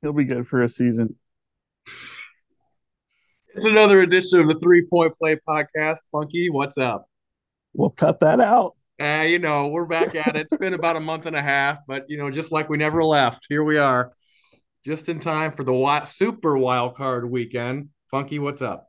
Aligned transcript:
He'll 0.00 0.12
be 0.12 0.24
good 0.24 0.46
for 0.46 0.62
a 0.62 0.68
season. 0.68 1.16
It's 3.54 3.64
another 3.64 4.00
edition 4.02 4.40
of 4.40 4.46
the 4.46 4.58
Three 4.58 4.86
Point 4.88 5.14
Play 5.14 5.36
Podcast. 5.36 5.98
Funky, 6.12 6.48
what's 6.50 6.78
up? 6.78 7.06
We'll 7.74 7.90
cut 7.90 8.20
that 8.20 8.38
out. 8.38 8.76
Uh, 9.00 9.24
you 9.26 9.38
know, 9.38 9.68
we're 9.68 9.86
back 9.86 10.14
at 10.14 10.36
it. 10.36 10.48
It's 10.50 10.56
been 10.56 10.74
about 10.74 10.96
a 10.96 11.00
month 11.00 11.26
and 11.26 11.36
a 11.36 11.42
half, 11.42 11.78
but 11.86 12.04
you 12.08 12.18
know, 12.18 12.30
just 12.30 12.52
like 12.52 12.68
we 12.68 12.76
never 12.76 13.04
left, 13.04 13.46
here 13.48 13.64
we 13.64 13.78
are, 13.78 14.12
just 14.84 15.08
in 15.08 15.20
time 15.20 15.52
for 15.52 15.64
the 15.64 15.72
wild, 15.72 16.08
super 16.08 16.56
wild 16.56 16.96
card 16.96 17.28
weekend. 17.28 17.88
Funky, 18.10 18.38
what's 18.38 18.62
up? 18.62 18.88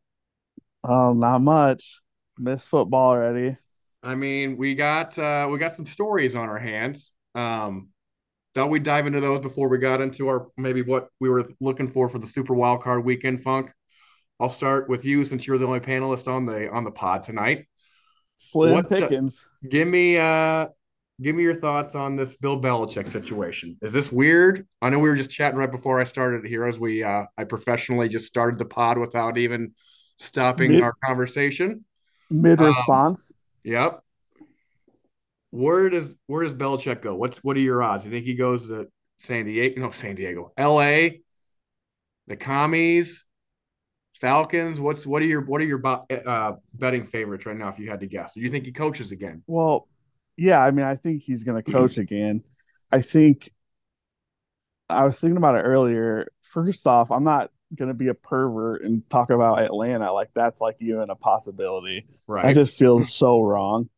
Oh, 0.84 1.14
not 1.14 1.40
much. 1.40 2.02
Missed 2.38 2.68
football 2.68 3.12
already. 3.12 3.58
I 4.02 4.16
mean, 4.16 4.58
we 4.58 4.76
got 4.76 5.18
uh, 5.18 5.48
we 5.52 5.60
got 5.60 5.74
some 5.74 5.86
stories 5.86 6.36
on 6.36 6.48
our 6.48 6.60
hands. 6.60 7.12
Um, 7.36 7.90
thought 8.60 8.70
we'd 8.70 8.84
dive 8.84 9.08
into 9.08 9.22
those 9.22 9.40
before 9.40 9.70
we 9.70 9.78
got 9.78 10.02
into 10.02 10.28
our 10.28 10.48
maybe 10.58 10.82
what 10.82 11.08
we 11.20 11.30
were 11.30 11.50
looking 11.62 11.90
for 11.92 12.10
for 12.10 12.20
the 12.20 12.28
super 12.28 12.54
wild 12.54 12.82
card 12.82 13.06
weekend. 13.06 13.42
Funk. 13.42 13.72
I'll 14.40 14.50
start 14.50 14.90
with 14.90 15.06
you 15.06 15.24
since 15.26 15.48
you're 15.48 15.58
the 15.58 15.66
only 15.66 15.80
panelist 15.80 16.28
on 16.28 16.46
the 16.46 16.70
on 16.70 16.84
the 16.84 16.92
pod 16.92 17.24
tonight. 17.24 17.68
Slim 18.38 18.74
What 18.74 18.90
the- 18.90 19.00
Pickens. 19.02 19.50
Give 19.70 19.88
me 19.88 20.18
uh 20.18 20.68
give 21.22 21.36
me 21.36 21.44
your 21.44 21.56
thoughts 21.60 21.96
on 21.96 22.16
this 22.16 22.36
Bill 22.36 22.60
Belichick 22.62 23.08
situation. 23.08 23.78
Is 23.82 23.92
this 23.94 24.12
weird? 24.12 24.68
I 24.82 24.90
know 24.90 25.00
we 25.00 25.10
were 25.10 25.16
just 25.18 25.30
chatting 25.32 25.58
right 25.58 25.72
before 25.72 26.00
I 26.00 26.04
started 26.06 26.46
here 26.46 26.66
as 26.66 26.78
we 26.80 27.04
uh 27.04 27.26
I 27.38 27.44
professionally 27.46 28.10
just 28.10 28.26
started 28.26 28.60
the 28.60 28.66
pod 28.66 28.98
without 28.98 29.38
even 29.38 29.74
stopping 30.18 30.72
Mid- 30.72 30.84
our 30.84 30.94
conversation. 31.06 31.86
Mid 32.30 32.60
Um, 32.60 32.66
response. 32.68 33.32
Yep. 33.64 34.02
Where 35.52 35.90
does 35.90 36.14
where 36.28 36.44
does 36.44 36.54
Belichick 36.54 37.02
go? 37.02 37.16
What's 37.16 37.40
what 37.44 37.58
are 37.58 37.62
your 37.62 37.82
odds? 37.82 38.06
You 38.06 38.12
think 38.12 38.26
he 38.26 38.36
goes 38.36 38.68
to 38.68 38.88
San 39.18 39.46
Diego? 39.46 39.82
No, 39.82 39.92
San 39.92 40.16
Diego, 40.16 40.52
LA, 40.58 41.22
the 42.28 42.36
commies, 42.38 43.26
Falcons. 44.22 44.80
What's 44.80 45.08
what 45.08 45.22
are 45.22 45.26
your 45.26 45.42
what 45.42 45.62
are 45.62 45.66
your 45.66 45.82
uh, 45.88 46.54
betting 46.74 47.08
favorites 47.08 47.46
right 47.46 47.58
now? 47.58 47.70
If 47.70 47.80
you 47.80 47.90
had 47.90 48.02
to 48.02 48.08
guess, 48.08 48.34
do 48.34 48.42
you 48.42 48.50
think 48.50 48.66
he 48.66 48.72
coaches 48.72 49.12
again? 49.12 49.44
well, 49.48 49.88
yeah, 50.38 50.60
I 50.60 50.72
mean, 50.72 50.86
I 50.86 50.96
think 50.96 51.24
he's 51.24 51.44
going 51.44 51.62
to 51.62 51.64
coach 51.72 51.98
again. 51.98 52.44
I 52.92 53.02
think 53.02 53.52
I 54.90 55.04
was 55.06 55.20
thinking 55.20 55.38
about 55.38 55.56
it 55.56 55.60
earlier. 55.62 56.28
First 56.42 56.88
off, 56.88 57.12
I'm 57.12 57.24
not 57.24 57.52
going 57.76 57.90
to 57.90 57.94
be 57.94 58.08
a 58.08 58.14
pervert 58.14 58.84
and 58.84 59.08
talk 59.10 59.30
about 59.30 59.60
Atlanta 59.62 60.12
like 60.12 60.30
that's 60.34 60.62
like 60.62 60.78
even 60.80 61.10
a 61.10 61.16
possibility. 61.16 62.08
That 62.42 62.54
Right. 62.54 62.56
just 62.56 62.78
feels 62.78 63.14
so 63.14 63.42
wrong. 63.42 63.90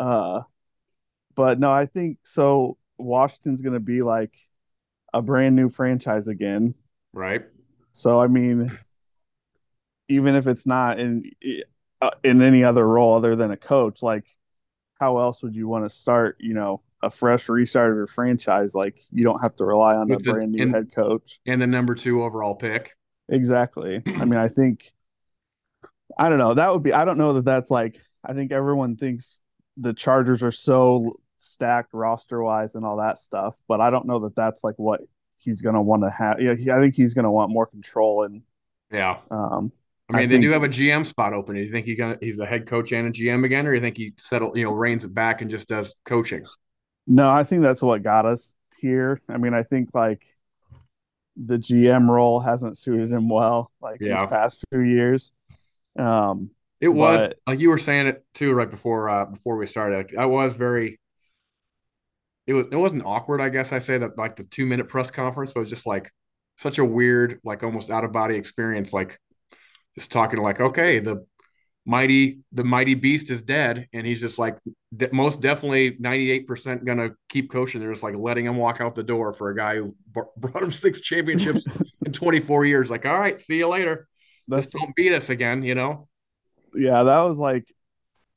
Uh, 0.00 0.42
but 1.34 1.58
no, 1.58 1.72
I 1.72 1.86
think 1.86 2.18
so. 2.24 2.76
Washington's 2.98 3.60
going 3.62 3.72
to 3.74 3.80
be 3.80 4.02
like 4.02 4.36
a 5.12 5.20
brand 5.22 5.56
new 5.56 5.68
franchise 5.68 6.28
again. 6.28 6.74
right. 7.12 7.42
So 7.92 8.20
I 8.20 8.26
mean, 8.26 8.76
even 10.08 10.34
if 10.34 10.46
it's 10.46 10.66
not 10.66 10.98
in 10.98 11.30
uh, 12.02 12.10
in 12.24 12.42
any 12.42 12.64
other 12.64 12.86
role 12.86 13.14
other 13.14 13.36
than 13.36 13.50
a 13.52 13.56
coach, 13.56 14.02
like 14.02 14.26
how 15.00 15.18
else 15.18 15.42
would 15.42 15.54
you 15.54 15.68
want 15.68 15.84
to 15.84 15.88
start? 15.88 16.36
You 16.40 16.54
know, 16.54 16.82
a 17.02 17.10
fresh 17.10 17.48
restart 17.48 17.90
of 17.92 17.96
your 17.96 18.06
franchise. 18.06 18.74
Like 18.74 19.00
you 19.12 19.22
don't 19.24 19.40
have 19.40 19.54
to 19.56 19.64
rely 19.64 19.94
on 19.94 20.08
With 20.08 20.20
a 20.20 20.24
the- 20.24 20.32
brand 20.32 20.52
new 20.52 20.62
and- 20.64 20.74
head 20.74 20.92
coach. 20.94 21.40
And 21.46 21.60
the 21.62 21.66
number 21.66 21.94
two 21.94 22.22
overall 22.24 22.54
pick. 22.54 22.96
Exactly. 23.28 24.02
I 24.06 24.24
mean, 24.24 24.36
I 24.38 24.48
think 24.48 24.92
I 26.18 26.28
don't 26.28 26.38
know. 26.38 26.54
That 26.54 26.72
would 26.72 26.82
be. 26.82 26.92
I 26.92 27.04
don't 27.04 27.18
know 27.18 27.34
that 27.34 27.44
that's 27.44 27.70
like. 27.70 27.98
I 28.24 28.32
think 28.34 28.52
everyone 28.52 28.96
thinks 28.96 29.40
the 29.76 29.92
Chargers 29.94 30.42
are 30.42 30.50
so 30.50 31.14
stacked 31.38 31.90
roster 31.92 32.42
wise 32.42 32.74
and 32.74 32.84
all 32.84 32.96
that 32.98 33.18
stuff, 33.18 33.58
but 33.68 33.80
I 33.80 33.90
don't 33.90 34.06
know 34.06 34.20
that 34.20 34.36
that's 34.36 34.64
like 34.64 34.76
what 34.76 35.00
he's 35.36 35.60
gonna 35.62 35.82
want 35.82 36.02
to 36.02 36.10
have. 36.10 36.40
Yeah, 36.40 36.54
he, 36.54 36.70
I 36.70 36.78
think 36.80 36.94
he's 36.94 37.14
gonna 37.14 37.32
want 37.32 37.50
more 37.50 37.66
control 37.66 38.22
and 38.22 38.42
Yeah. 38.90 39.18
um. 39.30 39.72
I 40.10 40.16
mean, 40.18 40.22
I 40.24 40.26
they 40.26 40.40
do 40.40 40.50
have 40.50 40.62
a 40.62 40.68
GM 40.68 41.06
spot 41.06 41.32
open. 41.32 41.54
Do 41.54 41.62
you 41.62 41.70
think 41.72 41.86
he 41.86 41.94
gonna 41.94 42.18
he's 42.20 42.38
a 42.38 42.44
head 42.46 42.66
coach 42.66 42.92
and 42.92 43.08
a 43.08 43.10
GM 43.10 43.44
again, 43.44 43.66
or 43.66 43.74
you 43.74 43.80
think 43.80 43.96
he 43.96 44.12
settle 44.18 44.56
you 44.56 44.64
know 44.64 44.72
reins 44.72 45.04
it 45.04 45.14
back 45.14 45.40
and 45.40 45.50
just 45.50 45.68
does 45.68 45.94
coaching? 46.04 46.44
No, 47.06 47.30
I 47.30 47.42
think 47.44 47.62
that's 47.62 47.82
what 47.82 48.02
got 48.02 48.26
us 48.26 48.54
here. 48.78 49.20
I 49.28 49.38
mean, 49.38 49.54
I 49.54 49.62
think 49.62 49.90
like 49.94 50.26
the 51.36 51.58
GM 51.58 52.08
role 52.08 52.38
hasn't 52.38 52.76
suited 52.78 53.10
him 53.10 53.28
well, 53.28 53.72
like 53.80 54.00
Yeah. 54.00 54.20
these 54.20 54.30
past 54.30 54.64
few 54.70 54.80
years. 54.82 55.32
Um, 55.98 56.50
It 56.80 56.88
was 56.88 57.28
But- 57.28 57.38
like 57.46 57.60
you 57.60 57.70
were 57.70 57.78
saying 57.78 58.06
it 58.08 58.24
too 58.34 58.52
right 58.52 58.70
before 58.70 59.08
uh 59.08 59.24
before 59.26 59.56
we 59.56 59.66
started. 59.66 60.14
I 60.18 60.26
was 60.26 60.54
very 60.54 60.98
it 62.46 62.54
was 62.54 62.66
it 62.70 62.76
wasn't 62.76 63.06
awkward, 63.06 63.40
I 63.40 63.48
guess 63.48 63.72
I 63.72 63.78
say 63.78 63.98
that 63.98 64.18
like 64.18 64.36
the 64.36 64.44
two 64.44 64.66
minute 64.66 64.88
press 64.88 65.10
conference, 65.10 65.52
but 65.52 65.60
it 65.60 65.62
was 65.62 65.70
just 65.70 65.86
like 65.86 66.10
such 66.58 66.78
a 66.78 66.84
weird, 66.84 67.40
like 67.44 67.62
almost 67.62 67.90
out 67.90 68.04
of 68.04 68.12
body 68.12 68.36
experience, 68.36 68.92
like 68.92 69.18
just 69.94 70.12
talking 70.12 70.40
like, 70.40 70.60
okay, 70.60 70.98
the 70.98 71.26
mighty 71.86 72.40
the 72.52 72.64
mighty 72.64 72.94
beast 72.94 73.30
is 73.30 73.42
dead, 73.42 73.88
and 73.92 74.06
he's 74.06 74.20
just 74.20 74.38
like 74.38 74.58
de- 74.96 75.12
most 75.12 75.40
definitely 75.40 75.92
98% 75.92 76.84
gonna 76.84 77.10
keep 77.28 77.50
coaching. 77.50 77.80
They're 77.80 77.92
just 77.92 78.02
like 78.02 78.16
letting 78.16 78.46
him 78.46 78.56
walk 78.56 78.80
out 78.80 78.94
the 78.94 79.02
door 79.02 79.32
for 79.32 79.50
a 79.50 79.56
guy 79.56 79.76
who 79.76 79.94
br- 80.10 80.22
brought 80.36 80.62
him 80.62 80.70
six 80.72 81.00
championships 81.00 81.60
in 82.04 82.12
24 82.12 82.64
years. 82.66 82.90
Like, 82.90 83.06
all 83.06 83.18
right, 83.18 83.40
see 83.40 83.56
you 83.56 83.68
later. 83.68 84.06
Just 84.50 84.72
don't 84.72 84.94
beat 84.94 85.12
us 85.12 85.30
again, 85.30 85.62
you 85.62 85.74
know? 85.74 86.08
yeah, 86.74 87.02
that 87.04 87.20
was 87.20 87.38
like 87.38 87.72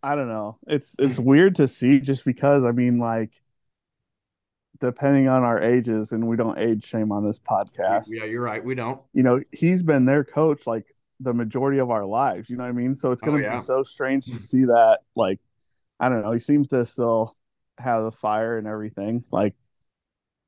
I 0.03 0.16
don't 0.16 0.29
know. 0.29 0.57
It's 0.67 0.96
it's 1.00 1.19
weird 1.19 1.56
to 1.56 1.67
see 1.67 2.00
just 2.00 2.23
because 2.23 2.63
I 2.66 2.72
mean 2.72 2.97
like 3.00 3.31
depending 4.80 5.28
on 5.28 5.44
our 5.44 5.62
ages 5.62 6.12
and 6.12 6.26
we 6.28 6.36
don't 6.36 6.58
age 6.58 6.86
shame 6.86 7.12
on 7.12 7.26
this 7.26 7.40
podcast. 7.40 8.10
Yeah, 8.16 8.26
you're 8.26 8.42
right. 8.42 8.64
We 8.64 8.76
don't. 8.76 9.02
You 9.14 9.24
know, 9.24 9.42
he's 9.52 9.84
been 9.84 10.06
their 10.06 10.24
coach 10.24 10.68
like 10.68 10.86
the 11.20 11.34
majority 11.34 11.80
of 11.80 11.90
our 11.90 12.06
lives, 12.06 12.50
you 12.50 12.58
know 12.58 12.64
what 12.64 12.70
I 12.70 12.74
mean? 12.74 12.94
So 12.94 13.12
it's 13.12 13.24
Oh, 13.24 13.28
going 13.28 13.42
to 13.42 13.48
yeah. 13.50 13.56
be 13.56 13.62
so 13.62 13.84
strange 13.84 14.26
to 14.28 14.40
see 14.40 14.66
that 14.66 15.00
like 15.16 15.40
I 16.00 16.10
don't 16.10 16.22
know, 16.22 16.32
he 16.32 16.40
seems 16.40 16.68
to 16.70 16.86
still 16.86 17.36
have 17.80 18.04
the 18.04 18.12
fire 18.12 18.58
and 18.58 18.68
everything. 18.68 19.24
Like 19.32 19.56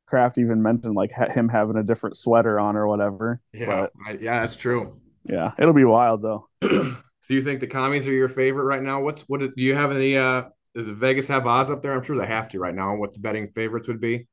Kraft 0.05 0.37
even 0.37 0.61
mentioned 0.61 0.95
like 0.95 1.11
ha- 1.11 1.31
him 1.31 1.49
having 1.49 1.77
a 1.77 1.83
different 1.83 2.17
sweater 2.17 2.59
on 2.59 2.75
or 2.75 2.87
whatever. 2.87 3.39
Yeah, 3.53 3.87
But 4.05 4.21
yeah, 4.21 4.39
that's 4.41 4.55
true. 4.55 4.99
yeah, 5.25 5.51
it'll 5.59 5.73
be 5.73 5.85
wild 5.85 6.21
though. 6.21 6.47
so 6.61 7.33
you 7.33 7.43
think 7.43 7.59
the 7.59 7.67
commies 7.67 8.07
are 8.07 8.11
your 8.13 8.29
favorite 8.29 8.63
right 8.65 8.81
now? 8.81 9.01
What's 9.01 9.21
what? 9.23 9.39
do 9.39 9.51
you 9.57 9.75
have 9.75 9.91
any? 9.91 10.17
uh 10.17 10.43
Does 10.75 10.87
Vegas 10.87 11.27
have 11.27 11.47
odds 11.47 11.69
up 11.69 11.81
there? 11.81 11.93
I'm 11.93 12.03
sure 12.03 12.17
they 12.17 12.27
have 12.27 12.49
to 12.49 12.59
right 12.59 12.75
now. 12.75 12.95
What 12.95 13.13
the 13.13 13.19
betting 13.19 13.49
favorites 13.49 13.87
would 13.87 13.99
be? 13.99 14.27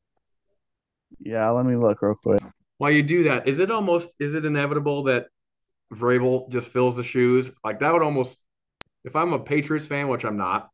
Yeah, 1.18 1.48
let 1.50 1.64
me 1.64 1.76
look 1.76 2.02
real 2.02 2.14
quick. 2.14 2.42
While 2.78 2.90
you 2.90 3.02
do 3.02 3.24
that, 3.24 3.48
is 3.48 3.58
it 3.58 3.70
almost 3.70 4.14
is 4.20 4.34
it 4.34 4.44
inevitable 4.44 5.04
that 5.04 5.26
Vrabel 5.92 6.50
just 6.50 6.68
fills 6.68 6.96
the 6.96 7.04
shoes? 7.04 7.50
Like 7.64 7.80
that 7.80 7.92
would 7.92 8.02
almost, 8.02 8.38
if 9.04 9.16
I'm 9.16 9.32
a 9.32 9.38
Patriots 9.38 9.86
fan, 9.86 10.08
which 10.08 10.24
I'm 10.24 10.36
not, 10.36 10.68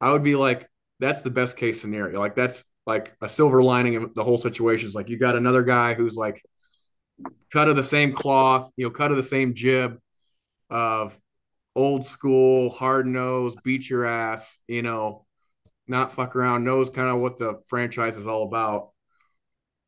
I 0.00 0.12
would 0.12 0.22
be 0.22 0.34
like, 0.36 0.68
that's 0.98 1.22
the 1.22 1.30
best 1.30 1.56
case 1.56 1.80
scenario. 1.80 2.18
Like 2.18 2.34
that's 2.34 2.64
like 2.86 3.14
a 3.20 3.28
silver 3.28 3.62
lining 3.62 3.96
of 3.96 4.14
the 4.14 4.24
whole 4.24 4.38
situation. 4.38 4.88
Is 4.88 4.94
like 4.94 5.10
you 5.10 5.18
got 5.18 5.36
another 5.36 5.62
guy 5.62 5.94
who's 5.94 6.16
like 6.16 6.42
cut 7.52 7.68
of 7.68 7.76
the 7.76 7.82
same 7.82 8.12
cloth, 8.12 8.70
you 8.76 8.86
know, 8.86 8.90
cut 8.90 9.10
of 9.10 9.16
the 9.16 9.22
same 9.22 9.54
jib 9.54 9.98
of 10.70 11.18
old 11.76 12.06
school, 12.06 12.70
hard 12.70 13.06
nosed, 13.06 13.58
beat 13.62 13.88
your 13.88 14.06
ass, 14.06 14.58
you 14.66 14.82
know, 14.82 15.26
not 15.86 16.12
fuck 16.12 16.34
around, 16.34 16.64
knows 16.64 16.90
kind 16.90 17.08
of 17.08 17.18
what 17.18 17.38
the 17.38 17.60
franchise 17.68 18.16
is 18.16 18.26
all 18.26 18.44
about. 18.44 18.90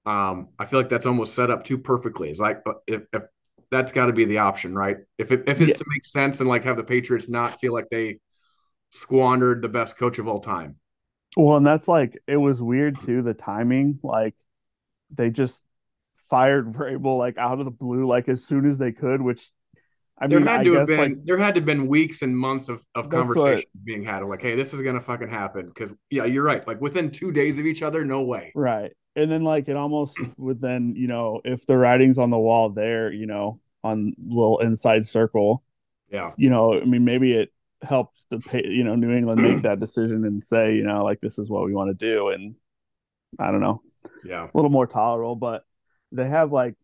Um, 0.07 0.49
I 0.59 0.67
feel 0.67 0.81
like 0.81 0.89
that's 0.89 1.07
almost 1.07 1.35
set 1.35 1.51
up 1.51 1.65
too 1.65 1.79
perfectly. 1.79 2.31
It's 2.31 2.41
like 2.41 2.63
uh, 2.67 2.75
if, 2.87 3.03
if 3.13 3.23
that's 3.71 3.93
got 3.93 4.07
to 4.07 4.13
be 4.13 4.25
the 4.25 4.39
option, 4.39 4.75
right? 4.75 4.99
If 5.19 5.33
it, 5.33 5.45
if 5.47 5.61
it's 5.61 5.73
Yeah. 5.73 5.77
to 5.79 5.85
make 5.89 6.05
sense 6.05 6.41
and 6.41 6.49
like 6.49 6.65
have 6.65 6.77
the 6.77 6.85
Patriots 6.85 7.29
not 7.29 7.61
feel 7.61 7.73
like 7.75 7.89
they 7.91 8.21
squandered 8.91 9.61
the 9.61 9.69
best 9.69 9.99
coach 9.99 10.19
of 10.19 10.29
all 10.29 10.41
time. 10.41 10.77
Well, 11.37 11.59
and 11.59 11.67
that's 11.67 11.89
like 11.89 12.19
it 12.27 12.37
was 12.39 12.63
weird 12.63 13.01
too, 13.01 13.23
the 13.23 13.35
timing. 13.35 14.01
Like 14.03 14.35
they 15.11 15.31
just 15.31 15.65
fired 16.17 16.69
Vrabel 16.69 17.19
like 17.19 17.39
out 17.39 17.59
of 17.59 17.65
the 17.65 17.71
blue, 17.71 18.07
like 18.07 18.29
as 18.29 18.45
soon 18.45 18.67
as 18.67 18.79
they 18.79 18.93
could, 18.93 19.21
which 19.21 19.51
I 20.21 20.27
There 20.27 20.41
mean, 20.41 20.49
had 20.49 20.61
I 20.61 20.65
to 20.65 20.73
have 20.75 20.87
been 20.89 20.99
like 20.99 21.25
there 21.25 21.39
had 21.39 21.55
to 21.55 21.61
have 21.61 21.67
been 21.67 21.87
weeks 21.87 22.23
and 22.23 22.37
months 22.37 22.69
of, 22.69 22.85
of 22.95 23.09
That's 23.11 23.27
what- 23.29 23.35
conversations 23.37 23.73
being 23.85 24.03
had 24.05 24.23
of 24.23 24.29
like, 24.29 24.43
hey, 24.43 24.57
this 24.57 24.75
is 24.75 24.83
gonna 24.83 25.01
fucking 25.01 25.29
happen. 25.29 25.71
Cause 25.73 25.93
yeah, 26.11 26.25
you're 26.25 26.43
right. 26.45 26.67
Like 26.67 26.81
within 26.81 27.11
two 27.11 27.31
days 27.33 27.59
of 27.59 27.67
each 27.67 27.83
other, 27.83 28.05
no 28.05 28.23
way. 28.23 28.53
right. 28.55 28.93
And 29.17 29.31
then 29.31 29.43
like 29.43 29.69
it 29.69 29.77
almost 29.77 30.19
would 30.37 30.61
then, 30.61 30.95
you 30.97 31.09
know, 31.09 31.41
if 31.45 31.67
the 31.67 31.77
writing's 31.77 32.19
on 32.19 32.31
the 32.31 32.39
wall 32.39 32.71
there, 32.71 33.13
you 33.13 33.27
know, 33.27 33.61
on 33.85 34.15
little 34.25 34.59
inside 34.61 35.07
circle, 35.07 35.63
Yeah. 36.11 36.33
you 36.37 36.51
know, 36.51 36.81
I 36.81 36.85
mean, 36.85 37.05
maybe 37.05 37.33
it 37.33 37.53
helps 37.83 38.27
the 38.31 38.41
you 38.65 38.83
know 38.85 38.97
New 38.97 39.13
England 39.13 39.41
make 39.43 39.63
that 39.63 39.79
decision 39.81 40.25
and 40.25 40.43
say, 40.43 40.75
you 40.75 40.83
know, 40.85 41.05
like 41.05 41.21
this 41.21 41.39
is 41.39 41.49
what 41.49 41.65
we 41.65 41.75
want 41.75 41.91
to 41.91 41.95
do, 41.95 42.29
and 42.31 42.55
I 43.39 43.51
don't 43.53 43.61
know, 43.61 43.83
Yeah. 44.25 44.45
a 44.45 44.51
little 44.57 44.71
more 44.71 44.87
tolerable. 44.87 45.37
But 45.37 45.65
they 46.13 46.27
have 46.29 46.51
like 46.53 46.75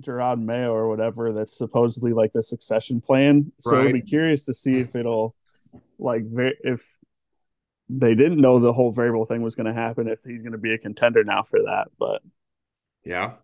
Jerod 0.00 0.40
Mayo 0.40 0.72
or 0.72 0.88
whatever 0.88 1.32
that's 1.32 1.56
supposedly 1.56 2.12
like 2.12 2.32
the 2.32 2.42
succession 2.42 3.00
plan. 3.00 3.52
So 3.60 3.80
I'd 3.80 3.92
be 3.92 4.00
curious 4.00 4.44
to 4.44 4.54
see 4.54 4.78
if 4.78 4.96
it'll 4.96 5.34
like 5.98 6.22
if 6.64 6.98
they 7.88 8.14
didn't 8.14 8.40
know 8.40 8.58
the 8.58 8.72
whole 8.72 8.92
Vrabel 8.92 9.26
thing 9.26 9.42
was 9.42 9.54
going 9.54 9.66
to 9.66 9.72
happen 9.72 10.08
if 10.08 10.20
he's 10.22 10.40
going 10.40 10.52
to 10.52 10.58
be 10.58 10.74
a 10.74 10.78
contender 10.78 11.24
now 11.24 11.42
for 11.42 11.60
that. 11.60 11.88
But 11.98 12.22
Yeah. 13.04 13.34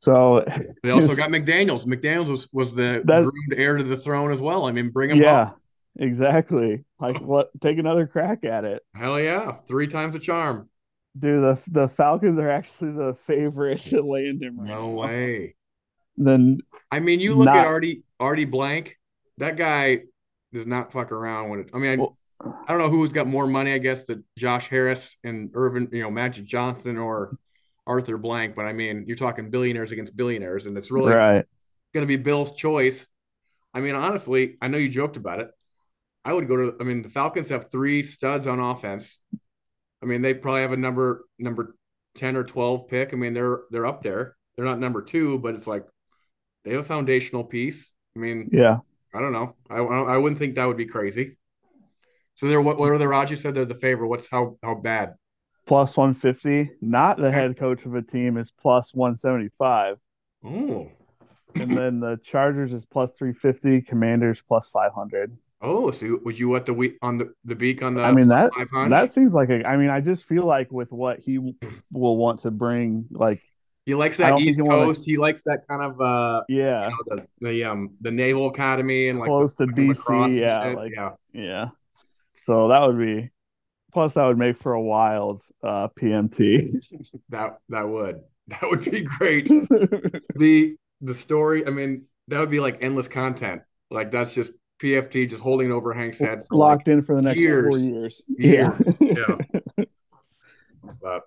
So 0.00 0.44
they 0.82 0.90
also 0.90 1.16
got 1.16 1.30
McDaniels. 1.30 1.86
McDaniels 1.86 2.28
was, 2.28 2.52
was 2.52 2.74
the 2.74 3.02
groomed 3.06 3.54
heir 3.56 3.78
to 3.78 3.84
the 3.84 3.96
throne 3.96 4.32
as 4.32 4.40
well. 4.40 4.66
I 4.66 4.72
mean, 4.72 4.90
bring 4.90 5.10
him 5.10 5.16
yeah, 5.16 5.40
up. 5.40 5.60
exactly. 5.98 6.84
Like 7.00 7.20
what? 7.22 7.48
Take 7.62 7.78
another 7.78 8.06
crack 8.06 8.44
at 8.44 8.64
it. 8.64 8.82
Hell 8.94 9.18
yeah, 9.18 9.52
three 9.66 9.86
times 9.86 10.14
a 10.14 10.18
charm. 10.18 10.68
Dude, 11.16 11.42
the 11.42 11.62
the 11.70 11.88
Falcons 11.88 12.38
are 12.38 12.50
actually 12.50 12.92
the 12.92 13.14
favorites 13.14 13.90
to 13.90 14.02
land 14.02 14.42
him. 14.42 14.60
Right 14.60 14.68
no 14.68 14.88
now. 14.88 14.88
way. 14.88 15.54
Then 16.16 16.60
I 16.90 17.00
mean, 17.00 17.20
you 17.20 17.34
look 17.34 17.46
not, 17.46 17.58
at 17.58 17.66
Artie 17.66 18.02
Artie 18.20 18.44
Blank. 18.44 18.96
That 19.38 19.56
guy 19.56 20.02
does 20.52 20.66
not 20.66 20.92
fuck 20.92 21.12
around 21.12 21.50
when 21.50 21.60
it's. 21.60 21.74
I 21.74 21.78
mean, 21.78 21.90
I, 21.90 21.96
well, 21.96 22.16
I 22.40 22.66
don't 22.68 22.78
know 22.78 22.90
who's 22.90 23.12
got 23.12 23.26
more 23.26 23.46
money. 23.46 23.72
I 23.72 23.78
guess 23.78 24.04
that 24.04 24.22
Josh 24.38 24.68
Harris 24.68 25.16
and 25.24 25.50
Earvin, 25.54 25.88
you 25.92 26.02
know, 26.02 26.10
Magic 26.10 26.44
Johnson 26.44 26.96
or 26.98 27.36
Arthur 27.86 28.18
Blank. 28.18 28.54
But 28.54 28.66
I 28.66 28.72
mean, 28.72 29.04
you're 29.06 29.16
talking 29.16 29.50
billionaires 29.50 29.92
against 29.92 30.16
billionaires, 30.16 30.66
and 30.66 30.76
it's 30.78 30.90
really 30.90 31.12
right. 31.12 31.44
going 31.92 32.02
to 32.02 32.06
be 32.06 32.16
Bill's 32.16 32.54
choice. 32.54 33.06
I 33.72 33.80
mean, 33.80 33.94
honestly, 33.94 34.56
I 34.62 34.68
know 34.68 34.78
you 34.78 34.88
joked 34.88 35.16
about 35.16 35.40
it. 35.40 35.48
I 36.24 36.32
would 36.32 36.48
go 36.48 36.56
to. 36.56 36.76
I 36.80 36.84
mean, 36.84 37.02
the 37.02 37.10
Falcons 37.10 37.48
have 37.48 37.70
three 37.70 38.02
studs 38.02 38.46
on 38.46 38.60
offense. 38.60 39.18
I 40.02 40.06
mean, 40.06 40.22
they 40.22 40.34
probably 40.34 40.62
have 40.62 40.72
a 40.72 40.76
number 40.76 41.24
number 41.38 41.74
ten 42.14 42.36
or 42.36 42.44
twelve 42.44 42.88
pick. 42.88 43.12
I 43.12 43.16
mean, 43.16 43.34
they're 43.34 43.62
they're 43.70 43.86
up 43.86 44.02
there. 44.02 44.36
They're 44.56 44.64
not 44.64 44.78
number 44.78 45.02
two, 45.02 45.38
but 45.38 45.54
it's 45.54 45.66
like 45.66 45.84
they 46.64 46.72
have 46.72 46.80
a 46.80 46.84
foundational 46.84 47.44
piece. 47.44 47.92
I 48.16 48.18
mean, 48.18 48.48
yeah. 48.52 48.78
I 49.14 49.20
don't 49.20 49.32
know. 49.32 49.54
I 49.70 49.76
I 49.76 50.16
wouldn't 50.16 50.38
think 50.38 50.56
that 50.56 50.64
would 50.64 50.76
be 50.76 50.86
crazy. 50.86 51.36
So 52.34 52.48
they're 52.48 52.60
what? 52.60 52.78
What 52.78 52.90
are 52.90 52.98
the 52.98 53.06
odds? 53.12 53.30
You 53.30 53.36
said 53.36 53.54
they're 53.54 53.64
the 53.64 53.74
favorite. 53.74 54.08
What's 54.08 54.28
how 54.28 54.56
how 54.62 54.74
bad? 54.74 55.14
Plus 55.66 55.96
one 55.96 56.14
fifty. 56.14 56.70
Not 56.80 57.16
the 57.16 57.30
head 57.30 57.56
coach 57.56 57.86
of 57.86 57.94
a 57.94 58.02
team 58.02 58.36
is 58.36 58.50
plus 58.50 58.92
one 58.92 59.16
seventy 59.16 59.50
five. 59.56 59.98
Oh. 60.44 60.90
And 61.54 61.76
then 61.76 62.00
the 62.00 62.18
Chargers 62.24 62.72
is 62.72 62.84
plus 62.84 63.12
three 63.12 63.32
fifty. 63.32 63.80
Commanders 63.80 64.42
plus 64.46 64.68
five 64.68 64.92
hundred. 64.92 65.36
Oh, 65.60 65.90
so 65.92 66.18
would 66.24 66.38
you 66.38 66.48
want 66.48 66.66
the 66.66 66.74
week 66.74 66.98
on 67.00 67.18
the 67.18 67.32
the 67.44 67.54
beak 67.54 67.82
on 67.82 67.94
the? 67.94 68.02
I 68.02 68.12
mean 68.12 68.28
that 68.28 68.50
that 68.90 69.10
seems 69.10 69.32
like 69.32 69.48
a. 69.48 69.66
I 69.66 69.76
mean, 69.76 69.90
I 69.90 70.00
just 70.00 70.24
feel 70.24 70.44
like 70.44 70.72
with 70.72 70.92
what 70.92 71.20
he 71.20 71.38
will 71.92 72.16
want 72.16 72.40
to 72.40 72.50
bring, 72.50 73.06
like 73.10 73.42
he 73.86 73.94
likes 73.94 74.16
that 74.16 74.38
East 74.40 74.58
Coast. 74.58 74.68
Wanna... 74.68 74.94
He 75.04 75.18
likes 75.18 75.44
that 75.44 75.66
kind 75.68 75.82
of 75.82 76.00
uh 76.00 76.42
yeah, 76.48 76.88
you 76.88 76.90
know, 76.90 77.26
the, 77.40 77.46
the 77.46 77.64
um 77.64 77.90
the 78.00 78.10
Naval 78.10 78.48
Academy 78.48 79.08
and 79.08 79.20
close 79.20 79.58
like 79.58 79.68
to 79.68 79.74
DC. 79.74 80.38
Yeah, 80.38 80.74
like, 80.74 80.92
yeah, 80.94 81.10
yeah. 81.32 81.68
So 82.42 82.68
that 82.68 82.86
would 82.86 82.98
be. 82.98 83.30
Plus, 83.92 84.14
that 84.14 84.26
would 84.26 84.38
make 84.38 84.56
for 84.56 84.72
a 84.72 84.82
wild 84.82 85.40
uh, 85.62 85.88
PMT. 85.88 86.72
that 87.28 87.58
that 87.68 87.88
would 87.88 88.22
that 88.48 88.62
would 88.62 88.84
be 88.84 89.02
great. 89.02 89.46
the 90.34 90.76
the 91.00 91.14
story. 91.14 91.66
I 91.66 91.70
mean, 91.70 92.06
that 92.28 92.40
would 92.40 92.50
be 92.50 92.60
like 92.60 92.78
endless 92.82 93.08
content. 93.08 93.62
Like 93.90 94.10
that's 94.10 94.34
just 94.34 94.52
PFT 94.82 95.28
just 95.28 95.42
holding 95.42 95.70
over 95.72 95.92
Hank's 95.92 96.18
head, 96.18 96.44
locked 96.50 96.88
like 96.88 96.94
in 96.94 97.02
for 97.02 97.14
the 97.14 97.22
next 97.22 97.40
years, 97.40 97.66
four 97.66 97.78
years. 97.78 98.22
Years. 98.28 98.98
Yeah. 99.00 99.38
yeah. 99.78 99.84
but 101.00 101.22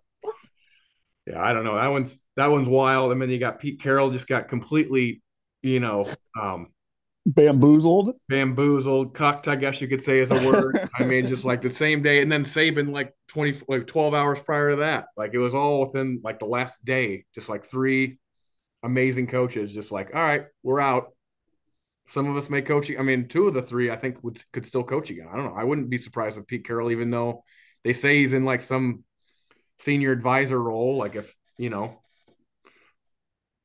yeah, 1.27 1.41
I 1.43 1.53
don't 1.53 1.65
know. 1.65 1.75
That 1.75 1.87
one's 1.87 2.19
that 2.37 2.47
one's 2.47 2.67
wild. 2.67 3.11
And 3.11 3.21
then 3.21 3.29
you 3.29 3.39
got 3.39 3.59
Pete 3.59 3.81
Carroll 3.81 4.11
just 4.11 4.27
got 4.27 4.47
completely, 4.47 5.21
you 5.61 5.79
know, 5.79 6.05
um, 6.41 6.67
bamboozled, 7.25 8.15
bamboozled, 8.29 9.13
cucked. 9.13 9.49
I 9.49 9.57
guess 9.57 9.81
you 9.81 9.89
could 9.89 10.01
say 10.01 10.19
is 10.19 10.31
a 10.31 10.49
word. 10.49 10.89
I 10.99 11.03
mean, 11.03 11.27
just 11.27 11.43
like 11.43 11.61
the 11.61 11.69
same 11.69 12.01
day, 12.01 12.21
and 12.21 12.31
then 12.31 12.45
Saban 12.45 12.91
like 12.91 13.13
twenty, 13.27 13.59
like 13.67 13.87
twelve 13.87 14.13
hours 14.13 14.39
prior 14.39 14.71
to 14.71 14.75
that. 14.77 15.07
Like 15.17 15.33
it 15.33 15.39
was 15.39 15.53
all 15.53 15.85
within 15.85 16.21
like 16.23 16.39
the 16.39 16.45
last 16.45 16.83
day. 16.85 17.25
Just 17.35 17.49
like 17.49 17.69
three 17.69 18.19
amazing 18.83 19.27
coaches, 19.27 19.73
just 19.73 19.91
like, 19.91 20.11
all 20.15 20.23
right, 20.23 20.45
we're 20.63 20.79
out. 20.79 21.09
Some 22.07 22.29
of 22.29 22.37
us 22.37 22.49
may 22.49 22.61
coach. 22.61 22.89
I 22.97 23.01
mean, 23.01 23.27
two 23.27 23.49
of 23.49 23.53
the 23.53 23.61
three, 23.61 23.91
I 23.91 23.97
think, 23.97 24.23
would 24.23 24.41
could 24.53 24.65
still 24.65 24.83
coach 24.83 25.09
again. 25.09 25.27
I 25.29 25.35
don't 25.35 25.45
know. 25.45 25.59
I 25.59 25.65
wouldn't 25.65 25.89
be 25.89 25.97
surprised 25.97 26.37
if 26.37 26.47
Pete 26.47 26.65
Carroll, 26.65 26.91
even 26.91 27.11
though 27.11 27.43
they 27.83 27.91
say 27.91 28.19
he's 28.19 28.31
in 28.31 28.45
like 28.45 28.61
some 28.61 29.03
senior 29.79 30.11
advisor 30.11 30.61
role, 30.61 30.97
like 30.97 31.15
if 31.15 31.33
you 31.57 31.69
know 31.69 31.99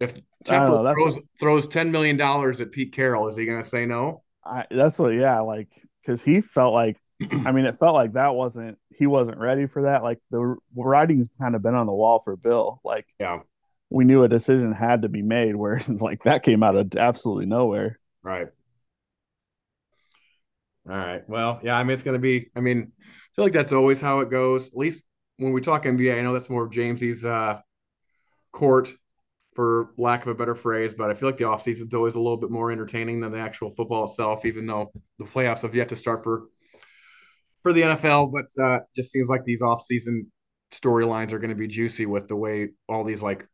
if 0.02 0.14
Temple 0.44 0.82
know, 0.82 0.94
throws 0.94 1.20
throws 1.38 1.68
ten 1.68 1.92
million 1.92 2.16
dollars 2.16 2.60
at 2.60 2.72
Pete 2.72 2.92
Carroll, 2.92 3.28
is 3.28 3.36
he 3.36 3.46
going 3.46 3.62
to 3.62 3.68
say 3.68 3.86
no? 3.86 4.22
I, 4.44 4.66
that's 4.70 4.98
what, 4.98 5.14
yeah, 5.14 5.40
like 5.40 5.68
because 6.02 6.22
he 6.22 6.40
felt 6.40 6.74
like, 6.74 6.98
I 7.30 7.52
mean, 7.52 7.64
it 7.64 7.78
felt 7.78 7.94
like 7.94 8.14
that 8.14 8.34
wasn't 8.34 8.78
he 8.90 9.06
wasn't 9.06 9.38
ready 9.38 9.66
for 9.66 9.82
that. 9.82 10.02
Like 10.02 10.18
the 10.30 10.56
writing's 10.74 11.28
kind 11.40 11.54
of 11.54 11.62
been 11.62 11.76
on 11.76 11.86
the 11.86 11.92
wall 11.92 12.18
for 12.18 12.36
Bill. 12.36 12.80
Like, 12.84 13.06
yeah, 13.20 13.40
we 13.90 14.04
knew 14.04 14.24
a 14.24 14.28
decision 14.28 14.72
had 14.72 15.02
to 15.02 15.08
be 15.08 15.22
made. 15.22 15.54
Where 15.54 15.74
it's 15.88 16.02
like 16.02 16.24
that 16.24 16.42
came 16.42 16.62
out 16.62 16.76
of 16.76 16.94
absolutely 16.96 17.46
nowhere. 17.46 18.00
Right. 18.24 18.48
All 20.88 20.96
right. 20.96 21.22
Well, 21.28 21.60
yeah. 21.62 21.74
I 21.74 21.84
mean, 21.84 21.94
it's 21.94 22.02
going 22.02 22.16
to 22.16 22.20
be. 22.20 22.50
I 22.56 22.60
mean, 22.60 22.90
I 22.98 23.04
feel 23.36 23.44
like 23.44 23.52
that's 23.52 23.72
always 23.72 24.00
how 24.00 24.18
it 24.20 24.30
goes. 24.30 24.66
At 24.66 24.76
least 24.76 25.00
when 25.36 25.52
we 25.52 25.60
talk 25.60 25.84
NBA, 25.84 26.18
I 26.18 26.22
know 26.22 26.32
that's 26.32 26.50
more 26.50 26.64
of 26.64 26.70
Jamesy's 26.70 27.24
uh, 27.24 27.60
court 28.52 28.92
for 29.54 29.90
lack 29.98 30.22
of 30.22 30.28
a 30.28 30.34
better 30.34 30.54
phrase, 30.54 30.94
but 30.94 31.10
I 31.10 31.14
feel 31.14 31.28
like 31.28 31.38
the 31.38 31.44
offseason 31.44 31.88
is 31.88 31.94
always 31.94 32.14
a 32.14 32.20
little 32.20 32.36
bit 32.36 32.50
more 32.50 32.72
entertaining 32.72 33.20
than 33.20 33.32
the 33.32 33.38
actual 33.38 33.70
football 33.70 34.04
itself, 34.04 34.46
even 34.46 34.66
though 34.66 34.92
the 35.18 35.24
playoffs 35.24 35.62
have 35.62 35.74
yet 35.74 35.88
to 35.90 35.96
start 35.96 36.22
for 36.22 36.44
for 37.62 37.72
the 37.72 37.82
NFL. 37.82 38.32
But 38.32 38.62
uh, 38.62 38.80
just 38.94 39.10
seems 39.10 39.28
like 39.28 39.44
these 39.44 39.62
offseason 39.62 40.26
storylines 40.72 41.32
are 41.32 41.38
going 41.38 41.50
to 41.50 41.56
be 41.56 41.68
juicy 41.68 42.06
with 42.06 42.28
the 42.28 42.36
way 42.36 42.70
all 42.88 43.04
these 43.04 43.22
like 43.22 43.46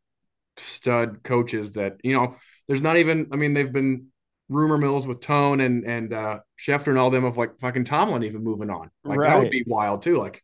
stud 0.57 1.23
coaches 1.23 1.73
that 1.73 1.97
you 2.03 2.13
know. 2.13 2.35
There's 2.67 2.81
not 2.81 2.97
even. 2.97 3.27
I 3.33 3.35
mean, 3.35 3.53
they've 3.53 3.71
been 3.71 4.07
rumor 4.47 4.77
mills 4.77 5.05
with 5.05 5.21
Tone 5.21 5.59
and 5.59 5.83
and 5.85 6.13
uh, 6.13 6.39
Schefter 6.59 6.87
and 6.87 6.97
all 6.97 7.09
them 7.09 7.25
of 7.25 7.37
like 7.37 7.59
fucking 7.59 7.85
Tomlin 7.85 8.23
even 8.23 8.43
moving 8.43 8.69
on. 8.69 8.89
Like 9.03 9.19
right. 9.19 9.29
that 9.29 9.39
would 9.39 9.51
be 9.51 9.63
wild 9.67 10.01
too. 10.01 10.17
Like 10.17 10.43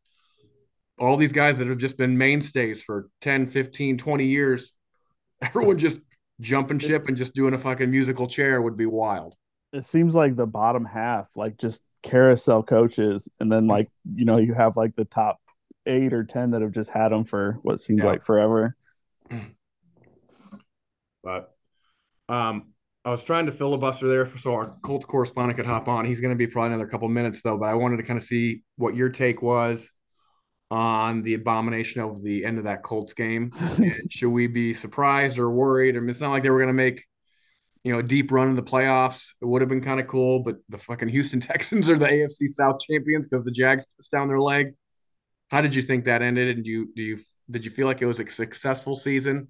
all 0.98 1.18
these 1.18 1.32
guys 1.32 1.58
that 1.58 1.68
have 1.68 1.78
just 1.78 1.98
been 1.98 2.18
mainstays 2.18 2.82
for 2.84 3.10
10, 3.22 3.48
15, 3.48 3.98
20 3.98 4.26
years 4.26 4.72
everyone 5.42 5.78
just 5.78 6.02
jumping 6.40 6.80
ship 6.80 7.08
and 7.08 7.18
just 7.18 7.34
doing 7.34 7.54
a 7.54 7.58
fucking 7.58 7.90
musical 7.90 8.28
chair 8.28 8.62
would 8.62 8.78
be 8.78 8.86
wild. 8.86 9.36
It 9.74 9.84
seems 9.84 10.16
like 10.16 10.36
the 10.36 10.48
bottom 10.48 10.86
half, 10.86 11.30
like 11.36 11.58
just 11.58 11.84
carousel 12.04 12.64
coaches, 12.64 13.30
and 13.40 13.52
then 13.52 13.68
like 13.68 13.90
you 14.14 14.26
know 14.26 14.38
you 14.38 14.54
have 14.54 14.78
like 14.78 14.96
the 14.96 15.06
top 15.06 15.40
eight 15.86 16.14
or 16.14 16.24
ten 16.24 16.52
that 16.52 16.62
have 16.62 16.72
just 16.72 16.90
had 16.90 17.10
them 17.10 17.26
for 17.26 17.58
what 17.64 17.82
seems 17.82 18.00
yeah. 18.00 18.06
like 18.06 18.24
forever. 18.24 18.76
But 21.24 21.56
um, 22.30 22.68
I 23.04 23.10
was 23.10 23.24
trying 23.24 23.48
to 23.48 23.52
filibuster 23.52 24.08
there 24.08 24.28
for 24.28 24.38
so 24.38 24.54
our 24.54 24.76
Colts 24.84 25.06
correspondent 25.06 25.58
could 25.58 25.66
hop 25.66 25.88
on. 25.88 26.06
He's 26.06 26.22
going 26.22 26.36
to 26.36 26.38
be 26.38 26.46
probably 26.46 26.76
another 26.76 26.88
couple 26.88 27.10
minutes 27.10 27.42
though, 27.42 27.58
but 27.58 27.66
I 27.66 27.74
wanted 27.74 27.98
to 27.98 28.04
kind 28.04 28.20
of 28.20 28.24
see 28.24 28.62
what 28.76 28.96
your 28.96 29.10
take 29.10 29.42
was 29.42 29.90
on 30.72 31.22
the 31.22 31.36
abomination 31.36 32.02
of 32.02 32.24
the 32.24 32.44
end 32.46 32.58
of 32.58 32.64
that 32.64 32.84
Colts 32.84 33.14
game. 33.14 33.52
Should 34.10 34.30
we 34.30 34.48
be 34.48 34.74
surprised 34.74 35.38
or 35.38 35.50
worried? 35.50 35.96
I 35.96 36.00
mean, 36.00 36.10
it's 36.10 36.20
not 36.20 36.32
like 36.32 36.44
they 36.44 36.50
were 36.50 36.60
going 36.60 36.68
to 36.68 36.74
make, 36.74 37.04
you 37.84 37.94
know, 37.94 38.00
a 38.00 38.04
deep 38.04 38.32
run 38.32 38.50
in 38.50 38.56
the 38.56 38.64
playoffs. 38.64 39.34
It 39.42 39.46
would 39.46 39.62
have 39.62 39.70
been 39.70 39.84
kind 39.84 40.00
of 40.00 40.08
cool, 40.08 40.40
but 40.40 40.58
the 40.70 40.78
fucking 40.78 41.10
Houston 41.10 41.40
Texans 41.42 41.90
are 41.90 41.98
the 41.98 42.08
AFC 42.08 42.48
South 42.48 42.80
champions 42.80 43.28
because 43.28 43.44
the 43.44 43.52
Jags 43.52 43.86
pissed 43.98 44.12
down 44.12 44.28
their 44.28 44.40
leg. 44.40 44.74
How 45.50 45.62
did 45.62 45.76
you 45.76 45.82
think 45.82 46.06
that 46.06 46.22
ended? 46.22 46.56
And 46.56 46.66
do 46.66 46.72
you 46.72 46.92
do 46.96 47.04
you 47.04 47.18
did 47.52 47.64
you 47.64 47.72
feel 47.72 47.86
like 47.86 48.02
it 48.02 48.08
was 48.08 48.20
a 48.20 48.28
successful 48.28 48.96
season, 48.96 49.50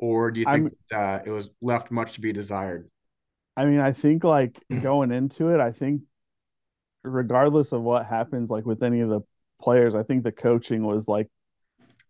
or 0.00 0.32
do 0.32 0.40
you 0.40 0.46
think 0.46 0.72
uh, 0.92 1.20
it 1.24 1.30
was 1.30 1.50
left 1.62 1.92
much 1.92 2.14
to 2.14 2.20
be 2.20 2.32
desired? 2.32 2.90
I 3.56 3.66
mean, 3.66 3.78
I 3.78 3.92
think 3.92 4.24
like 4.24 4.58
going 4.82 5.12
into 5.12 5.48
it, 5.48 5.60
I 5.60 5.70
think 5.70 6.02
regardless 7.04 7.72
of 7.72 7.82
what 7.82 8.06
happens, 8.06 8.50
like 8.50 8.66
with 8.66 8.82
any 8.82 9.00
of 9.00 9.08
the 9.08 9.20
players. 9.60 9.94
I 9.94 10.02
think 10.02 10.24
the 10.24 10.32
coaching 10.32 10.84
was 10.84 11.08
like 11.08 11.28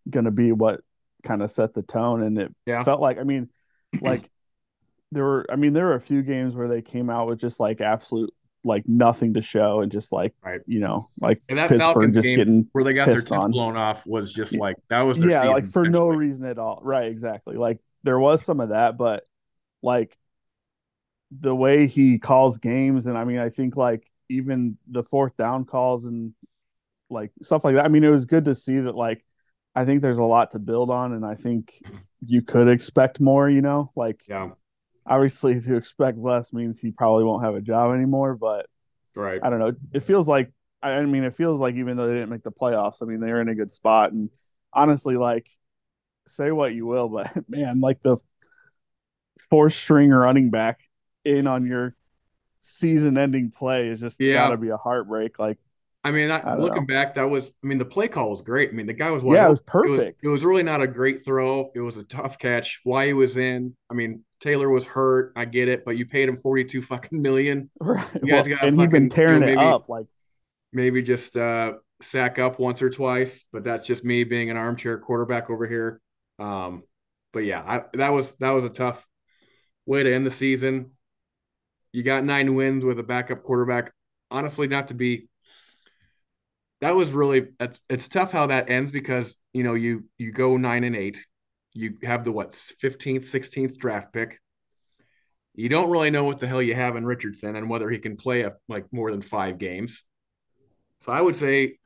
going 0.09 0.25
to 0.25 0.31
be 0.31 0.53
what 0.53 0.81
kind 1.23 1.43
of 1.43 1.51
set 1.51 1.75
the 1.75 1.83
tone, 1.83 2.23
and 2.23 2.39
it 2.39 2.55
yeah. 2.67 2.83
felt 2.83 3.01
like 3.01 3.19
I 3.19 3.25
mean, 3.25 3.49
like 4.01 4.31
there 5.13 5.25
were 5.25 5.47
I 5.51 5.57
mean 5.57 5.73
there 5.73 5.87
were 5.87 5.95
a 5.95 6.01
few 6.01 6.23
games 6.23 6.55
where 6.55 6.69
they 6.69 6.83
came 6.83 7.11
out 7.11 7.27
with 7.27 7.39
just 7.39 7.61
like 7.61 7.81
absolute 7.81 8.33
like 8.63 8.87
nothing 8.87 9.35
to 9.35 9.43
show 9.43 9.81
and 9.81 9.91
just 9.91 10.13
like 10.13 10.35
right. 10.45 10.61
you 10.67 10.81
know 10.81 11.09
like 11.21 11.41
and 11.49 11.59
that 11.59 11.69
Pittsburgh 11.69 11.95
Falcons 11.95 12.15
just 12.15 12.35
getting 12.35 12.69
where 12.73 12.85
they 12.85 12.93
got 12.93 13.07
their 13.07 13.17
tip 13.17 13.29
blown 13.29 13.77
off 13.77 14.07
was 14.07 14.33
just 14.33 14.55
like 14.55 14.77
that 14.91 15.01
was 15.01 15.19
yeah 15.19 15.45
like 15.49 15.67
for 15.67 15.89
no 15.89 16.09
reason 16.09 16.45
at 16.45 16.59
all 16.59 16.81
right 16.83 17.11
exactly 17.11 17.57
like 17.57 17.79
there 18.03 18.19
was 18.19 18.45
some 18.45 18.61
of 18.61 18.69
that 18.69 18.99
but 18.99 19.25
like 19.83 20.17
the 21.31 21.55
way 21.55 21.87
he 21.87 22.19
calls 22.19 22.59
games 22.59 23.07
and 23.07 23.17
I 23.17 23.25
mean 23.25 23.39
I 23.39 23.49
think 23.49 23.77
like 23.77 24.07
even 24.29 24.77
the 24.89 25.03
fourth 25.03 25.37
down 25.37 25.65
calls 25.65 26.05
and 26.05 26.35
like 27.11 27.33
stuff 27.43 27.65
like 27.65 27.75
that. 27.77 27.85
I 27.85 27.89
mean, 27.89 28.05
it 28.05 28.09
was 28.11 28.27
good 28.27 28.45
to 28.47 28.55
see 28.55 28.81
that 28.81 28.95
like 28.95 29.25
I 29.75 29.85
think 29.85 30.03
there's 30.03 30.19
a 30.19 30.25
lot 30.25 30.53
to 30.53 30.59
build 30.59 30.91
on, 30.91 31.13
and 31.13 31.25
I 31.25 31.35
think 31.35 31.73
you 32.25 32.43
could 32.43 32.69
expect 32.69 33.21
more. 33.21 33.49
You 33.51 33.63
know, 33.63 33.93
like 33.97 34.23
yeah, 34.29 34.51
obviously 35.07 35.61
to 35.63 35.77
expect 35.77 36.19
less 36.19 36.53
means 36.53 36.81
he 36.81 36.93
probably 36.93 37.25
won't 37.25 37.45
have 37.45 37.55
a 37.55 37.61
job 37.61 37.95
anymore. 37.95 38.37
But 38.37 38.67
right, 39.15 39.43
I 39.43 39.51
don't 39.51 39.61
know. 39.61 39.73
It 39.93 40.03
feels 40.05 40.29
like 40.29 40.53
I 40.83 41.03
mean, 41.03 41.25
it 41.25 41.35
feels 41.35 41.61
like 41.61 41.77
even 41.77 41.97
though 41.97 42.09
they 42.09 42.15
didn't 42.15 42.31
make 42.31 42.45
the 42.45 42.53
playoffs, 42.53 43.03
I 43.03 43.07
mean, 43.07 43.21
they're 43.21 43.41
in 43.41 43.49
a 43.51 43.55
good 43.55 43.73
spot. 43.73 44.13
And 44.13 44.31
honestly, 44.73 45.17
like 45.17 45.49
say 46.27 46.53
what 46.53 46.75
you 46.75 46.87
will, 46.87 47.09
but 47.09 47.33
man, 47.49 47.81
like 47.81 48.03
the 48.03 48.19
four 49.49 49.71
string 49.71 50.11
running 50.11 50.51
back 50.51 50.79
in 51.25 51.47
on 51.47 51.67
your 51.67 51.95
season 52.61 53.19
ending 53.19 53.51
play 53.53 53.89
is 53.89 54.01
just 54.01 54.21
Yeah. 54.21 54.33
gotta 54.33 54.57
be 54.57 54.71
a 54.71 54.77
heartbreak. 54.77 55.39
Like 55.39 55.59
I 56.03 56.11
mean, 56.13 56.31
I, 56.31 56.39
I 56.39 56.57
looking 56.57 56.87
know. 56.87 56.95
back, 56.95 57.15
that 57.17 57.29
was. 57.29 57.53
I 57.63 57.67
mean, 57.67 57.79
the 57.79 57.85
play 57.85 58.09
call 58.09 58.31
was 58.31 58.41
great. 58.41 58.71
I 58.71 58.73
mean, 58.73 58.87
the 58.87 58.95
guy 58.95 59.11
was 59.11 59.23
yeah, 59.23 59.47
it 59.47 59.51
was 59.51 59.61
perfect. 59.61 60.25
It 60.25 60.29
was, 60.29 60.45
really 60.45 60.63
not 60.63 60.81
a 60.81 60.87
great 60.87 61.25
throw. 61.25 61.71
It 61.75 61.81
was 61.81 61.99
a 61.99 62.05
tough 62.05 62.39
catch. 62.39 62.81
Why 62.85 63.09
he 63.09 63.13
was 63.13 63.37
in? 63.37 63.77
I 63.91 63.95
mean, 63.95 64.25
Taylor 64.41 64.71
was 64.71 64.85
hurt. 64.85 65.33
I 65.37 65.45
get 65.45 65.69
it, 65.69 65.85
but 65.85 65.99
you 65.99 66.07
paid 66.07 66.29
him 66.29 66.39
forty-two 66.39 66.81
fucking 66.83 67.21
million. 67.21 67.71
right. 67.81 68.07
you 68.23 68.33
guys 68.33 68.47
Well, 68.47 68.57
gotta 68.57 68.69
and 68.69 68.81
he'd 68.81 68.91
been 68.91 69.11
tearing 69.11 69.43
you 69.43 69.49
know, 69.49 69.53
it 69.53 69.59
up. 69.59 69.89
Like 69.89 70.07
Maybe 70.73 71.03
just 71.03 71.37
uh, 71.37 71.75
sack 72.01 72.39
up 72.39 72.59
once 72.59 72.81
or 72.81 72.91
twice, 72.91 73.45
but 73.53 73.65
that's 73.65 73.85
just 73.85 74.05
me 74.05 74.25
being 74.25 74.51
an 74.51 74.57
armchair 74.57 74.99
quarterback 74.99 75.51
over 75.51 75.67
here. 75.67 76.01
Um, 76.39 76.85
but 77.33 77.41
yeah, 77.41 77.61
I, 77.61 77.83
that 77.95 78.11
was 78.11 78.35
that 78.37 78.51
was 78.51 78.65
a 78.65 78.71
tough 78.71 79.05
way 79.87 80.03
to 80.03 80.15
end 80.15 80.27
the 80.27 80.31
season. 80.31 80.93
You 81.93 82.03
got 82.05 82.25
nine 82.25 82.55
wins 82.55 82.85
with 82.85 82.99
a 82.99 83.03
backup 83.03 83.43
quarterback. 83.43 83.93
Honestly, 84.31 84.69
not 84.69 84.89
to 84.89 84.95
be. 84.95 85.29
That 86.81 86.95
was 86.95 87.11
really 87.11 87.49
that's 87.59 87.79
it's 87.89 88.09
tough 88.09 88.33
how 88.33 88.47
that 88.47 88.71
ends 88.71 88.91
because 88.91 89.37
you 89.53 89.65
know 89.65 89.75
you 89.75 90.05
you 90.19 90.33
go 90.33 90.57
nine 90.57 90.85
and 90.85 90.97
eight, 90.97 91.25
you 91.73 91.99
have 92.03 92.25
the 92.25 92.33
what 92.33 92.55
fifteenth, 92.55 93.27
sixteenth 93.27 93.79
draft 93.79 94.13
pick. 94.13 94.41
You 95.55 95.69
don't 95.69 95.91
really 95.91 96.11
know 96.11 96.25
what 96.25 96.39
the 96.39 96.47
hell 96.47 96.63
you 96.63 96.75
have 96.75 96.97
in 96.97 97.05
Richardson 97.05 97.57
and 97.57 97.69
whether 97.69 97.91
he 97.91 97.99
can 97.99 98.17
play 98.17 98.43
a, 98.43 98.55
like 98.69 98.87
more 98.93 99.11
than 99.11 99.21
five 99.21 99.59
games. 99.59 100.05
So 101.01 101.13
I 101.13 101.21
would 101.21 101.37
say 101.37 101.79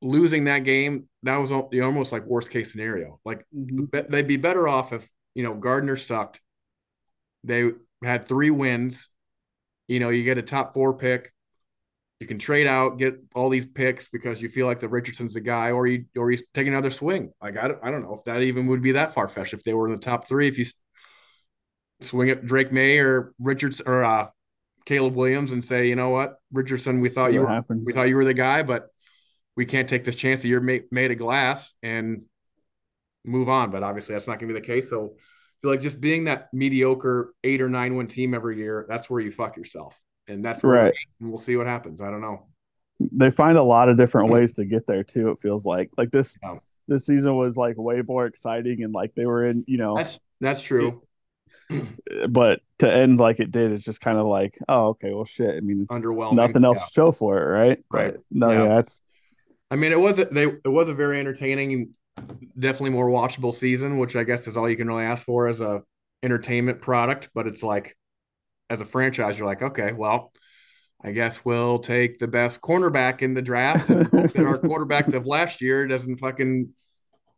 losing 0.00 0.44
that 0.44 0.60
game 0.60 1.08
that 1.22 1.38
was 1.38 1.50
al- 1.50 1.70
almost 1.82 2.12
like 2.12 2.24
worst 2.26 2.50
case 2.50 2.72
scenario. 2.72 3.20
Like 3.24 3.46
mhm. 3.54 4.08
they'd 4.08 4.28
be 4.28 4.36
better 4.36 4.68
off 4.68 4.92
if 4.92 5.08
you 5.34 5.42
know 5.42 5.54
Gardner 5.54 5.96
sucked. 5.96 6.40
They 7.44 7.70
had 8.02 8.28
three 8.28 8.50
wins. 8.50 9.08
You 9.88 10.00
know, 10.00 10.08
you 10.08 10.24
get 10.24 10.38
a 10.38 10.42
top 10.42 10.72
four 10.72 10.94
pick. 10.96 11.33
You 12.24 12.28
can 12.28 12.38
trade 12.38 12.66
out, 12.66 12.96
get 12.96 13.22
all 13.34 13.50
these 13.50 13.66
picks 13.66 14.08
because 14.08 14.40
you 14.40 14.48
feel 14.48 14.66
like 14.66 14.80
the 14.80 14.88
Richardson's 14.88 15.34
the 15.34 15.42
guy, 15.42 15.72
or 15.72 15.86
you 15.86 16.06
or 16.16 16.30
you 16.32 16.38
take 16.54 16.66
another 16.66 16.88
swing. 16.88 17.32
Like 17.42 17.58
I 17.58 17.68
don't, 17.68 17.78
I 17.82 17.90
don't 17.90 18.00
know 18.00 18.14
if 18.14 18.24
that 18.24 18.40
even 18.40 18.66
would 18.68 18.80
be 18.80 18.92
that 18.92 19.12
far 19.12 19.28
fetched 19.28 19.52
if 19.52 19.62
they 19.62 19.74
were 19.74 19.86
in 19.86 19.92
the 19.92 20.00
top 20.00 20.26
three. 20.26 20.48
If 20.48 20.56
you 20.56 20.64
swing 22.00 22.30
at 22.30 22.46
Drake 22.46 22.72
Maye 22.72 22.96
or 22.96 23.34
Richards 23.38 23.82
or 23.84 24.02
uh, 24.02 24.28
Caleb 24.86 25.14
Williams 25.16 25.52
and 25.52 25.62
say, 25.62 25.86
you 25.86 25.96
know 25.96 26.08
what, 26.08 26.36
Richardson, 26.50 27.02
we 27.02 27.10
thought 27.10 27.28
See 27.28 27.34
you 27.34 27.42
were 27.42 27.48
happens. 27.48 27.82
we 27.84 27.92
thought 27.92 28.08
you 28.08 28.16
were 28.16 28.24
the 28.24 28.32
guy, 28.32 28.62
but 28.62 28.86
we 29.54 29.66
can't 29.66 29.86
take 29.86 30.04
this 30.04 30.16
chance 30.16 30.40
that 30.40 30.48
you're 30.48 30.62
made, 30.62 30.84
made 30.90 31.10
of 31.10 31.18
glass 31.18 31.74
and 31.82 32.22
move 33.22 33.50
on. 33.50 33.70
But 33.70 33.82
obviously, 33.82 34.14
that's 34.14 34.26
not 34.26 34.38
going 34.38 34.48
to 34.48 34.54
be 34.54 34.60
the 34.60 34.66
case. 34.66 34.88
So, 34.88 35.16
I 35.16 35.56
feel 35.60 35.70
like 35.72 35.82
just 35.82 36.00
being 36.00 36.24
that 36.24 36.48
mediocre 36.54 37.34
eight 37.44 37.60
or 37.60 37.68
nine 37.68 37.96
win 37.96 38.06
team 38.06 38.32
every 38.32 38.56
year, 38.56 38.86
that's 38.88 39.10
where 39.10 39.20
you 39.20 39.30
fuck 39.30 39.58
yourself, 39.58 39.94
and 40.28 40.44
that's 40.44 40.62
Right. 40.64 40.94
and 41.20 41.28
we'll 41.28 41.38
see 41.38 41.56
what 41.56 41.66
happens. 41.66 42.00
I 42.00 42.10
don't 42.10 42.20
know. 42.20 42.46
they 43.00 43.28
find 43.30 43.58
a 43.58 43.62
lot 43.62 43.88
of 43.88 43.96
different 43.96 44.30
ways 44.30 44.54
to 44.54 44.64
get 44.64 44.86
there 44.86 45.02
too. 45.02 45.30
It 45.30 45.40
feels 45.40 45.66
like 45.66 45.90
like 45.98 46.10
this 46.12 46.38
Yeah. 46.42 46.56
this 46.88 47.04
season 47.06 47.36
was 47.36 47.56
like 47.56 47.76
way 47.76 48.02
more 48.06 48.26
exciting 48.26 48.82
and 48.84 48.94
like 48.94 49.14
they 49.14 49.26
were 49.26 49.46
in 49.46 49.64
you 49.66 49.78
know, 49.78 49.96
That's 49.96 50.18
that's 50.40 50.62
true. 50.62 51.02
but 52.28 52.60
to 52.78 52.92
end 52.92 53.18
like 53.20 53.40
it 53.40 53.50
did, 53.50 53.72
it's 53.72 53.84
just 53.84 54.00
kind 54.00 54.18
of 54.18 54.26
like 54.26 54.58
oh 54.68 54.88
okay, 54.88 55.12
well 55.12 55.24
shit. 55.24 55.56
I 55.56 55.60
mean, 55.60 55.82
it's 55.88 55.92
Underwhelming. 56.04 56.34
nothing 56.34 56.64
else 56.64 56.78
Yeah. 56.78 56.84
to 56.86 56.90
show 56.92 57.12
for 57.12 57.38
it, 57.42 57.46
right? 57.46 57.78
Right. 57.90 58.12
But 58.14 58.22
no, 58.30 58.50
Yeah. 58.50 58.78
it's 58.78 59.02
I 59.70 59.76
mean, 59.76 59.92
it 59.92 59.98
was 60.00 60.18
a, 60.18 60.26
they 60.26 60.44
it 60.46 60.68
was 60.68 60.88
a 60.88 60.94
very 60.94 61.18
entertaining, 61.18 61.90
definitely 62.58 62.90
more 62.90 63.08
watchable 63.08 63.52
season, 63.52 63.98
which 63.98 64.14
I 64.14 64.22
guess 64.22 64.46
is 64.46 64.56
all 64.56 64.68
you 64.70 64.76
can 64.76 64.86
really 64.88 65.04
ask 65.04 65.24
for 65.24 65.48
as 65.48 65.60
a 65.60 65.82
entertainment 66.22 66.80
product. 66.80 67.30
But 67.34 67.46
it's 67.48 67.62
like, 67.62 67.96
as 68.70 68.80
a 68.80 68.84
franchise, 68.84 69.38
you're 69.38 69.46
like, 69.46 69.62
okay, 69.62 69.92
well, 69.92 70.32
I 71.02 71.12
guess 71.12 71.44
we'll 71.44 71.78
take 71.78 72.18
the 72.18 72.26
best 72.26 72.62
cornerback 72.62 73.20
in 73.20 73.34
the 73.34 73.42
draft 73.42 73.90
our 73.90 74.58
quarterback 74.58 75.08
of 75.08 75.26
last 75.26 75.60
year 75.60 75.86
doesn't 75.86 76.16
fucking 76.16 76.70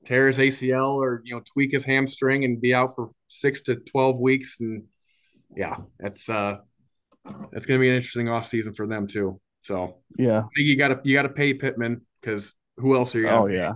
tear 0.05 0.29
his 0.29 0.39
ACL 0.39 0.95
or 0.95 1.21
you 1.25 1.35
know 1.35 1.43
tweak 1.53 1.73
his 1.73 1.85
hamstring 1.85 2.45
and 2.45 2.61
be 2.61 2.73
out 2.73 2.95
for 2.95 3.11
six 3.27 3.63
to 3.63 3.75
twelve 3.75 4.21
weeks. 4.21 4.59
And 4.61 4.85
yeah, 5.57 5.79
that's 5.99 6.29
uh, 6.29 6.59
that's 7.51 7.67
gonna 7.67 7.81
be 7.81 7.89
an 7.89 7.97
interesting 7.97 8.29
off 8.29 8.47
season 8.47 8.73
for 8.73 8.87
them 8.87 9.09
too. 9.09 9.41
So 9.63 9.97
yeah. 10.17 10.39
I 10.39 10.43
think 10.43 10.69
you 10.69 10.79
got 10.79 10.89
to 10.89 11.01
you 11.03 11.17
got 11.17 11.23
to 11.23 11.29
pay 11.31 11.53
Pittman 11.53 12.03
because 12.21 12.55
who 12.77 12.95
else 12.95 13.17
are 13.17 13.21
you? 13.21 13.29
Oh 13.29 13.49
pay? 13.49 13.55
yeah. 13.55 13.73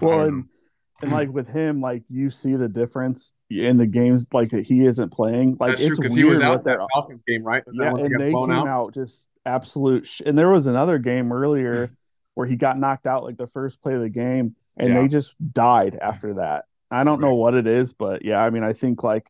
Well, 0.00 0.22
and, 0.22 0.44
and 1.02 1.10
like 1.10 1.28
hmm. 1.28 1.34
with 1.34 1.48
him, 1.48 1.80
like 1.80 2.02
you 2.08 2.30
see 2.30 2.54
the 2.54 2.68
difference 2.68 3.32
in 3.50 3.76
the 3.76 3.86
games 3.86 4.28
like 4.32 4.50
that 4.50 4.64
he 4.66 4.86
isn't 4.86 5.10
playing. 5.10 5.56
Like 5.58 5.70
That's 5.70 5.82
it's 5.82 5.98
because 5.98 6.12
weird 6.12 6.24
he 6.24 6.30
was 6.30 6.40
out 6.40 6.64
that 6.64 6.78
Falcons 6.94 7.22
game, 7.26 7.42
right? 7.42 7.64
Was 7.66 7.76
yeah, 7.78 7.94
and 7.94 8.20
they 8.20 8.30
blown 8.30 8.50
came 8.50 8.66
out. 8.66 8.94
just 8.94 9.28
absolute. 9.44 10.06
Sh- 10.06 10.22
and 10.24 10.36
there 10.36 10.50
was 10.50 10.66
another 10.66 10.98
game 10.98 11.32
earlier 11.32 11.90
where 12.34 12.46
he 12.46 12.56
got 12.56 12.78
knocked 12.78 13.06
out 13.06 13.24
like 13.24 13.36
the 13.36 13.46
first 13.46 13.82
play 13.82 13.94
of 13.94 14.00
the 14.00 14.10
game, 14.10 14.56
and 14.76 14.90
Yeah. 14.90 15.02
they 15.02 15.08
just 15.08 15.36
died 15.52 15.98
after 16.00 16.34
that. 16.34 16.64
I 16.90 17.04
don't 17.04 17.20
know 17.20 17.34
what 17.34 17.54
it 17.54 17.66
is, 17.66 17.92
but 17.92 18.24
yeah, 18.24 18.38
I 18.42 18.50
mean, 18.50 18.62
I 18.62 18.72
think 18.72 19.02
like 19.02 19.28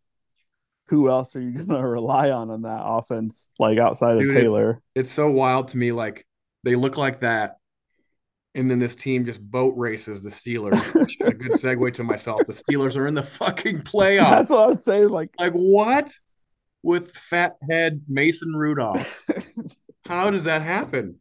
who 0.89 1.09
else 1.09 1.35
are 1.35 1.41
you 1.41 1.53
gonna 1.65 1.87
rely 1.87 2.31
on 2.31 2.51
on 2.51 2.63
that 2.63 2.83
offense, 2.85 3.51
like 3.59 3.79
outside 3.79 4.17
of 4.17 4.21
Dude, 4.21 4.31
it's- 4.33 4.43
Taylor? 4.43 4.83
It's 4.95 5.11
so 5.11 5.31
wild 5.31 5.69
to 5.69 5.79
me. 5.79 5.93
Like 5.93 6.27
they 6.63 6.77
look 6.77 6.97
like 6.97 7.21
that, 7.21 7.59
and 8.55 8.71
then 8.71 8.79
this 8.79 8.95
team 8.95 9.25
just 9.27 9.41
boat 9.43 9.75
races 9.77 10.23
the 10.23 10.31
Steelers. 10.31 10.95
A 11.27 11.33
good 11.35 11.53
segue 11.61 11.93
to 11.95 12.05
myself. 12.05 12.43
The 12.47 12.53
Steelers 12.53 12.97
are 12.97 13.07
in 13.07 13.15
the 13.15 13.23
fucking 13.23 13.83
playoffs. 13.83 14.31
That's 14.31 14.51
what 14.51 14.61
I 14.61 14.67
was 14.67 14.85
saying. 14.85 15.09
Like, 15.09 15.31
like 15.39 15.53
what? 15.53 16.13
With 16.83 17.13
fat 17.13 17.57
head 17.69 18.03
Mason 18.09 18.55
Rudolph. 18.55 19.25
How 20.07 20.31
does 20.31 20.45
that 20.45 20.63
happen? 20.63 21.17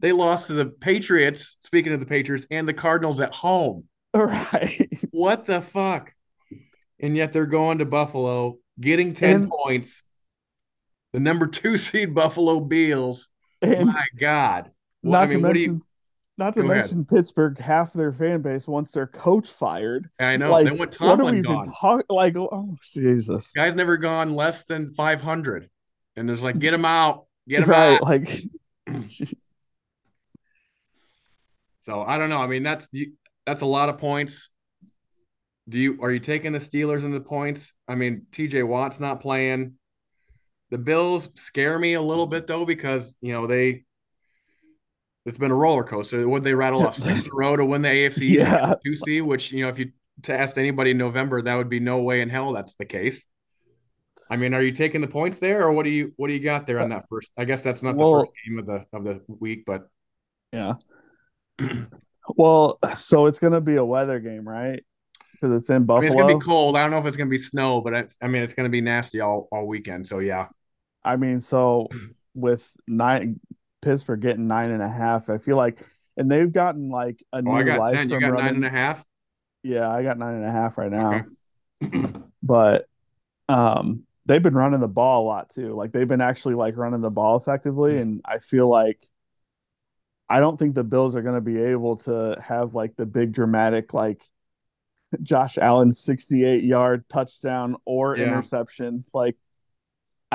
They 0.00 0.12
lost 0.12 0.48
to 0.48 0.54
the 0.54 0.66
Patriots. 0.66 1.56
Speaking 1.60 1.92
of 1.92 2.00
the 2.00 2.06
Patriots 2.06 2.46
and 2.50 2.66
the 2.68 2.74
Cardinals 2.74 3.20
at 3.20 3.32
home. 3.34 3.84
All 4.12 4.24
right. 4.24 4.70
What 5.12 5.46
the 5.46 5.60
fuck? 5.60 6.12
And 7.00 7.16
yet 7.16 7.32
they're 7.32 7.46
going 7.46 7.78
to 7.78 7.84
Buffalo, 7.84 8.58
getting 8.80 9.14
10 9.14 9.34
And- 9.34 9.50
points. 9.50 10.02
The 11.12 11.20
number 11.20 11.46
two 11.46 11.78
seed 11.78 12.12
Buffalo 12.12 12.58
Bills. 12.58 13.28
My 13.62 14.04
God. 14.18 14.72
Well, 15.02 15.12
not 15.12 15.22
I 15.22 15.26
mean, 15.26 15.38
to 15.42 15.46
what 15.46 15.54
do 15.54 15.60
you 15.60 15.82
not 16.36 16.54
to 16.54 16.62
Go 16.62 16.66
ahead. 16.70 16.84
mention 16.84 17.04
Pittsburgh, 17.04 17.58
half 17.58 17.92
their 17.92 18.12
fan 18.12 18.42
base 18.42 18.66
wants 18.66 18.90
their 18.90 19.06
coach 19.06 19.48
fired. 19.48 20.08
I 20.18 20.36
know. 20.36 20.50
like, 20.50 20.64
then 20.66 20.78
what 20.78 20.94
what 21.00 21.20
are 21.20 21.24
we 21.24 21.38
even 21.38 21.42
gone? 21.44 21.64
talking? 21.80 22.06
Like, 22.08 22.36
oh 22.36 22.76
Jesus! 22.82 23.52
Guy's 23.52 23.74
never 23.74 23.96
gone 23.96 24.34
less 24.34 24.64
than 24.64 24.92
500. 24.94 25.68
And 26.16 26.28
there's 26.28 26.42
like, 26.42 26.58
get 26.58 26.74
him 26.74 26.84
out. 26.84 27.26
Get 27.48 27.62
him 27.64 27.70
right? 27.70 27.94
out. 27.94 28.02
Like, 28.02 28.28
So 31.84 32.00
I 32.00 32.16
don't 32.16 32.30
know. 32.30 32.38
I 32.38 32.46
mean, 32.46 32.62
that's 32.62 32.88
you, 32.92 33.12
that's 33.46 33.60
a 33.60 33.66
lot 33.66 33.90
of 33.90 33.98
points. 33.98 34.48
Do 35.68 35.78
you 35.78 35.98
are 36.00 36.10
you 36.10 36.18
taking 36.18 36.52
the 36.52 36.58
Steelers 36.58 37.04
in 37.04 37.12
the 37.12 37.20
points? 37.20 37.74
I 37.86 37.94
mean, 37.94 38.26
TJ 38.32 38.66
Watt's 38.66 39.00
not 39.00 39.20
playing. 39.20 39.74
The 40.70 40.78
Bills 40.78 41.28
scare 41.34 41.78
me 41.78 41.92
a 41.92 42.00
little 42.00 42.26
bit 42.26 42.46
though 42.46 42.64
because 42.64 43.14
you 43.20 43.34
know 43.34 43.46
they 43.46 43.84
it's 45.26 45.38
been 45.38 45.50
a 45.50 45.54
roller 45.54 45.84
coaster. 45.84 46.28
Would 46.28 46.44
they 46.44 46.54
rattle 46.54 46.86
off 46.86 46.96
six 46.96 47.24
in 47.24 47.30
a 47.30 47.34
row 47.34 47.56
to 47.56 47.64
win 47.64 47.82
the 47.82 47.88
AFC 47.88 48.30
Yeah. 48.30 48.74
two 48.84 48.94
C? 48.94 49.20
Which 49.20 49.52
you 49.52 49.64
know, 49.64 49.68
if 49.70 49.78
you 49.78 49.92
to 50.22 50.38
ask 50.38 50.56
anybody 50.58 50.92
in 50.92 50.98
November, 50.98 51.42
that 51.42 51.54
would 51.54 51.68
be 51.68 51.80
no 51.80 51.98
way 52.02 52.20
in 52.20 52.28
hell 52.30 52.52
that's 52.52 52.74
the 52.74 52.84
case. 52.84 53.26
I 54.30 54.36
mean, 54.36 54.54
are 54.54 54.62
you 54.62 54.72
taking 54.72 55.00
the 55.00 55.08
points 55.08 55.40
there, 55.40 55.62
or 55.62 55.72
what 55.72 55.84
do 55.84 55.90
you 55.90 56.12
what 56.16 56.28
do 56.28 56.34
you 56.34 56.40
got 56.40 56.66
there 56.66 56.78
on 56.80 56.90
that 56.90 57.06
first? 57.10 57.30
I 57.36 57.44
guess 57.44 57.62
that's 57.62 57.82
not 57.82 57.96
Well- 57.96 58.12
the 58.20 58.20
first 58.26 58.32
game 58.46 58.58
of 58.58 58.66
the 58.66 58.84
of 58.96 59.04
the 59.04 59.20
week, 59.40 59.64
but 59.66 59.88
yeah. 60.52 60.74
Well, 62.36 62.78
so 62.96 63.26
it's 63.26 63.38
gonna 63.38 63.60
be 63.60 63.76
a 63.76 63.84
weather 63.84 64.18
game, 64.18 64.48
right? 64.48 64.82
Because 65.32 65.60
it's 65.60 65.68
in 65.68 65.76
I 65.76 65.78
mean, 65.80 65.86
Buffalo. 65.86 66.06
it's 66.06 66.16
gonna 66.20 66.38
be 66.38 66.44
cold. 66.44 66.74
I 66.74 66.80
don't 66.82 66.90
know 66.90 66.98
if 66.98 67.04
it's 67.04 67.18
gonna 67.18 67.28
be 67.28 67.36
snow, 67.36 67.82
but 67.82 67.92
it's, 67.92 68.16
I 68.22 68.28
mean, 68.28 68.42
it's 68.42 68.54
gonna 68.54 68.70
be 68.70 68.80
nasty 68.80 69.20
all, 69.20 69.46
all 69.52 69.66
weekend. 69.66 70.08
So 70.08 70.20
yeah, 70.20 70.46
I 71.04 71.16
mean, 71.16 71.40
so 71.40 71.88
with 72.34 72.70
nine 72.88 73.40
Pittsburgh 73.84 74.20
getting 74.20 74.46
nine 74.48 74.70
and 74.70 74.82
a 74.82 74.88
half, 74.88 75.28
I 75.30 75.38
feel 75.38 75.56
like, 75.56 75.84
and 76.16 76.30
they've 76.30 76.50
gotten 76.52 76.88
like 76.90 77.22
a 77.32 77.42
new 77.42 77.50
oh, 77.50 77.54
I 77.54 77.62
got 77.62 77.78
life 77.80 77.94
ten. 77.94 78.08
You 78.08 78.14
from 78.14 78.20
got 78.20 78.32
running. 78.32 78.46
nine 78.46 78.54
and 78.56 78.64
a 78.64 78.70
half. 78.70 79.04
Yeah, 79.62 79.88
I 79.90 80.02
got 80.02 80.18
nine 80.18 80.34
and 80.34 80.44
a 80.44 80.50
half 80.50 80.78
right 80.78 80.90
now. 80.90 81.26
Okay. 81.80 82.12
But 82.42 82.86
um, 83.48 84.02
they've 84.26 84.42
been 84.42 84.54
running 84.54 84.80
the 84.80 84.86
ball 84.88 85.24
a 85.24 85.26
lot 85.26 85.48
too. 85.48 85.74
Like 85.74 85.92
they've 85.92 86.06
been 86.06 86.20
actually 86.20 86.54
like 86.56 86.76
running 86.76 87.00
the 87.00 87.10
ball 87.10 87.36
effectively, 87.38 87.96
and 87.98 88.20
I 88.24 88.38
feel 88.38 88.68
like 88.68 89.02
I 90.28 90.40
don't 90.40 90.58
think 90.58 90.74
the 90.74 90.84
Bills 90.84 91.16
are 91.16 91.22
going 91.22 91.36
to 91.36 91.40
be 91.40 91.58
able 91.62 91.96
to 91.98 92.38
have 92.42 92.74
like 92.74 92.96
the 92.96 93.06
big 93.06 93.32
dramatic 93.32 93.94
like 93.94 94.22
Josh 95.22 95.58
Allen 95.58 95.92
68 95.92 96.64
yard 96.64 97.08
touchdown 97.08 97.76
or 97.84 98.16
Yeah. 98.16 98.24
interception. 98.24 99.04
Like 99.14 99.36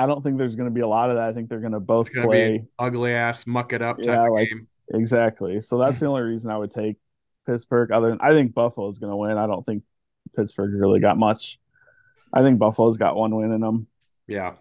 I 0.02 0.06
don't 0.06 0.22
think 0.22 0.38
there's 0.38 0.56
going 0.56 0.68
to 0.68 0.74
be 0.74 0.80
a 0.80 0.88
lot 0.88 1.10
of 1.10 1.16
that. 1.16 1.28
I 1.28 1.32
think 1.32 1.48
they're 1.48 1.60
going 1.60 1.72
to 1.72 1.80
both 1.80 2.06
It's 2.08 2.14
gonna 2.14 2.28
play 2.28 2.64
ugly 2.78 3.12
ass, 3.14 3.46
muck 3.46 3.72
it 3.72 3.82
up 3.82 3.98
type 3.98 4.06
Yeah, 4.06 4.26
of 4.26 4.32
like- 4.32 4.48
game. 4.48 4.66
exactly. 4.94 5.60
So 5.60 5.78
that's 5.78 6.00
the 6.00 6.06
only 6.06 6.22
reason 6.22 6.50
I 6.50 6.56
would 6.58 6.70
take 6.70 6.96
Pittsburgh. 7.46 7.90
Other 7.92 8.10
than 8.10 8.18
I 8.20 8.32
think 8.32 8.54
Buffalo's 8.54 8.98
going 8.98 9.10
to 9.10 9.16
win. 9.16 9.36
I 9.38 9.46
don't 9.46 9.64
think 9.64 9.82
Pittsburgh 10.36 10.72
really 10.74 11.00
got 11.00 11.18
much 11.18 11.58
I 12.32 12.42
think 12.42 12.60
Buffalo's 12.60 12.96
got 12.96 13.16
one 13.16 13.34
win 13.34 13.50
in 13.52 13.60
them. 13.60 13.88
Yeah. 14.28 14.54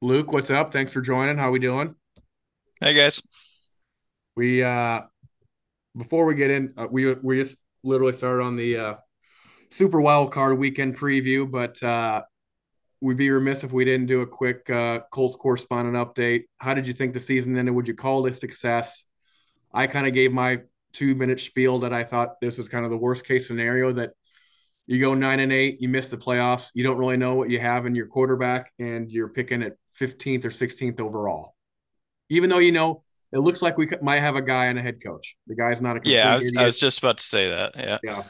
Luke, 0.00 0.30
what's 0.32 0.50
up? 0.50 0.72
Thanks 0.72 0.92
for 0.92 1.00
joining. 1.00 1.36
How 1.36 1.50
we 1.50 1.58
doing? 1.58 1.96
Hey 2.80 2.94
guys. 2.94 3.20
We 4.36 4.62
uh 4.62 5.00
before 5.98 6.24
we 6.24 6.34
get 6.36 6.50
in, 6.50 6.72
uh, 6.78 6.86
we 6.88 7.12
we 7.14 7.38
just 7.40 7.58
literally 7.82 8.12
started 8.12 8.44
on 8.44 8.54
the 8.56 8.76
uh 8.76 8.94
Super 9.70 10.00
Wild 10.00 10.32
Card 10.32 10.56
weekend 10.58 10.96
preview, 10.96 11.50
but 11.50 11.82
uh 11.82 12.22
we'd 13.00 13.16
be 13.16 13.30
remiss 13.30 13.64
if 13.64 13.72
we 13.72 13.84
didn't 13.84 14.06
do 14.06 14.20
a 14.20 14.26
quick 14.26 14.68
uh 14.70 15.00
Colts 15.10 15.36
correspondent 15.36 15.96
update. 15.96 16.44
How 16.58 16.74
did 16.74 16.86
you 16.86 16.94
think 16.94 17.12
the 17.12 17.20
season 17.20 17.56
ended? 17.56 17.74
Would 17.74 17.88
you 17.88 17.94
call 17.94 18.26
it 18.26 18.32
a 18.32 18.34
success? 18.34 19.04
I 19.72 19.86
kind 19.86 20.06
of 20.06 20.14
gave 20.14 20.32
my 20.32 20.60
two 20.92 21.14
minute 21.14 21.40
spiel 21.40 21.80
that 21.80 21.92
I 21.92 22.04
thought 22.04 22.40
this 22.40 22.58
was 22.58 22.68
kind 22.68 22.84
of 22.84 22.90
the 22.90 22.96
worst 22.96 23.24
case 23.24 23.46
scenario 23.46 23.92
that 23.92 24.10
you 24.86 24.98
go 24.98 25.14
nine 25.14 25.38
and 25.38 25.52
eight, 25.52 25.80
you 25.80 25.88
miss 25.88 26.08
the 26.08 26.16
playoffs, 26.16 26.70
you 26.74 26.82
don't 26.82 26.98
really 26.98 27.16
know 27.16 27.34
what 27.34 27.48
you 27.48 27.60
have 27.60 27.86
in 27.86 27.94
your 27.94 28.06
quarterback, 28.06 28.72
and 28.80 29.08
you're 29.08 29.28
picking 29.28 29.62
at 29.62 29.74
15th 30.00 30.44
or 30.44 30.48
16th 30.48 30.98
overall. 30.98 31.54
Even 32.28 32.50
though 32.50 32.58
you 32.58 32.72
know 32.72 33.02
it 33.32 33.38
looks 33.38 33.62
like 33.62 33.78
we 33.78 33.88
might 34.02 34.20
have 34.20 34.34
a 34.34 34.42
guy 34.42 34.66
and 34.66 34.78
a 34.78 34.82
head 34.82 35.00
coach. 35.02 35.36
The 35.46 35.54
guy's 35.54 35.80
not 35.80 35.96
a 35.96 36.00
yeah. 36.04 36.32
I 36.32 36.34
was, 36.34 36.52
I 36.56 36.64
was, 36.64 36.78
just 36.78 36.98
about 36.98 37.18
to 37.18 37.24
say 37.24 37.50
that. 37.50 37.76
Yeah. 37.76 37.98
Yeah. 38.02 38.22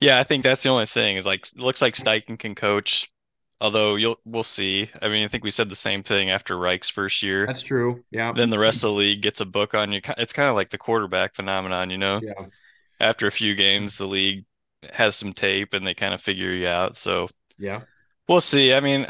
Yeah, 0.00 0.20
I 0.20 0.22
think 0.22 0.44
that's 0.44 0.62
the 0.62 0.68
only 0.68 0.86
thing 0.86 1.16
is 1.16 1.26
like 1.26 1.44
it 1.44 1.58
looks 1.58 1.82
like 1.82 1.94
Steichen 1.94 2.38
can 2.38 2.54
coach, 2.54 3.10
although 3.60 3.96
you'll 3.96 4.20
we'll 4.24 4.42
see. 4.42 4.90
I 5.00 5.08
mean, 5.08 5.24
I 5.24 5.28
think 5.28 5.44
we 5.44 5.50
said 5.50 5.68
the 5.68 5.76
same 5.76 6.02
thing 6.02 6.30
after 6.30 6.58
Reich's 6.58 6.88
first 6.88 7.22
year. 7.22 7.46
That's 7.46 7.62
true. 7.62 8.04
Yeah. 8.10 8.32
Then 8.32 8.50
the 8.50 8.58
rest 8.58 8.84
of 8.84 8.90
the 8.90 8.96
league 8.96 9.22
gets 9.22 9.40
a 9.40 9.46
book 9.46 9.74
on 9.74 9.92
you. 9.92 10.00
It's 10.16 10.32
kind 10.32 10.48
of 10.48 10.54
like 10.54 10.70
the 10.70 10.78
quarterback 10.78 11.34
phenomenon, 11.34 11.90
you 11.90 11.98
know. 11.98 12.20
Yeah. 12.22 12.46
After 13.00 13.26
a 13.26 13.32
few 13.32 13.54
games, 13.54 13.98
the 13.98 14.06
league 14.06 14.44
has 14.92 15.16
some 15.16 15.32
tape 15.32 15.74
and 15.74 15.86
they 15.86 15.94
kind 15.94 16.14
of 16.14 16.20
figure 16.20 16.50
you 16.50 16.66
out. 16.66 16.96
So 16.96 17.28
yeah, 17.58 17.82
we'll 18.28 18.40
see. 18.40 18.72
I 18.72 18.80
mean, 18.80 19.06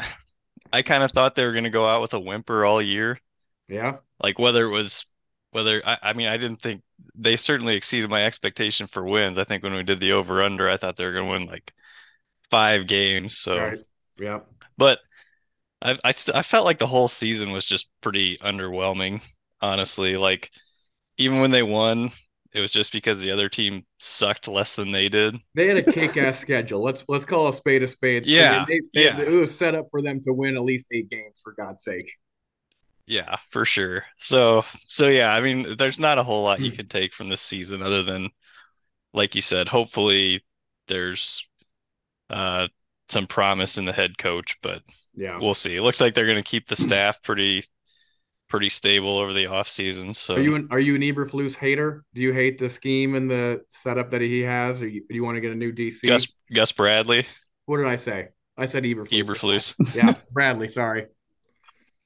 I 0.73 0.81
kind 0.81 1.03
of 1.03 1.11
thought 1.11 1.35
they 1.35 1.45
were 1.45 1.53
going 1.53 1.63
to 1.63 1.69
go 1.69 1.87
out 1.87 2.01
with 2.01 2.13
a 2.13 2.19
whimper 2.19 2.65
all 2.65 2.81
year. 2.81 3.19
Yeah. 3.67 3.97
Like 4.21 4.39
whether 4.39 4.65
it 4.65 4.69
was 4.69 5.05
whether 5.51 5.81
I, 5.85 5.97
I 6.01 6.13
mean 6.13 6.27
I 6.27 6.37
didn't 6.37 6.61
think 6.61 6.81
they 7.15 7.35
certainly 7.37 7.75
exceeded 7.75 8.09
my 8.09 8.25
expectation 8.25 8.87
for 8.87 9.03
wins. 9.03 9.37
I 9.37 9.43
think 9.43 9.63
when 9.63 9.73
we 9.73 9.83
did 9.83 9.99
the 9.99 10.13
over 10.13 10.41
under, 10.41 10.69
I 10.69 10.77
thought 10.77 10.95
they 10.95 11.05
were 11.05 11.13
going 11.13 11.25
to 11.25 11.31
win 11.31 11.45
like 11.47 11.73
five 12.49 12.87
games. 12.87 13.37
So 13.37 13.57
right. 13.57 13.79
Yeah. 14.19 14.39
But 14.77 14.99
I 15.81 15.97
I, 16.03 16.11
st- 16.11 16.37
I 16.37 16.43
felt 16.43 16.65
like 16.65 16.79
the 16.79 16.87
whole 16.87 17.07
season 17.07 17.51
was 17.51 17.65
just 17.65 17.89
pretty 18.01 18.37
underwhelming, 18.39 19.21
honestly. 19.61 20.17
Like 20.17 20.51
even 21.17 21.41
when 21.41 21.51
they 21.51 21.63
won, 21.63 22.11
it 22.53 22.61
was 22.61 22.71
just 22.71 22.93
because 22.93 23.21
the 23.21 23.31
other 23.31 23.49
team 23.49 23.85
sucked 23.99 24.47
less 24.47 24.75
than 24.75 24.91
they 24.91 25.09
did. 25.09 25.39
They 25.55 25.67
had 25.67 25.77
a 25.77 25.83
kick-ass 25.91 26.39
schedule. 26.39 26.83
Let's 26.83 27.03
let's 27.07 27.25
call 27.25 27.47
a 27.47 27.53
spade 27.53 27.83
a 27.83 27.87
spade. 27.87 28.25
Yeah, 28.25 28.65
they, 28.67 28.81
they, 28.93 29.05
yeah. 29.05 29.21
It 29.21 29.35
was 29.35 29.57
set 29.57 29.75
up 29.75 29.87
for 29.91 30.01
them 30.01 30.21
to 30.21 30.33
win 30.33 30.55
at 30.55 30.63
least 30.63 30.87
eight 30.93 31.09
games, 31.09 31.41
for 31.43 31.53
God's 31.53 31.83
sake. 31.83 32.11
Yeah, 33.07 33.37
for 33.49 33.65
sure. 33.65 34.05
So 34.17 34.63
so 34.87 35.07
yeah, 35.07 35.33
I 35.33 35.41
mean, 35.41 35.75
there's 35.77 35.99
not 35.99 36.17
a 36.19 36.23
whole 36.23 36.43
lot 36.43 36.61
you 36.61 36.71
can 36.71 36.87
take 36.87 37.13
from 37.13 37.29
this 37.29 37.41
season 37.41 37.81
other 37.81 38.03
than, 38.03 38.29
like 39.13 39.35
you 39.35 39.41
said, 39.41 39.67
hopefully 39.69 40.45
there's 40.87 41.47
uh 42.29 42.67
some 43.11 43.27
promise 43.27 43.77
in 43.77 43.85
the 43.85 43.93
head 43.93 44.17
coach, 44.17 44.57
but 44.61 44.81
yeah, 45.13 45.37
we'll 45.39 45.53
see. 45.53 45.75
It 45.75 45.81
looks 45.81 46.01
like 46.01 46.13
they're 46.13 46.25
going 46.25 46.37
to 46.37 46.43
keep 46.43 46.67
the 46.67 46.75
staff 46.75 47.21
pretty 47.23 47.63
pretty 48.49 48.69
stable 48.69 49.17
over 49.17 49.33
the 49.33 49.47
off 49.47 49.69
season. 49.69 50.13
So 50.13 50.35
are 50.35 50.41
you 50.41 50.55
an, 50.55 50.67
are 50.71 50.79
you 50.79 50.95
an 50.95 51.01
Eberflus 51.01 51.55
hater? 51.55 52.03
Do 52.15 52.21
you 52.21 52.33
hate 52.33 52.57
the 52.57 52.69
scheme 52.69 53.15
and 53.15 53.29
the 53.29 53.61
setup 53.69 54.11
that 54.11 54.21
he 54.21 54.41
has, 54.41 54.81
or 54.81 54.87
you, 54.87 55.03
do 55.07 55.15
you 55.15 55.23
want 55.23 55.35
to 55.35 55.41
get 55.41 55.51
a 55.51 55.55
new 55.55 55.71
DC? 55.71 56.07
Gus 56.07 56.27
Gus 56.53 56.71
Bradley. 56.71 57.25
What 57.65 57.77
did 57.77 57.87
I 57.87 57.97
say? 57.97 58.29
I 58.57 58.65
said 58.65 58.83
Eberflus. 58.83 59.11
Eberflus. 59.11 59.75
yeah, 59.95 60.13
Bradley. 60.31 60.67
Sorry. 60.67 61.05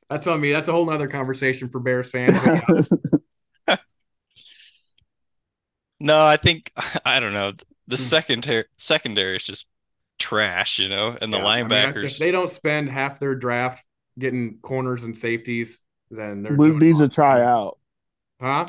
That's 0.09 0.27
on 0.27 0.41
me. 0.41 0.51
That's 0.51 0.67
a 0.67 0.71
whole 0.71 0.85
nother 0.85 1.07
conversation 1.07 1.69
for 1.69 1.79
Bears 1.79 2.09
fans. 2.09 2.37
no, 5.99 6.19
I 6.19 6.37
think 6.37 6.71
I 7.05 7.19
don't 7.19 7.33
know. 7.33 7.51
The 7.87 7.95
Hmm. 7.95 7.97
secondary 8.01 8.65
secondary 8.77 9.35
is 9.35 9.45
just 9.45 9.67
trash, 10.19 10.79
you 10.79 10.89
know, 10.89 11.17
and 11.19 11.33
the 11.33 11.37
Yeah, 11.37 11.43
I 11.61 11.67
mean, 11.69 11.69
linebackers. 11.69 12.03
if 12.03 12.17
they 12.17 12.31
don't 12.31 12.49
spend 12.49 12.89
half 12.89 13.19
their 13.19 13.35
draft 13.35 13.83
getting 14.19 14.59
corners 14.61 15.03
and 15.03 15.17
safeties, 15.17 15.81
then 16.11 16.43
they're 16.43 16.57
Luke 16.57 16.77
needs 16.77 16.99
to 16.99 17.07
awesome. 17.07 17.09
try 17.09 17.41
out. 17.41 17.77
Huh? 18.41 18.67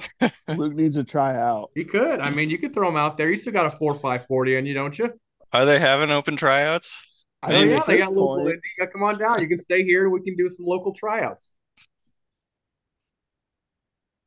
Luke 0.48 0.74
needs 0.74 0.96
a 0.96 1.04
tryout. 1.04 1.70
He 1.74 1.84
could. 1.84 2.20
I 2.20 2.30
mean, 2.30 2.50
you 2.50 2.58
could 2.58 2.72
throw 2.74 2.88
him 2.88 2.96
out 2.96 3.16
there. 3.16 3.30
You 3.30 3.36
still 3.36 3.52
got 3.52 3.66
a 3.66 3.76
four 3.76 3.94
five 3.98 4.26
forty 4.26 4.56
on 4.56 4.66
you, 4.66 4.74
don't 4.74 4.98
you? 4.98 5.12
Are 5.52 5.64
they 5.64 5.78
having 5.78 6.10
open 6.10 6.36
tryouts? 6.36 7.00
I 7.42 7.52
Oh 7.52 7.52
think 7.52 7.70
yeah, 7.70 7.82
they 7.86 7.96
this 7.96 7.98
got 7.98 8.12
local. 8.14 8.42
point- 8.44 8.60
yeah, 8.78 8.86
come 8.86 9.02
on 9.02 9.18
down. 9.18 9.40
You 9.40 9.48
can 9.48 9.58
stay 9.58 9.84
here. 9.84 10.08
We 10.10 10.20
can 10.22 10.36
do 10.36 10.48
some 10.48 10.66
local 10.66 10.92
tryouts. 10.94 11.52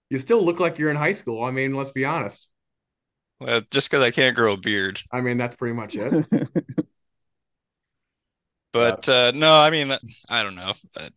You 0.09 0.19
still 0.19 0.43
look 0.43 0.59
like 0.59 0.77
you're 0.79 0.89
in 0.89 0.97
high 0.97 1.13
school. 1.13 1.43
I 1.43 1.51
mean, 1.51 1.73
let's 1.75 1.91
be 1.91 2.03
honest. 2.05 2.47
Well, 3.39 3.61
just 3.71 3.89
because 3.89 4.03
I 4.03 4.11
can't 4.11 4.35
grow 4.35 4.53
a 4.53 4.57
beard. 4.57 5.01
I 5.11 5.21
mean, 5.21 5.37
that's 5.37 5.55
pretty 5.55 5.73
much 5.75 5.95
it. 5.97 6.17
But 8.73 9.07
uh, 9.09 9.31
no, 9.33 9.53
I 9.53 9.69
mean, 9.69 9.97
I 10.29 10.43
don't 10.43 10.55
know. 10.55 10.73
Uh, 10.95 11.09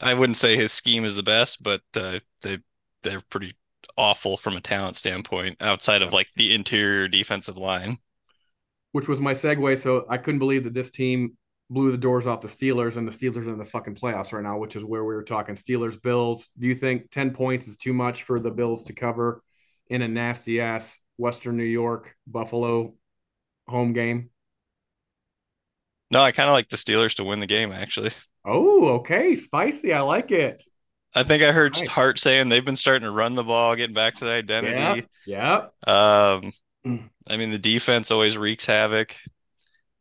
I 0.00 0.14
wouldn't 0.14 0.36
say 0.36 0.56
his 0.56 0.72
scheme 0.72 1.04
is 1.04 1.16
the 1.16 1.22
best, 1.22 1.62
but 1.62 1.82
uh, 1.96 2.20
they 2.42 2.58
they're 3.02 3.22
pretty 3.30 3.54
awful 3.96 4.36
from 4.36 4.56
a 4.56 4.60
talent 4.60 4.96
standpoint 4.96 5.56
outside 5.60 6.02
of 6.02 6.12
like 6.12 6.28
the 6.36 6.54
interior 6.54 7.08
defensive 7.08 7.56
line. 7.56 7.98
Which 8.92 9.08
was 9.08 9.20
my 9.20 9.34
segue. 9.34 9.78
So 9.78 10.06
I 10.08 10.16
couldn't 10.16 10.38
believe 10.38 10.64
that 10.64 10.74
this 10.74 10.90
team 10.90 11.36
blew 11.68 11.90
the 11.90 11.98
doors 11.98 12.26
off 12.26 12.40
the 12.40 12.48
Steelers, 12.48 12.96
and 12.96 13.06
the 13.06 13.12
Steelers 13.12 13.46
are 13.46 13.52
in 13.52 13.58
the 13.58 13.64
fucking 13.64 13.96
playoffs 13.96 14.32
right 14.32 14.42
now, 14.42 14.58
which 14.58 14.76
is 14.76 14.84
where 14.84 15.04
we 15.04 15.14
were 15.14 15.22
talking 15.22 15.54
Steelers 15.54 16.00
Bills. 16.00 16.48
Do 16.58 16.66
you 16.66 16.74
think 16.74 17.10
ten 17.10 17.32
points 17.32 17.68
is 17.68 17.76
too 17.76 17.92
much 17.92 18.22
for 18.22 18.40
the 18.40 18.50
Bills 18.50 18.84
to 18.84 18.92
cover 18.92 19.42
in 19.88 20.02
a 20.02 20.08
nasty 20.08 20.60
ass 20.60 20.96
Western 21.18 21.56
New 21.56 21.64
York 21.64 22.14
Buffalo 22.26 22.94
home 23.68 23.92
game? 23.92 24.30
No, 26.10 26.22
I 26.22 26.32
kind 26.32 26.48
of 26.48 26.52
like 26.52 26.68
the 26.68 26.76
Steelers 26.76 27.14
to 27.16 27.24
win 27.24 27.40
the 27.40 27.46
game. 27.46 27.72
Actually, 27.72 28.10
Oh, 28.44 28.88
okay, 28.98 29.34
spicy. 29.34 29.92
I 29.92 30.00
like 30.02 30.30
it. 30.30 30.62
I 31.14 31.22
think 31.24 31.42
I 31.42 31.50
heard 31.52 31.76
Right. 31.76 31.88
Hart 31.88 32.18
saying 32.20 32.48
they've 32.48 32.64
been 32.64 32.76
starting 32.76 33.02
to 33.06 33.10
run 33.10 33.34
the 33.34 33.42
ball, 33.42 33.74
getting 33.74 33.94
back 33.94 34.16
to 34.16 34.24
their 34.24 34.36
Yeah, 34.44 34.58
identity. 34.58 35.08
yeah. 35.26 35.66
Um, 35.86 36.52
Mm. 36.86 37.10
I 37.28 37.36
mean, 37.36 37.50
the 37.50 37.58
defense 37.58 38.10
always 38.12 38.36
wreaks 38.36 38.64
havoc. 38.66 39.16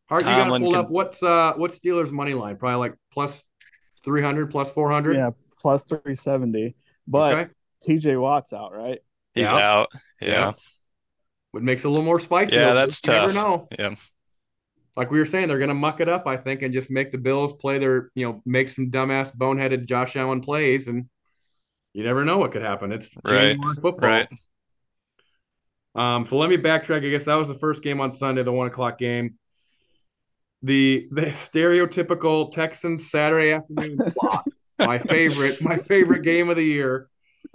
Hart, 0.07 0.21
you 0.23 0.29
got 0.29 0.35
to 0.37 0.43
Tomlin 0.43 0.61
pull 0.61 0.71
can- 0.71 0.79
up 0.81 0.89
what's 0.91 1.23
uh 1.23 1.53
what's 1.55 1.79
Steelers 1.79 2.11
money 2.11 2.35
line? 2.35 2.57
Probably 2.57 2.77
like 2.89 2.97
plus 3.11 3.41
three 4.03 4.21
hundred, 4.21 4.51
plus 4.51 4.71
four 4.71 4.91
hundred. 4.91 5.15
yeah, 5.15 5.31
plus 5.59 5.83
three 5.85 6.13
seventy. 6.15 6.75
But 7.07 7.33
okay. 7.33 7.51
TJ 7.87 8.21
Watt's 8.21 8.53
out, 8.53 8.71
right? 8.73 8.99
He's 9.33 9.45
Yeah. 9.47 9.55
out. 9.55 9.91
Yeah. 10.21 10.29
Yeah. 10.29 10.51
What 11.51 11.63
makes 11.63 11.83
it 11.83 11.87
a 11.87 11.89
little 11.89 12.03
more 12.05 12.19
spicy. 12.19 12.55
Yeah, 12.55 12.65
though. 12.67 12.75
that's 12.75 13.01
you 13.03 13.13
tough. 13.13 13.33
Never 13.33 13.47
know. 13.47 13.67
Yeah. 13.79 13.95
Like 14.95 15.11
we 15.11 15.19
were 15.19 15.25
saying, 15.25 15.47
they're 15.47 15.59
gonna 15.59 15.73
muck 15.73 15.99
it 15.99 16.07
up, 16.07 16.25
I 16.25 16.37
think, 16.37 16.61
and 16.61 16.73
just 16.73 16.89
make 16.89 17.11
the 17.11 17.17
Bills 17.17 17.53
play 17.53 17.79
their, 17.79 18.11
you 18.15 18.25
know, 18.25 18.41
make 18.45 18.69
some 18.69 18.91
dumbass 18.91 19.35
boneheaded 19.35 19.85
Josh 19.87 20.15
Allen 20.15 20.41
plays, 20.41 20.87
and 20.87 21.09
you 21.93 22.03
never 22.03 22.23
know 22.23 22.37
what 22.37 22.51
could 22.51 22.61
happen. 22.61 22.91
It's 22.91 23.09
Right, 23.23 23.55
January 23.55 23.75
football. 23.75 24.09
Right. 24.09 24.27
Um, 25.95 26.25
so 26.25 26.37
let 26.37 26.49
me 26.49 26.57
backtrack. 26.57 27.05
I 27.05 27.09
guess 27.09 27.25
that 27.25 27.35
was 27.35 27.47
the 27.47 27.59
first 27.59 27.81
game 27.83 28.01
on 28.01 28.11
Sunday, 28.11 28.43
the 28.43 28.51
one 28.51 28.67
o'clock 28.67 28.97
game. 28.97 29.37
The 30.63 31.07
the 31.11 31.27
stereotypical 31.27 32.51
Texans 32.51 33.11
Saturday 33.11 33.51
afternoon 33.51 33.97
slot. 34.13 34.47
my 34.79 34.99
favorite, 34.99 35.61
my 35.61 35.77
favorite 35.77 36.23
game 36.23 36.49
of 36.49 36.55
the 36.55 36.63
year. 36.63 37.09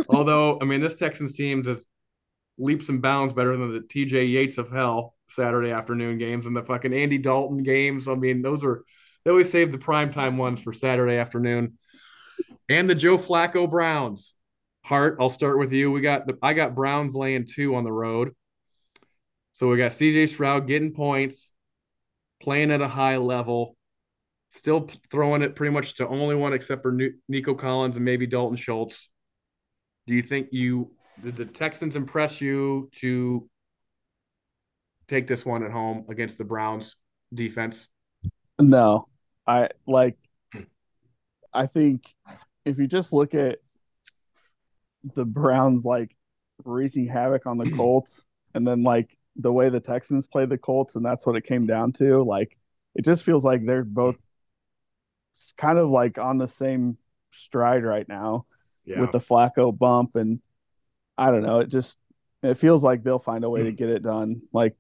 Although, 0.09 0.59
I 0.61 0.65
mean, 0.65 0.81
this 0.81 0.95
Texans 0.95 1.35
team 1.35 1.63
just 1.63 1.85
leaps 2.59 2.89
and 2.89 3.03
bounds 3.03 3.33
better 3.33 3.57
than 3.57 3.73
the 3.73 3.81
TJ 3.81 4.31
Yates 4.31 4.59
of 4.59 4.71
hell 4.71 5.15
Saturday 5.31 5.71
afternoon 5.71 6.19
games 6.19 6.47
and 6.47 6.57
the 6.57 6.63
fucking 6.63 6.93
Andy 6.93 7.19
Dalton 7.19 7.63
games. 7.63 8.09
I 8.09 8.15
mean, 8.15 8.43
those 8.43 8.65
are 8.65 8.85
they 9.25 9.31
always 9.31 9.51
save 9.51 9.73
the 9.73 9.79
primetime 9.79 10.37
ones 10.37 10.61
for 10.61 10.73
Saturday 10.73 11.17
afternoon. 11.17 11.79
And 12.69 12.89
the 12.89 12.95
Joe 12.95 13.19
Flacco 13.19 13.69
Browns. 13.69 14.35
Hart, 14.83 15.19
I'll 15.21 15.31
start 15.31 15.59
with 15.59 15.73
you. 15.73 15.91
We 15.91 16.01
got 16.01 16.27
the 16.27 16.39
I 16.43 16.55
got 16.55 16.75
Browns 16.75 17.15
laying 17.15 17.47
two 17.47 17.75
on 17.75 17.85
the 17.85 17.93
road. 17.93 18.35
So 19.53 19.69
we 19.69 19.77
got 19.77 19.93
CJ 19.93 20.31
Stroud 20.31 20.67
getting 20.67 20.95
points, 20.95 21.51
playing 22.43 22.71
at 22.71 22.81
a 22.81 22.89
high 22.89 23.19
level, 23.19 23.77
still 24.51 24.89
throwing 25.11 25.43
it 25.43 25.55
pretty 25.55 25.73
much 25.73 25.97
to 25.97 26.09
only 26.09 26.35
one 26.35 26.55
except 26.55 26.83
for 26.83 26.97
Nico 27.29 27.55
Collins 27.55 27.97
and 27.97 28.05
maybe 28.05 28.27
Dalton 28.27 28.57
Schultz. 28.57 29.09
Do 30.07 30.15
you 30.15 30.23
think 30.23 30.49
you 30.51 30.93
did 31.23 31.37
the 31.37 31.45
Texans 31.45 31.97
impress 31.97 32.41
you 32.41 32.91
to 33.01 33.49
take 35.11 35.27
this 35.27 35.45
one 35.45 35.65
at 35.65 35.71
home 35.71 36.07
against 36.09 36.39
the 36.39 36.45
Browns 36.45 36.97
defense? 37.35 37.89
No, 38.59 39.09
I 39.47 39.69
like. 39.87 40.17
Hmm. 40.53 40.63
I 41.53 41.67
think 41.67 42.15
if 42.65 42.79
you 42.79 42.87
just 42.87 43.13
look 43.13 43.35
at 43.35 43.59
the 45.03 45.25
Browns 45.25 45.85
like 45.85 46.17
wreaking 46.65 47.09
havoc 47.09 47.47
on 47.47 47.59
the 47.59 47.67
hmm. 47.67 47.77
Colts, 47.77 48.25
and 48.55 48.67
then 48.67 48.83
like 48.83 49.17
the 49.37 49.53
way 49.53 49.69
the 49.69 49.81
Texans 49.81 50.27
played 50.27 50.49
the 50.49 50.59
Colts, 50.59 50.97
and 50.97 51.05
that's 51.05 51.27
what 51.27 51.37
it 51.37 51.45
came 51.45 51.67
down 51.67 51.93
to. 51.95 52.23
Like, 52.23 52.57
it 52.95 53.05
just 53.05 53.25
feels 53.25 53.45
like 53.45 53.67
they're 53.67 53.85
both 53.85 54.19
kind 55.57 55.79
of 55.79 55.91
like 55.91 56.19
on 56.19 56.39
the 56.39 56.49
same 56.49 56.97
stride 57.33 57.85
right 57.85 58.09
now 58.09 58.47
Yeah. 58.85 59.01
with 59.01 59.13
the 59.13 59.21
Flacco 59.21 59.77
bump 59.77 60.17
and 60.17 60.41
I 61.17 61.31
don't 61.31 61.43
know, 61.43 61.61
it 61.61 61.69
just 61.69 61.99
it 62.43 62.55
feels 62.55 62.83
like 62.83 63.05
they'll 63.05 63.19
find 63.19 63.45
a 63.45 63.51
way 63.51 63.63
to 63.63 63.71
hmm. 63.71 63.77
get 63.77 63.91
it 63.91 64.03
done. 64.03 64.43
Like 64.53 64.75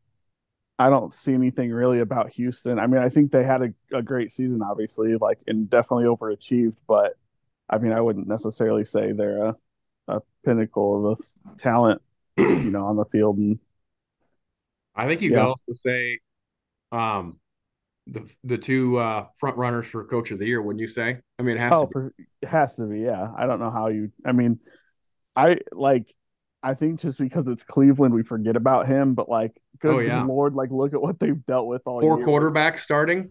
I 0.81 0.91
don't 0.91 1.15
see 1.15 1.35
anything 1.35 1.73
really 1.73 2.01
about 2.01 2.33
Houston. 2.33 2.81
I 2.81 2.89
mean, 2.89 3.03
I 3.03 3.11
think 3.11 3.33
they 3.33 3.45
had 3.45 3.63
a, 3.63 3.99
a 3.99 4.03
great 4.03 4.33
season, 4.33 4.63
obviously, 4.63 5.17
like 5.17 5.41
and 5.49 5.71
definitely 5.71 6.07
overachieved, 6.07 6.83
but 6.89 7.15
I 7.71 7.79
mean, 7.79 7.93
I 7.93 8.03
wouldn't 8.03 8.29
necessarily 8.29 8.85
say 8.87 9.13
they're 9.13 9.47
a, 9.47 9.57
a 10.09 10.21
pinnacle 10.45 11.13
of 11.13 11.19
the 11.19 11.25
talent, 11.63 12.03
you 12.39 12.71
know, 12.73 12.87
on 12.87 12.97
the 12.97 13.07
field. 13.07 13.39
And 13.39 13.61
I 14.95 15.07
think 15.07 15.23
you 15.23 15.33
Yeah. 15.33 15.41
also 15.41 15.73
say 15.75 16.19
um 16.93 17.41
the 18.07 18.29
the 18.45 18.59
two 18.59 18.99
uh 18.99 19.27
front 19.41 19.59
runners 19.59 19.87
for 19.89 20.05
coach 20.07 20.33
of 20.33 20.41
the 20.41 20.47
year, 20.47 20.63
wouldn't 20.63 20.81
you 20.83 20.89
say? 20.89 21.21
I 21.39 21.43
mean 21.45 21.57
it 21.57 21.61
has 21.61 21.73
oh, 21.73 21.83
to 21.83 21.89
be. 21.89 21.93
for 21.93 22.15
it 22.43 22.49
has 22.49 22.77
to 22.77 22.87
be, 22.87 23.01
yeah. 23.01 23.29
I 23.37 23.47
don't 23.47 23.61
know 23.61 23.71
how 23.71 23.89
you. 23.89 24.13
I 24.25 24.33
mean, 24.33 24.61
I 25.37 25.59
like. 25.73 26.15
I 26.63 26.75
think 26.75 27.01
just 27.01 27.19
because 27.19 27.49
it's 27.49 27.65
Cleveland, 27.65 28.15
we 28.15 28.23
forget 28.23 28.55
about 28.57 28.87
him. 28.87 29.15
But 29.15 29.29
like, 29.29 29.57
good 29.79 29.95
Oh, 29.95 29.99
yeah. 30.01 30.23
lord, 30.25 30.55
like 30.55 30.71
look 30.71 30.93
at 30.95 31.01
what 31.01 31.19
they've 31.19 31.45
dealt 31.47 31.67
with 31.67 31.83
all 31.87 32.01
four 32.01 32.19
year. 32.19 32.27
quarterbacks 32.27 32.81
starting. 32.81 33.31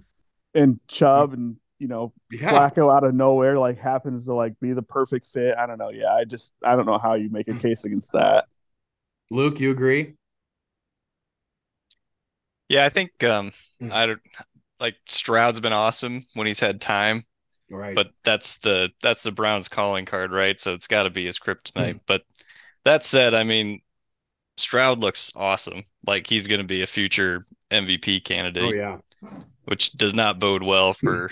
and 0.56 0.80
Chubb 0.88 1.34
and 1.34 1.58
you 1.78 1.88
know 1.88 2.12
Yeah. 2.32 2.52
Flacco 2.52 2.94
out 2.94 3.04
of 3.04 3.14
nowhere 3.14 3.58
like 3.60 3.78
happens 3.78 4.26
to 4.26 4.34
like 4.34 4.60
be 4.60 4.74
the 4.74 4.82
perfect 4.82 5.26
fit. 5.28 5.56
I 5.58 5.66
don't 5.68 5.78
know. 5.78 5.90
Yeah, 5.92 6.14
I 6.14 6.26
just 6.26 6.56
I 6.64 6.76
don't 6.76 6.86
know 6.88 6.98
how 6.98 7.14
you 7.14 7.30
make 7.30 7.48
a 7.48 7.54
case 7.54 7.86
against 7.86 8.14
that. 8.14 8.46
Luke, 9.32 9.60
you 9.60 9.70
agree? 9.72 10.16
Yeah, 12.68 12.86
I 12.86 12.90
think 12.90 13.24
um 13.24 13.52
Hmm. 13.80 13.94
I 13.94 14.06
don't 14.08 14.22
like 14.80 14.96
Stroud's 15.08 15.60
been 15.62 15.72
awesome 15.74 16.26
when 16.34 16.48
he's 16.48 16.60
had 16.60 16.82
time, 16.82 17.24
Right. 17.70 17.96
but 17.96 18.12
that's 18.26 18.58
the 18.58 18.90
that's 19.02 19.24
the 19.24 19.32
Browns 19.32 19.70
calling 19.70 20.06
card, 20.06 20.32
right? 20.32 20.60
So 20.60 20.74
it's 20.74 20.88
got 20.88 21.04
to 21.04 21.10
be 21.10 21.26
his 21.26 21.40
kryptonite. 21.40 21.94
Hmm. 21.94 21.98
But 22.08 22.24
that 22.90 23.06
said, 23.06 23.36
I 23.36 23.44
mean, 23.44 23.82
Stroud 24.58 25.00
looks 25.00 25.32
awesome. 25.36 25.84
Like 26.06 26.26
he's 26.26 26.48
going 26.48 26.60
to 26.60 26.68
be 26.68 26.82
a 26.82 26.88
future 26.88 27.44
MVP 27.72 28.24
candidate, 28.24 28.64
oh 28.64 28.74
yeah. 28.74 28.98
which 29.66 29.94
does 29.94 30.14
not 30.14 30.40
bode 30.40 30.64
well 30.64 30.94
for 30.94 31.32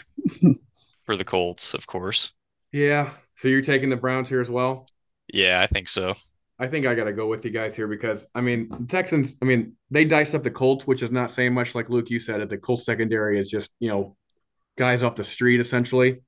for 1.06 1.18
the 1.18 1.26
Colts, 1.26 1.74
of 1.74 1.88
course. 1.88 2.32
Yeah. 2.72 3.12
So 3.36 3.48
you're 3.48 3.62
taking 3.62 3.90
the 3.90 3.96
Browns 3.96 4.30
here 4.30 4.40
as 4.40 4.50
well? 4.50 4.88
Yeah, 5.34 5.60
I 5.62 5.68
think 5.68 5.88
so. 5.88 6.14
I 6.60 6.68
think 6.68 6.86
I 6.86 6.96
got 6.96 7.04
to 7.04 7.14
go 7.14 7.28
with 7.28 7.44
you 7.44 7.52
guys 7.52 7.76
here 7.76 7.88
because 7.88 8.28
I 8.36 8.42
mean 8.42 8.70
the 8.70 8.86
Texans. 8.88 9.36
I 9.42 9.46
mean 9.46 9.74
they 9.90 10.06
diced 10.06 10.36
up 10.36 10.44
the 10.44 10.52
Colts, 10.52 10.86
which 10.86 11.02
is 11.02 11.12
not 11.12 11.32
saying 11.32 11.54
much. 11.54 11.74
Like 11.74 11.90
Luke, 11.90 12.10
you 12.10 12.20
said 12.20 12.42
it. 12.42 12.50
The 12.50 12.58
Colts 12.58 12.86
secondary 12.86 13.40
is 13.40 13.50
just 13.50 13.72
you 13.80 13.90
know 13.90 14.16
guys 14.78 15.02
off 15.02 15.16
the 15.16 15.24
street 15.24 15.60
essentially, 15.60 16.22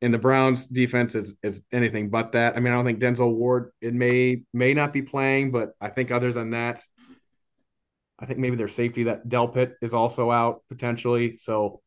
and 0.00 0.14
the 0.14 0.18
Browns 0.18 0.66
defense 0.66 1.14
is 1.14 1.34
is 1.42 1.62
anything 1.72 2.10
but 2.10 2.32
that. 2.32 2.56
I 2.56 2.60
mean 2.60 2.72
I 2.72 2.76
don't 2.76 2.84
think 2.84 3.00
Denzel 3.00 3.34
Ward 3.34 3.72
it 3.80 3.94
may 3.94 4.42
may 4.52 4.74
not 4.74 4.92
be 4.92 5.02
playing, 5.02 5.50
but 5.50 5.72
I 5.80 5.88
think 5.88 6.10
other 6.10 6.32
than 6.32 6.50
that, 6.50 6.82
I 8.18 8.26
think 8.26 8.38
maybe 8.38 8.56
their 8.56 8.68
safety 8.68 9.04
that 9.04 9.28
Delpit 9.28 9.74
is 9.82 9.94
also 9.94 10.30
out 10.30 10.62
potentially. 10.68 11.38
So, 11.38 11.80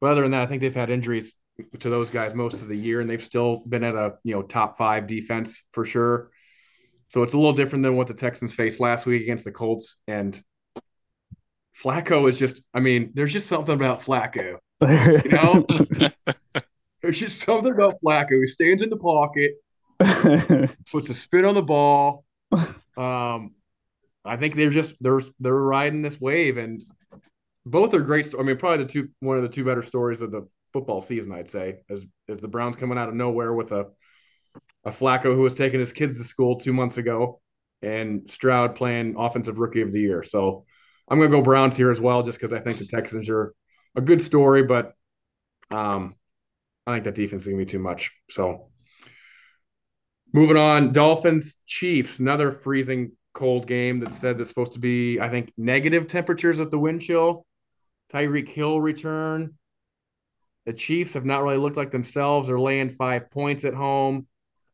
but 0.00 0.12
other 0.12 0.22
than 0.22 0.32
that, 0.32 0.42
I 0.42 0.46
think 0.46 0.60
they've 0.60 0.74
had 0.74 0.90
injuries 0.90 1.34
to 1.80 1.90
those 1.90 2.10
guys 2.10 2.34
most 2.34 2.62
of 2.62 2.68
the 2.68 2.76
year, 2.76 3.00
and 3.00 3.10
they've 3.10 3.22
still 3.22 3.62
been 3.68 3.84
at 3.84 3.94
a 3.94 4.14
you 4.24 4.34
know 4.34 4.42
top 4.42 4.78
five 4.78 5.06
defense 5.06 5.60
for 5.72 5.84
sure. 5.84 6.30
So 7.10 7.24
it's 7.24 7.34
a 7.34 7.36
little 7.36 7.52
different 7.52 7.82
than 7.82 7.96
what 7.96 8.06
the 8.06 8.14
Texans 8.14 8.54
faced 8.54 8.78
last 8.78 9.04
week 9.04 9.22
against 9.22 9.44
the 9.44 9.50
Colts. 9.50 9.96
And 10.06 10.40
Flacco 11.82 12.28
is 12.28 12.38
just, 12.38 12.60
I 12.72 12.78
mean, 12.78 13.10
there's 13.14 13.32
just 13.32 13.48
something 13.48 13.74
about 13.74 14.02
Flacco. 14.02 14.58
You 14.82 15.30
know, 15.32 15.66
there's 17.02 17.18
just 17.18 17.40
something 17.40 17.72
about 17.72 17.94
Flacco. 18.04 18.40
He 18.40 18.46
stands 18.46 18.82
in 18.82 18.90
the 18.90 18.96
pocket, 18.96 19.54
puts 20.90 21.10
a 21.10 21.14
spin 21.14 21.44
on 21.44 21.54
the 21.54 21.62
ball. 21.62 22.24
Um, 22.96 23.54
I 24.26 24.36
think 24.36 24.54
they're 24.56 24.68
just 24.68 24.94
they're 25.00 25.22
they're 25.38 25.54
riding 25.54 26.02
this 26.02 26.20
wave, 26.20 26.58
and 26.58 26.84
both 27.64 27.94
are 27.94 28.00
great. 28.00 28.34
I 28.38 28.42
mean, 28.42 28.58
probably 28.58 28.84
the 28.84 28.92
two 28.92 29.08
one 29.20 29.36
of 29.36 29.42
the 29.42 29.48
two 29.48 29.64
better 29.64 29.82
stories 29.82 30.20
of 30.20 30.30
the 30.30 30.46
football 30.72 31.00
season, 31.00 31.32
I'd 31.32 31.48
say, 31.48 31.78
is 31.88 32.04
is 32.28 32.40
the 32.40 32.48
Browns 32.48 32.76
coming 32.76 32.98
out 32.98 33.08
of 33.08 33.14
nowhere 33.14 33.54
with 33.54 33.72
a 33.72 33.86
a 34.84 34.90
Flacco 34.90 35.34
who 35.34 35.42
was 35.42 35.54
taking 35.54 35.80
his 35.80 35.92
kids 35.92 36.18
to 36.18 36.24
school 36.24 36.58
two 36.58 36.72
months 36.72 36.98
ago, 36.98 37.40
and 37.80 38.30
Stroud 38.30 38.76
playing 38.76 39.14
offensive 39.16 39.58
rookie 39.58 39.82
of 39.82 39.92
the 39.92 40.00
year. 40.00 40.22
So 40.22 40.66
I'm 41.08 41.18
gonna 41.18 41.30
go 41.30 41.42
Browns 41.42 41.76
here 41.76 41.90
as 41.90 42.00
well, 42.00 42.22
just 42.22 42.38
because 42.38 42.52
I 42.52 42.60
think 42.60 42.78
the 42.78 42.86
Texans 42.86 43.28
are 43.28 43.54
a 43.96 44.00
good 44.00 44.22
story, 44.22 44.62
but 44.62 44.92
um, 45.70 46.16
I 46.86 46.94
think 46.94 47.04
that 47.04 47.14
defense 47.14 47.42
is 47.42 47.48
gonna 47.48 47.58
be 47.58 47.66
too 47.66 47.78
much. 47.78 48.10
So 48.30 48.70
moving 50.32 50.56
on, 50.56 50.92
Dolphins 50.92 51.56
Chiefs, 51.66 52.18
another 52.18 52.52
freezing 52.52 53.12
cold 53.32 53.66
game 53.66 54.00
that 54.00 54.12
said 54.12 54.38
that's 54.38 54.48
supposed 54.48 54.72
to 54.72 54.78
be, 54.78 55.20
I 55.20 55.28
think, 55.28 55.52
negative 55.56 56.08
temperatures 56.08 56.58
with 56.58 56.70
the 56.70 56.78
wind 56.78 57.02
chill. 57.02 57.46
Tyreek 58.12 58.48
Hill 58.48 58.80
return. 58.80 59.54
The 60.66 60.72
Chiefs 60.72 61.14
have 61.14 61.24
not 61.24 61.42
really 61.42 61.56
looked 61.56 61.76
like 61.76 61.90
themselves. 61.90 62.48
They're 62.48 62.60
laying 62.60 62.90
five 62.90 63.30
points 63.30 63.64
at 63.64 63.74
home. 63.74 64.26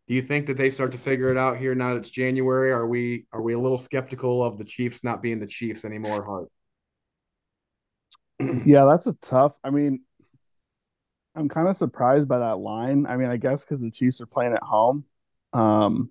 Do 0.08 0.14
you 0.14 0.22
think 0.22 0.46
that 0.46 0.56
they 0.56 0.70
start 0.70 0.92
to 0.92 0.98
figure 0.98 1.30
it 1.30 1.36
out 1.36 1.58
here 1.58 1.74
now 1.74 1.94
that 1.94 2.00
it's 2.00 2.10
January? 2.10 2.70
Are 2.70 2.86
we 2.86 3.26
are 3.32 3.42
we 3.42 3.54
a 3.54 3.58
little 3.58 3.78
skeptical 3.78 4.44
of 4.44 4.56
the 4.56 4.64
Chiefs 4.64 5.00
not 5.02 5.20
being 5.20 5.40
the 5.40 5.46
Chiefs 5.46 5.84
anymore, 5.84 6.24
Hart? 6.24 6.48
yeah, 8.66 8.84
that's 8.84 9.06
a 9.06 9.14
tough. 9.16 9.56
I 9.64 9.70
mean, 9.70 10.04
I'm 11.36 11.48
kind 11.48 11.68
of 11.68 11.76
surprised 11.76 12.28
by 12.28 12.38
that 12.38 12.58
line. 12.58 13.06
I 13.06 13.16
mean, 13.16 13.30
I 13.30 13.36
guess 13.36 13.64
because 13.64 13.80
the 13.80 13.90
Chiefs 13.90 14.20
are 14.20 14.26
playing 14.26 14.54
at 14.54 14.62
home. 14.62 15.04
Um, 15.52 16.10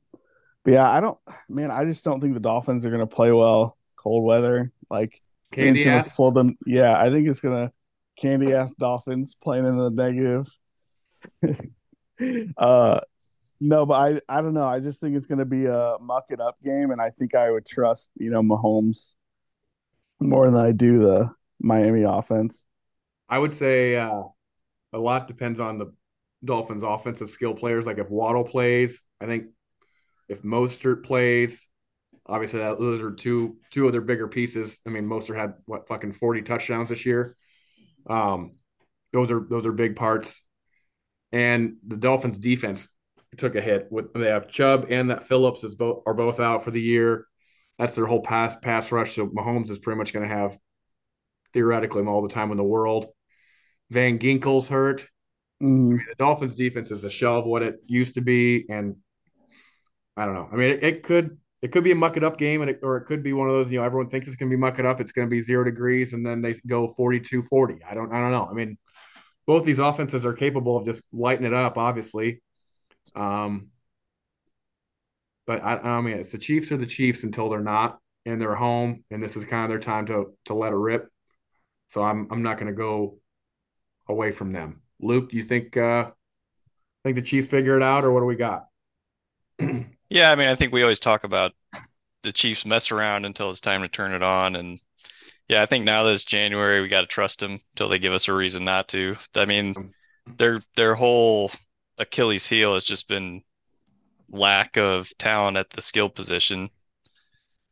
but 0.63 0.73
yeah, 0.73 0.89
I 0.89 0.99
don't. 0.99 1.17
Man, 1.49 1.71
I 1.71 1.85
just 1.85 2.03
don't 2.03 2.21
think 2.21 2.33
the 2.33 2.39
Dolphins 2.39 2.85
are 2.85 2.89
going 2.89 3.01
to 3.01 3.07
play 3.07 3.31
well 3.31 3.77
cold 3.95 4.23
weather. 4.23 4.71
Like 4.89 5.21
Candy 5.51 5.79
it's 5.79 5.85
gonna 5.85 5.97
ass. 5.97 6.15
slow 6.15 6.31
them. 6.31 6.57
Yeah, 6.65 6.99
I 6.99 7.09
think 7.09 7.27
it's 7.27 7.39
gonna 7.39 7.71
candy 8.19 8.53
ass 8.53 8.73
Dolphins 8.75 9.35
playing 9.41 9.65
in 9.65 9.77
the 9.77 9.89
negative. 9.89 10.47
uh, 12.57 12.99
no, 13.59 13.85
but 13.85 13.93
I 13.93 14.21
I 14.27 14.41
don't 14.41 14.53
know. 14.53 14.67
I 14.67 14.79
just 14.79 14.99
think 14.99 15.15
it's 15.15 15.25
gonna 15.25 15.45
be 15.45 15.65
a 15.65 15.95
muck 16.01 16.25
it 16.29 16.41
up 16.41 16.57
game, 16.63 16.91
and 16.91 17.01
I 17.01 17.09
think 17.09 17.35
I 17.35 17.51
would 17.51 17.65
trust 17.65 18.11
you 18.15 18.31
know 18.31 18.41
Mahomes 18.41 19.15
more 20.19 20.49
than 20.49 20.59
I 20.59 20.71
do 20.71 20.99
the 20.99 21.29
Miami 21.59 22.03
offense. 22.03 22.65
I 23.29 23.39
would 23.39 23.53
say 23.53 23.95
uh, 23.95 24.23
a 24.95 24.99
lot 24.99 25.27
depends 25.27 25.60
on 25.60 25.77
the 25.77 25.93
Dolphins' 26.43 26.84
offensive 26.84 27.29
skill 27.29 27.53
players. 27.53 27.86
Like 27.86 27.97
if 27.97 28.10
Waddle 28.10 28.43
plays, 28.43 29.03
I 29.19 29.25
think 29.25 29.45
if 30.29 30.41
Mostert 30.43 31.03
plays, 31.03 31.67
obviously 32.25 32.60
that, 32.60 32.79
those 32.79 33.01
are 33.01 33.12
two 33.12 33.58
two 33.71 33.86
of 33.86 33.91
their 33.91 34.01
bigger 34.01 34.27
pieces. 34.27 34.79
I 34.86 34.89
mean, 34.89 35.05
Mostert 35.05 35.38
had 35.38 35.53
what 35.65 35.88
fucking 35.88 36.13
forty 36.13 36.41
touchdowns 36.41 36.89
this 36.89 37.05
year. 37.05 37.36
Um, 38.10 38.55
those 39.13 39.31
are 39.31 39.45
those 39.49 39.65
are 39.65 39.71
big 39.71 39.95
parts. 39.95 40.41
And 41.31 41.77
the 41.86 41.97
Dolphins' 41.97 42.39
defense 42.39 42.88
took 43.38 43.55
a 43.55 43.62
hit. 43.62 43.88
With 43.91 44.13
they 44.13 44.29
have 44.29 44.47
Chubb 44.47 44.88
and 44.89 45.10
that 45.10 45.27
Phillips 45.27 45.63
is 45.63 45.75
both 45.75 46.03
are 46.05 46.13
both 46.13 46.39
out 46.39 46.63
for 46.63 46.71
the 46.71 46.81
year. 46.81 47.27
That's 47.77 47.95
their 47.95 48.05
whole 48.05 48.21
pass 48.21 48.55
pass 48.55 48.91
rush. 48.91 49.15
So 49.15 49.27
Mahomes 49.27 49.69
is 49.69 49.79
pretty 49.79 49.97
much 49.97 50.13
going 50.13 50.27
to 50.27 50.34
have 50.34 50.58
theoretically 51.53 52.03
all 52.03 52.21
the 52.21 52.34
time 52.34 52.51
in 52.51 52.58
the 52.58 52.63
world. 52.63 53.08
Van 53.91 54.19
Ginkel's 54.19 54.67
hurt. 54.67 55.08
Mm, 55.62 56.00
The 56.10 56.15
Dolphins 56.17 56.56
defense 56.56 56.91
is 56.91 57.04
a 57.04 57.10
shell 57.10 57.39
of 57.39 57.45
what 57.45 57.63
it 57.63 57.76
used 57.88 58.15
to 58.15 58.21
be, 58.21 58.65
and 58.69 58.98
I 60.17 60.26
don't 60.26 60.36
know. 60.36 60.50
I 60.52 60.56
mean, 60.56 60.69
it, 60.71 60.84
it 60.84 61.04
could 61.04 61.38
it 61.62 61.71
could 61.71 61.84
be 61.84 61.91
a 61.91 61.95
muck 61.95 62.17
it 62.17 62.24
up 62.24 62.38
game, 62.38 62.62
and 62.62 62.69
it, 62.69 62.80
or 62.84 62.98
it 62.98 63.06
could 63.06 63.24
be 63.24 63.34
one 63.34 63.48
of 63.50 63.54
those. 63.56 63.71
You 63.71 63.80
know, 63.80 63.86
everyone 63.86 64.10
thinks 64.10 64.28
it's 64.28 64.36
going 64.36 64.50
to 64.50 64.56
be 64.56 64.60
muck 64.60 64.80
it 64.80 64.86
up. 64.86 65.02
It's 65.02 65.12
going 65.12 65.28
to 65.28 65.32
be 65.32 65.41
zero 65.41 65.63
degrees, 65.63 66.13
and 66.13 66.26
then 66.26 66.41
they 66.41 66.54
go 66.67 66.93
42-40. 66.98 67.80
I 67.89 67.93
don't 67.93 68.13
I 68.13 68.19
don't 68.19 68.32
know. 68.32 68.48
I 68.50 68.54
mean, 68.54 68.78
both 69.48 69.65
these 69.65 69.80
offenses 69.80 70.26
are 70.26 70.34
capable 70.34 70.78
of 70.78 70.86
just 70.86 71.04
lighting 71.13 71.45
it 71.45 71.54
up, 71.54 71.78
obviously. 71.78 72.41
Um, 73.15 73.69
but 75.48 75.63
I, 75.63 75.76
I 75.78 76.02
mean, 76.02 76.17
it's 76.17 76.32
the 76.32 76.38
Chiefs 76.38 76.71
are 76.71 76.78
the 76.78 76.86
Chiefs 76.86 77.24
until 77.24 77.50
they're 77.50 77.60
not, 77.60 78.00
and 78.26 78.41
they're 78.41 78.56
home, 78.56 79.04
and 79.12 79.21
this 79.21 79.36
is 79.36 79.45
kind 79.45 79.63
of 79.63 79.69
their 79.69 79.80
time 79.80 80.06
to 80.08 80.36
to 80.45 80.54
let 80.54 80.71
it 80.71 80.76
rip. 80.76 81.08
So 81.88 82.04
I'm 82.04 82.28
I'm 82.32 82.43
not 82.43 82.58
going 82.58 82.71
to 82.71 82.78
go 82.78 83.19
away 84.08 84.32
from 84.32 84.52
them. 84.52 84.82
Luke, 85.00 85.30
do 85.30 85.38
you 85.38 85.44
think 85.44 85.78
uh 85.78 86.12
think 87.04 87.15
the 87.15 87.22
Chiefs 87.22 87.48
figure 87.48 87.78
it 87.78 87.84
out, 87.84 88.04
or 88.06 88.12
what 88.12 88.22
do 88.22 88.26
we 88.26 88.36
got? 88.36 88.68
Yeah, 90.10 90.32
I 90.32 90.36
mean, 90.36 90.48
I 90.48 90.56
think 90.56 90.72
we 90.74 90.82
always 90.84 91.00
talk 91.00 91.24
about 91.24 91.54
the 92.24 92.34
Chiefs 92.34 92.65
mess 92.65 92.91
around 92.91 93.26
until 93.26 93.50
it's 93.50 93.62
time 93.62 93.82
to 93.84 93.89
turn 93.89 94.13
it 94.13 94.24
on. 94.24 94.56
And 94.56 94.80
yeah, 95.50 95.62
I 95.63 95.65
think 95.68 95.86
now 95.86 96.04
that 96.04 96.13
it's 96.13 96.26
January, 96.26 96.82
we 96.82 96.89
got 96.89 97.02
to 97.02 97.08
trust 97.08 97.39
them 97.41 97.62
until 97.74 97.89
they 97.89 98.00
give 98.00 98.13
us 98.13 98.28
a 98.30 98.34
reason 98.34 98.65
not 98.65 98.89
to. 98.89 99.18
I 99.36 99.46
mean, 99.46 99.78
their 100.38 100.62
their 100.76 100.96
whole 100.96 101.52
Achilles 101.98 102.48
heel 102.48 102.76
has 102.76 102.86
just 102.86 103.08
been 103.08 103.44
lack 104.32 104.78
of 104.78 105.12
talent 105.20 105.58
at 105.58 105.70
the 105.72 105.82
skill 105.82 106.10
position. 106.10 106.70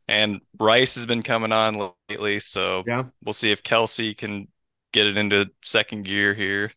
And 0.08 0.40
Rice 0.58 0.94
has 0.96 1.06
been 1.06 1.22
coming 1.22 1.52
on 1.52 1.92
lately, 2.08 2.38
so 2.38 2.86
Yeah, 2.86 3.04
we'll 3.24 3.32
see 3.32 3.50
if 3.50 3.62
Kelce 3.62 4.16
can 4.16 4.48
get 4.94 5.06
it 5.08 5.18
into 5.18 5.50
second 5.62 6.04
gear 6.04 6.32
here. 6.32 6.70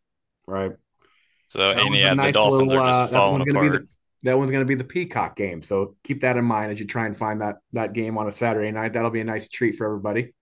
Right. 0.48 0.72
So 1.48 1.60
That 1.60 1.78
and 1.80 1.96
yeah, 1.96 2.14
the 2.16 2.32
Dolphins 2.34 2.74
little, 2.74 2.84
are 2.84 2.90
uh, 2.90 2.92
just 2.92 3.12
that's 3.12 3.14
falling 3.14 3.40
one's 3.40 3.54
gonna 3.54 3.62
be 3.62 3.68
apart. 3.68 3.84
the- 3.84 3.90
That 4.24 4.38
one's 4.38 4.52
going 4.52 4.62
to 4.62 4.66
be 4.66 4.76
the 4.76 4.84
Peacock 4.84 5.36
game. 5.38 5.62
So 5.62 5.96
keep 6.04 6.22
that 6.22 6.36
in 6.36 6.44
mind 6.44 6.72
as 6.74 6.80
you 6.80 6.88
try 6.88 7.06
and 7.06 7.16
find 7.16 7.40
that 7.42 7.58
that 7.74 7.94
game 7.94 8.18
on 8.18 8.28
a 8.28 8.32
Saturday 8.32 8.72
night. 8.72 8.94
That'll 8.94 9.12
be 9.12 9.22
a 9.22 9.24
nice 9.24 9.48
treat 9.48 9.78
for 9.78 9.86
everybody. 9.86 10.34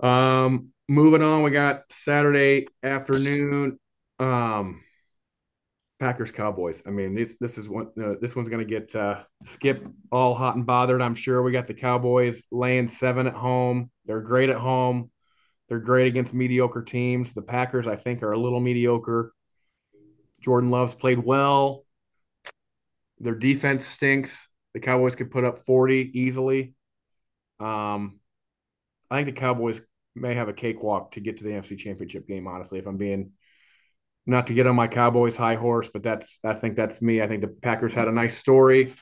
Um, 0.00 0.70
moving 0.88 1.22
on, 1.22 1.44
we 1.44 1.52
got 1.52 1.84
Saturday 1.92 2.66
afternoon. 2.82 3.78
Um, 4.18 4.82
Packers 6.00 6.32
Cowboys. 6.32 6.82
I 6.84 6.90
mean, 6.90 7.14
this 7.14 7.36
this 7.38 7.56
is 7.56 7.68
one. 7.68 7.90
Uh, 7.96 8.14
this 8.20 8.34
one's 8.34 8.48
going 8.48 8.66
to 8.66 8.80
get 8.80 8.94
uh, 8.96 9.22
Skip 9.44 9.86
all 10.10 10.34
hot 10.34 10.56
and 10.56 10.66
bothered. 10.66 11.00
I'm 11.00 11.14
sure 11.14 11.40
we 11.42 11.52
got 11.52 11.68
the 11.68 11.74
Cowboys 11.74 12.42
laying 12.50 12.88
seven 12.88 13.28
at 13.28 13.34
home. 13.34 13.92
They're 14.06 14.20
great 14.20 14.50
at 14.50 14.56
home. 14.56 15.11
They're 15.72 15.80
great 15.80 16.06
against 16.06 16.34
mediocre 16.34 16.82
teams. 16.82 17.32
The 17.32 17.40
Packers, 17.40 17.86
I 17.86 17.96
think, 17.96 18.22
are 18.22 18.32
a 18.32 18.38
little 18.38 18.60
mediocre. 18.60 19.32
Jordan 20.42 20.70
Love's 20.70 20.92
played 20.92 21.18
well. 21.18 21.86
Their 23.20 23.34
defense 23.34 23.86
stinks. 23.86 24.48
The 24.74 24.80
Cowboys 24.80 25.16
could 25.16 25.30
put 25.30 25.44
up 25.44 25.64
40 25.64 26.10
easily. 26.12 26.74
Um, 27.58 28.20
I 29.10 29.16
think 29.16 29.34
the 29.34 29.40
Cowboys 29.40 29.80
may 30.14 30.34
have 30.34 30.50
a 30.50 30.52
cakewalk 30.52 31.12
to 31.12 31.20
get 31.20 31.38
to 31.38 31.44
the 31.44 31.52
NFC 31.52 31.78
Championship 31.78 32.28
game. 32.28 32.46
Honestly, 32.46 32.78
if 32.78 32.86
I'm 32.86 32.98
being 32.98 33.30
not 34.26 34.48
to 34.48 34.52
get 34.52 34.66
on 34.66 34.76
my 34.76 34.88
Cowboys 34.88 35.36
high 35.36 35.54
horse, 35.54 35.88
but 35.90 36.02
that's 36.02 36.38
I 36.44 36.52
think 36.52 36.76
that's 36.76 37.00
me. 37.00 37.22
I 37.22 37.28
think 37.28 37.40
the 37.40 37.48
Packers 37.48 37.94
had 37.94 38.08
a 38.08 38.12
nice 38.12 38.36
story. 38.36 38.94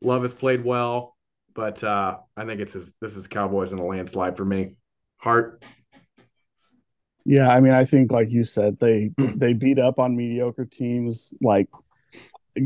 Love 0.00 0.22
has 0.22 0.34
played 0.34 0.64
well, 0.64 1.16
but 1.52 1.82
uh, 1.82 2.18
I 2.36 2.44
think 2.44 2.60
it's 2.60 2.74
his, 2.74 2.92
this 3.00 3.16
is 3.16 3.26
Cowboys 3.26 3.72
in 3.72 3.80
a 3.80 3.84
landslide 3.84 4.36
for 4.36 4.44
me. 4.44 4.76
Hart, 5.16 5.64
Yeah, 7.28 7.48
I 7.48 7.58
mean, 7.60 7.72
I 7.72 7.84
think 7.84 8.12
like 8.12 8.30
you 8.30 8.44
said, 8.44 8.78
they 8.78 9.10
they 9.18 9.52
beat 9.52 9.78
up 9.80 9.98
on 9.98 10.14
mediocre 10.16 10.64
teams. 10.64 11.34
Like 11.42 11.68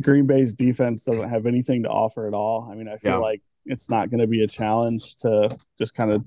Green 0.03 0.27
Bay's 0.27 0.55
defense 0.55 1.05
doesn't 1.05 1.31
have 1.31 1.47
anything 1.47 1.83
to 1.85 1.89
offer 1.89 2.29
at 2.29 2.35
all. 2.35 2.69
I 2.71 2.75
mean, 2.75 2.87
I 2.87 2.99
feel 2.99 3.13
Yeah. 3.13 3.19
like 3.19 3.43
it's 3.65 3.89
not 3.89 4.11
going 4.11 4.21
to 4.21 4.27
be 4.27 4.43
a 4.45 4.47
challenge 4.47 5.17
to 5.17 5.57
just 5.79 5.95
kind 5.95 6.11
of 6.11 6.25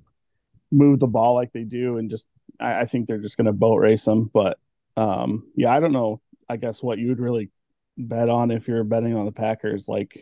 move 0.72 1.00
the 1.00 1.08
ball 1.08 1.36
like 1.36 1.54
they 1.54 1.64
do, 1.64 1.98
and 1.98 2.10
just 2.10 2.28
I, 2.60 2.82
I 2.82 2.86
think 2.86 3.08
they're 3.08 3.20
just 3.20 3.38
going 3.38 3.46
to 3.46 3.54
boat 3.54 3.78
race 3.78 4.06
them. 4.06 4.32
But 4.34 4.58
um, 4.98 5.48
yeah, 5.56 5.72
I 5.72 5.80
don't 5.80 5.94
know. 5.94 6.20
I 6.50 6.58
guess 6.58 6.82
what 6.82 6.98
you 6.98 7.10
would 7.10 7.20
really 7.20 7.52
bet 8.00 8.30
on 8.30 8.50
if 8.50 8.68
you're 8.68 8.84
betting 8.84 9.16
on 9.16 9.26
the 9.28 9.32
Packers, 9.32 9.88
like 9.88 10.18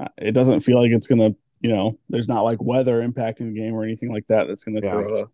uh, 0.00 0.08
it 0.16 0.32
doesn't 0.32 0.60
feel 0.60 0.80
like 0.80 0.90
it's 0.92 1.06
going 1.06 1.20
to, 1.20 1.36
you 1.60 1.68
know, 1.74 1.98
there's 2.08 2.28
not 2.28 2.42
like 2.42 2.62
weather 2.62 3.06
impacting 3.06 3.52
the 3.52 3.60
game 3.60 3.74
or 3.74 3.84
anything 3.84 4.10
like 4.10 4.26
that 4.28 4.48
that's 4.48 4.64
going 4.64 4.76
to 4.76 4.82
Yeah. 4.82 4.90
throw 4.90 5.22
a. 5.24 5.26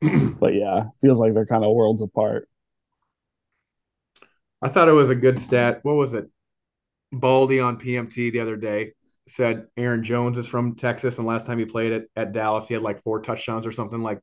But 0.38 0.54
yeah, 0.54 0.84
feels 1.00 1.18
like 1.18 1.34
they're 1.34 1.46
kind 1.46 1.64
of 1.64 1.74
worlds 1.74 2.02
apart. 2.02 2.48
I 4.62 4.68
thought 4.68 4.88
it 4.88 4.92
was 4.92 5.10
a 5.10 5.14
good 5.14 5.40
stat. 5.40 5.80
What 5.82 5.96
was 5.96 6.14
it? 6.14 6.30
Baldy 7.12 7.60
on 7.60 7.78
PMT 7.78 8.32
the 8.32 8.40
other 8.40 8.56
day 8.56 8.92
said 9.28 9.66
Aaron 9.76 10.02
Jones 10.02 10.38
is 10.38 10.46
from 10.46 10.74
Texas, 10.74 11.18
and 11.18 11.26
last 11.26 11.46
time 11.46 11.58
he 11.58 11.64
played 11.64 11.92
at, 11.92 12.02
at 12.16 12.32
Dallas, 12.32 12.66
he 12.66 12.74
had 12.74 12.82
like 12.82 13.02
four 13.02 13.20
touchdowns 13.20 13.66
or 13.66 13.72
something. 13.72 14.02
Like, 14.02 14.20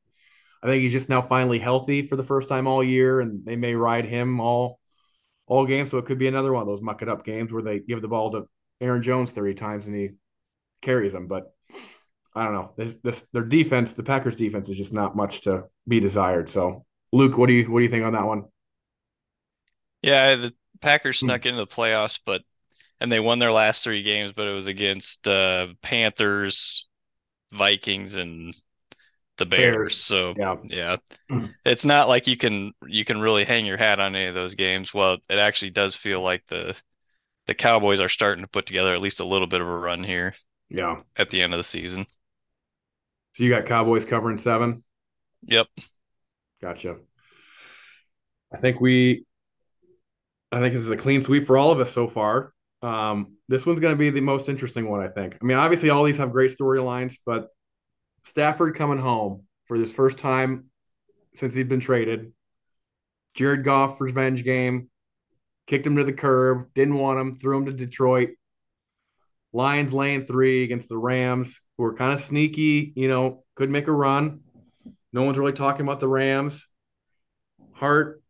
I 0.62 0.66
think 0.66 0.82
he's 0.82 0.92
just 0.92 1.08
now 1.08 1.22
finally 1.22 1.58
healthy 1.58 2.06
for 2.06 2.16
the 2.16 2.24
first 2.24 2.48
time 2.48 2.66
all 2.66 2.82
year, 2.82 3.20
and 3.20 3.44
they 3.44 3.56
may 3.56 3.74
ride 3.74 4.04
him 4.04 4.40
all 4.40 4.80
all 5.46 5.66
game. 5.66 5.86
So 5.86 5.98
it 5.98 6.06
could 6.06 6.18
be 6.18 6.28
another 6.28 6.52
one 6.52 6.62
of 6.62 6.68
those 6.68 6.82
muck 6.82 7.02
it 7.02 7.08
up 7.08 7.24
games 7.24 7.52
where 7.52 7.62
they 7.62 7.78
give 7.78 8.02
the 8.02 8.08
ball 8.08 8.32
to 8.32 8.48
Aaron 8.80 9.02
Jones 9.02 9.30
thirty 9.30 9.54
times 9.54 9.86
and 9.86 9.94
he 9.94 10.10
carries 10.82 11.12
them. 11.12 11.28
But 11.28 11.54
I 12.36 12.44
don't 12.44 12.54
know. 12.54 12.72
This, 12.76 12.94
this 13.02 13.26
their 13.32 13.44
defense, 13.44 13.94
the 13.94 14.04
Packers 14.04 14.36
defense, 14.36 14.68
is 14.68 14.76
just 14.76 14.92
not 14.94 15.16
much 15.16 15.42
to 15.42 15.64
be 15.88 16.00
desired. 16.00 16.50
So, 16.50 16.84
Luke, 17.12 17.38
what 17.38 17.48
do 17.48 17.54
you 17.54 17.70
what 17.72 17.80
do 17.80 17.84
you 17.84 17.90
think 17.90 18.04
on 18.06 18.14
that 18.14 18.26
one? 18.26 18.44
Yeah, 20.02 20.36
the 20.36 20.54
Packers 20.80 21.18
Hmm. 21.20 21.26
snuck 21.26 21.46
into 21.46 21.58
the 21.58 21.66
playoffs, 21.66 22.20
but 22.24 22.42
and 23.00 23.12
they 23.12 23.20
won 23.20 23.38
their 23.40 23.52
last 23.52 23.84
three 23.84 24.02
games, 24.04 24.32
but 24.34 24.48
it 24.48 24.52
was 24.54 24.66
against 24.68 25.28
uh 25.28 25.68
Panthers, 25.82 26.88
Vikings, 27.52 28.16
and 28.16 28.54
the 29.38 29.46
Bears. 29.46 29.78
Bears. 29.78 29.96
So 29.96 30.36
Yeah. 30.36 30.56
yeah, 30.62 30.96
Hmm. 31.30 31.46
it's 31.64 31.84
not 31.86 32.08
like 32.08 32.28
you 32.28 32.36
can 32.38 32.72
you 32.86 33.04
can 33.04 33.20
really 33.20 33.44
hang 33.44 33.66
your 33.66 33.78
hat 33.78 34.00
on 34.00 34.16
any 34.16 34.26
of 34.26 34.34
those 34.36 34.56
games. 34.56 34.94
Well, 34.94 35.14
it 35.30 35.38
actually 35.38 35.70
does 35.72 35.96
feel 35.96 36.22
like 36.22 36.46
the 36.48 36.80
the 37.46 37.54
Cowboys 37.56 38.00
are 38.00 38.08
starting 38.10 38.44
to 38.44 38.50
put 38.50 38.66
together 38.66 38.94
at 38.94 39.00
least 39.02 39.20
a 39.20 39.26
little 39.26 39.48
bit 39.48 39.60
of 39.62 39.68
a 39.68 39.78
run 39.78 40.04
here 40.04 40.36
Yeah. 40.68 41.02
at 41.16 41.30
the 41.30 41.42
end 41.42 41.54
of 41.54 41.58
the 41.58 41.64
season. 41.64 42.06
So 43.36 43.44
you 43.44 43.50
got 43.50 43.66
Cowboys 43.66 44.06
covering 44.06 44.38
seven. 44.38 44.82
Yep. 45.42 45.66
Gotcha. 46.62 46.96
I 48.50 48.56
think 48.56 48.80
we, 48.80 49.26
I 50.50 50.60
think 50.60 50.72
this 50.72 50.82
is 50.82 50.90
a 50.90 50.96
clean 50.96 51.20
sweep 51.20 51.46
for 51.46 51.58
all 51.58 51.70
of 51.70 51.78
us 51.78 51.92
so 51.92 52.08
far. 52.08 52.54
Um, 52.80 53.36
this 53.46 53.66
one's 53.66 53.80
going 53.80 53.92
to 53.92 53.98
be 53.98 54.08
the 54.08 54.22
most 54.22 54.48
interesting 54.48 54.88
one, 54.88 55.00
I 55.02 55.08
think. 55.08 55.36
I 55.40 55.44
mean, 55.44 55.58
obviously, 55.58 55.90
all 55.90 56.04
these 56.04 56.16
have 56.16 56.32
great 56.32 56.56
storylines, 56.56 57.16
but 57.26 57.48
Stafford 58.24 58.74
coming 58.74 58.98
home 58.98 59.42
for 59.66 59.78
this 59.78 59.92
first 59.92 60.16
time 60.16 60.70
since 61.36 61.54
he's 61.54 61.66
been 61.66 61.80
traded. 61.80 62.32
Jared 63.34 63.64
Goff 63.64 64.00
revenge 64.00 64.44
game, 64.44 64.88
kicked 65.66 65.86
him 65.86 65.96
to 65.96 66.04
the 66.04 66.12
curb, 66.14 66.68
didn't 66.74 66.96
want 66.96 67.20
him, 67.20 67.38
threw 67.38 67.58
him 67.58 67.66
to 67.66 67.72
Detroit. 67.72 68.30
Lions 69.56 69.90
laying 69.90 70.26
three 70.26 70.64
against 70.64 70.90
the 70.90 70.98
Rams, 70.98 71.62
who 71.78 71.84
are 71.84 71.94
kind 71.94 72.12
of 72.12 72.22
sneaky, 72.22 72.92
you 72.94 73.08
know, 73.08 73.42
could 73.54 73.70
make 73.70 73.88
a 73.88 73.92
run. 73.92 74.40
No 75.14 75.22
one's 75.22 75.38
really 75.38 75.54
talking 75.54 75.86
about 75.86 75.98
the 75.98 76.08
Rams. 76.08 76.68
Hart, 77.72 78.22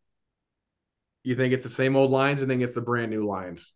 you 1.24 1.34
think 1.34 1.52
it's 1.52 1.64
the 1.64 1.68
same 1.68 1.96
old 1.96 2.12
Lions? 2.12 2.40
Or 2.40 2.46
think 2.46 2.62
it's 2.62 2.76
the 2.76 2.80
brand 2.80 3.10
new 3.10 3.26
Lions? 3.26 3.72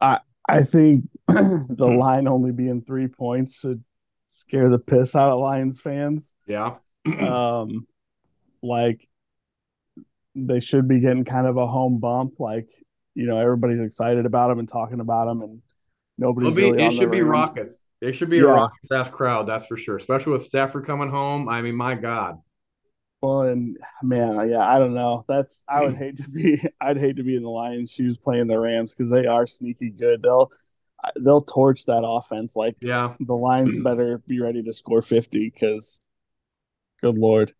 I 0.00 0.20
I 0.48 0.62
think 0.62 1.04
the 1.28 1.94
line 1.98 2.26
only 2.26 2.52
being 2.52 2.80
three 2.80 3.08
points 3.08 3.58
should 3.58 3.84
scare 4.26 4.70
the 4.70 4.78
piss 4.78 5.14
out 5.14 5.30
of 5.30 5.40
Lions 5.40 5.78
fans. 5.78 6.32
Yeah. 6.46 6.76
Um, 7.06 7.86
like 8.62 9.06
they 10.34 10.60
should 10.60 10.88
be 10.88 11.00
getting 11.00 11.24
kind 11.24 11.46
of 11.46 11.58
a 11.58 11.66
home 11.66 12.00
bump. 12.00 12.40
Like 12.40 12.70
you 13.14 13.26
know, 13.26 13.38
everybody's 13.38 13.80
excited 13.80 14.24
about 14.24 14.48
them 14.48 14.60
and 14.60 14.68
talking 14.68 15.00
about 15.00 15.26
them, 15.26 15.42
and 15.42 15.62
nobody's 16.18 16.54
be, 16.54 16.70
really 16.70 16.84
it 16.84 16.92
should 16.92 17.10
be 17.10 17.22
raucous. 17.22 17.82
It 18.00 18.12
should 18.14 18.30
be 18.30 18.38
a 18.40 18.46
raucous 18.46 18.90
ass 18.92 19.08
crowd, 19.08 19.46
that's 19.46 19.66
for 19.66 19.76
sure. 19.76 19.96
Especially 19.96 20.32
with 20.32 20.44
Stafford 20.46 20.86
coming 20.86 21.10
home. 21.10 21.48
I 21.48 21.62
mean, 21.62 21.74
my 21.74 21.94
God. 21.94 22.38
Well, 23.20 23.42
and 23.42 23.76
man, 24.02 24.48
yeah, 24.48 24.60
I 24.60 24.78
don't 24.78 24.94
know. 24.94 25.24
That's 25.26 25.64
I 25.68 25.82
would 25.82 25.96
hate 25.96 26.18
to 26.18 26.30
be. 26.30 26.60
I'd 26.80 26.98
hate 26.98 27.16
to 27.16 27.24
be 27.24 27.36
in 27.36 27.42
the 27.42 27.48
Lions' 27.50 27.90
shoes 27.90 28.16
playing 28.16 28.46
the 28.46 28.60
Rams 28.60 28.94
because 28.94 29.10
they 29.10 29.26
are 29.26 29.46
sneaky 29.46 29.90
good. 29.90 30.22
They'll 30.22 30.52
they'll 31.20 31.42
torch 31.42 31.84
that 31.86 32.04
offense. 32.06 32.54
Like 32.54 32.76
Yeah. 32.80 33.14
the 33.18 33.34
Lions 33.34 33.76
better 33.82 34.18
be 34.28 34.40
ready 34.40 34.62
to 34.62 34.72
score 34.72 35.02
fifty 35.02 35.50
because, 35.50 36.00
good 37.00 37.18
lord. 37.18 37.52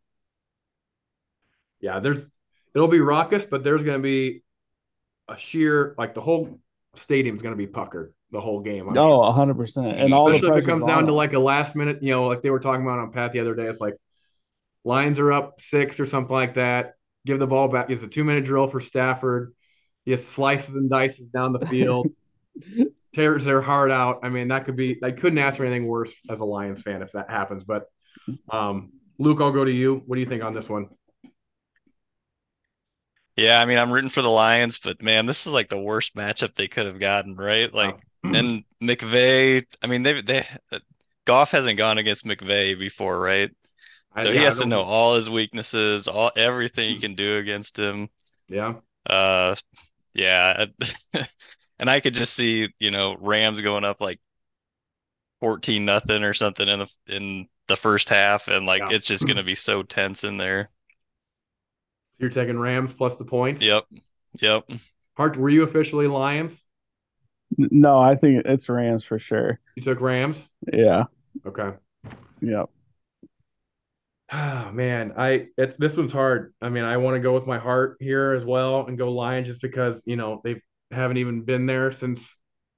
Yeah. 1.80 1.98
There's 1.98 2.24
it'll 2.74 2.86
be 2.88 3.00
raucous, 3.00 3.44
but 3.44 3.64
there's 3.64 3.82
gonna 3.82 3.98
be 3.98 4.42
a 5.28 5.36
sheer 5.36 5.96
like 5.98 6.14
the 6.14 6.20
whole 6.20 6.60
stadium's 6.94 7.42
gonna 7.42 7.56
be 7.56 7.66
puckered 7.66 8.14
the 8.30 8.40
whole 8.40 8.60
game. 8.60 8.88
I'm 8.88 8.94
sure. 8.94 9.02
Oh, 9.02 9.32
hundred 9.32 9.56
percent. 9.56 9.98
And 9.98 10.12
all 10.12 10.30
the 10.30 10.36
if 10.36 10.42
it 10.42 10.66
comes 10.66 10.86
down 10.86 10.98
on 10.98 11.06
to 11.06 11.12
like 11.12 11.32
a 11.32 11.38
last 11.38 11.74
minute, 11.74 12.02
you 12.02 12.10
know, 12.10 12.26
like 12.26 12.42
they 12.42 12.50
were 12.50 12.60
talking 12.60 12.82
about 12.82 12.98
on 12.98 13.12
Pat 13.12 13.32
the 13.32 13.40
other 13.40 13.54
day. 13.54 13.66
It's 13.66 13.80
like 13.80 13.94
Lions 14.84 15.18
are 15.18 15.32
up 15.32 15.60
six 15.60 16.00
or 16.00 16.06
something 16.06 16.34
like 16.34 16.54
that. 16.54 16.94
Give 17.26 17.38
the 17.38 17.46
ball 17.46 17.68
back. 17.68 17.90
It's 17.90 18.02
a 18.02 18.08
two 18.08 18.24
minute 18.24 18.44
drill 18.44 18.68
for 18.68 18.80
Stafford. 18.80 19.54
He 20.04 20.16
slices 20.16 20.74
and 20.74 20.88
dices 20.88 21.28
down 21.28 21.52
the 21.52 21.66
field, 21.66 22.08
tears 23.14 23.44
their 23.44 23.60
heart 23.60 23.90
out. 23.90 24.20
I 24.22 24.30
mean, 24.30 24.48
that 24.48 24.64
could 24.64 24.76
be. 24.76 24.98
I 25.02 25.10
couldn't 25.10 25.38
ask 25.38 25.56
for 25.56 25.64
anything 25.64 25.86
worse 25.86 26.12
as 26.30 26.40
a 26.40 26.44
Lions 26.44 26.82
fan 26.82 27.02
if 27.02 27.12
that 27.12 27.30
happens. 27.30 27.64
But 27.64 27.86
um, 28.50 28.92
Luke, 29.18 29.38
I'll 29.40 29.52
go 29.52 29.64
to 29.64 29.70
you. 29.70 30.02
What 30.06 30.16
do 30.16 30.20
you 30.20 30.28
think 30.28 30.42
on 30.42 30.54
this 30.54 30.68
one? 30.68 30.88
Yeah, 33.36 33.60
I 33.60 33.66
mean, 33.66 33.78
I'm 33.78 33.92
rooting 33.92 34.10
for 34.10 34.20
the 34.22 34.28
Lions, 34.30 34.78
but 34.78 35.00
man, 35.00 35.26
this 35.26 35.46
is 35.46 35.52
like 35.52 35.68
the 35.68 35.78
worst 35.78 36.16
matchup 36.16 36.54
they 36.54 36.66
could 36.66 36.86
have 36.86 36.98
gotten, 36.98 37.36
right? 37.36 37.72
Like, 37.72 38.00
and 38.32 38.64
McVay, 38.82 39.64
I 39.82 39.86
mean, 39.86 40.02
they 40.02 40.20
they 40.22 40.46
Goff 41.26 41.52
hasn't 41.52 41.78
gone 41.78 41.98
against 41.98 42.24
McVay 42.26 42.78
before, 42.78 43.18
right? 43.20 43.50
So 44.18 44.32
yeah, 44.32 44.32
he 44.32 44.42
I 44.42 44.44
has 44.44 44.58
to 44.58 44.66
know 44.66 44.82
all 44.82 45.16
his 45.16 45.30
weaknesses, 45.30 46.08
all 46.08 46.32
everything 46.36 46.90
he 46.90 46.98
can 46.98 47.14
do 47.16 47.38
against 47.38 47.78
him. 47.78 48.10
Yeah, 48.48 48.80
Uh, 49.08 49.56
yeah, 50.14 50.66
and 51.80 51.90
I 51.90 52.00
could 52.00 52.14
just 52.14 52.34
see, 52.34 52.68
you 52.78 52.90
know, 52.90 53.16
Rams 53.18 53.60
going 53.62 53.84
up 53.84 54.00
like 54.00 54.20
14 55.40 55.84
nothing 55.86 56.24
or 56.24 56.34
something 56.34 56.68
in 56.68 56.80
the 56.80 56.92
in 57.08 57.48
the 57.68 57.76
first 57.76 58.08
half, 58.10 58.48
and 58.48 58.66
like 58.66 58.84
Yeah. 58.84 58.90
it's 58.90 59.06
just 59.06 59.26
gonna 59.26 59.44
be 59.44 59.54
so 59.56 59.82
tense 59.84 60.24
in 60.24 60.38
there. 60.38 60.70
you're 62.18 62.30
taking 62.30 62.58
Rams 62.58 62.92
plus 62.92 63.16
the 63.16 63.24
points. 63.24 63.70
Yep, 63.70 63.86
yep. 64.40 64.64
Hart, 65.18 65.36
were 65.36 65.50
you 65.50 65.64
officially 65.64 66.06
Lions? 66.06 66.64
No, 67.58 67.98
I 67.98 68.14
think 68.14 68.44
it's 68.46 68.68
Rams 68.68 69.04
for 69.04 69.18
sure. 69.18 69.58
You 69.76 69.82
took 69.82 70.00
Rams. 70.00 70.50
Yeah, 70.72 71.04
Okay. 71.46 71.72
yeah. 72.40 72.64
Oh 74.30 74.70
man, 74.72 75.14
I 75.16 75.46
it's 75.56 75.76
this 75.76 75.96
one's 75.96 76.12
hard. 76.12 76.52
I 76.60 76.68
mean, 76.68 76.84
I 76.84 76.98
want 76.98 77.14
to 77.16 77.20
go 77.20 77.34
with 77.34 77.46
my 77.46 77.58
heart 77.58 77.96
here 78.00 78.32
as 78.32 78.44
well 78.44 78.86
and 78.86 78.98
go 78.98 79.10
Lions 79.10 79.46
just 79.48 79.60
because, 79.62 80.02
you 80.04 80.16
know, 80.16 80.40
they 80.44 80.60
haven't 80.90 81.16
even 81.16 81.44
been 81.44 81.64
there 81.66 81.90
since 81.92 82.20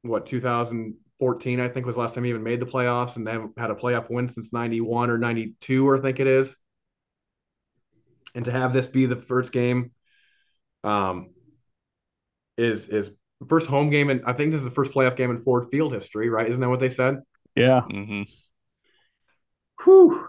what 0.03 0.27
2014, 0.27 1.59
I 1.61 1.69
think 1.69 1.87
was 1.87 1.97
last 1.97 2.15
time 2.15 2.23
they 2.23 2.29
even 2.31 2.45
made 2.45 2.61
the 2.61 2.67
playoffs 2.67 3.17
and 3.17 3.27
they 3.27 3.33
haven't 3.33 3.59
had 3.59 3.71
a 3.71 3.75
playoff 3.75 4.09
win 4.11 4.29
since 4.29 4.53
91 4.53 5.11
or 5.11 5.19
92, 5.19 5.93
I 5.97 6.01
think 6.01 6.21
it 6.21 6.29
is. 6.29 6.55
And 8.35 8.45
to 8.45 8.53
have 8.53 8.73
this 8.73 8.87
be 8.87 9.07
the 9.07 9.17
first 9.17 9.53
game 9.53 9.93
um 10.85 11.31
is 12.57 12.89
is 12.89 13.11
first 13.47 13.67
home 13.67 13.91
game 13.91 14.11
and 14.11 14.23
I 14.27 14.33
think 14.33 14.53
this 14.53 14.59
is 14.59 14.65
the 14.65 14.71
first 14.75 14.93
playoff 14.93 15.17
game 15.17 15.31
in 15.31 15.43
Ford 15.43 15.69
Field 15.71 15.93
history, 15.93 16.29
right? 16.29 16.49
Isn't 16.49 16.61
that 16.61 16.69
what 16.69 16.81
they 16.81 16.91
said? 16.91 17.21
Yeah. 17.55 17.83
hmm 17.83 18.23
Whew. 19.85 20.27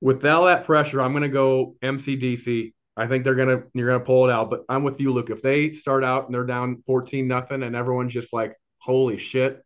With 0.00 0.24
all 0.24 0.46
that 0.46 0.64
pressure, 0.64 1.00
I'm 1.00 1.12
going 1.12 1.22
to 1.22 1.28
go 1.28 1.76
MCDC. 1.82 2.72
I 2.96 3.06
think 3.06 3.24
they're 3.24 3.34
gonna 3.34 3.62
you're 3.72 3.88
gonna 3.88 4.04
pull 4.04 4.28
it 4.28 4.32
out, 4.32 4.50
but 4.50 4.64
I'm 4.68 4.82
with 4.82 5.00
you, 5.00 5.12
Luke. 5.12 5.30
If 5.30 5.40
they 5.40 5.72
start 5.72 6.04
out 6.04 6.26
and 6.26 6.34
they're 6.34 6.44
down 6.44 6.82
14 6.86 7.26
nothing 7.26 7.62
and 7.62 7.74
everyone's 7.74 8.12
just 8.12 8.32
like, 8.32 8.54
holy 8.78 9.16
shit, 9.16 9.64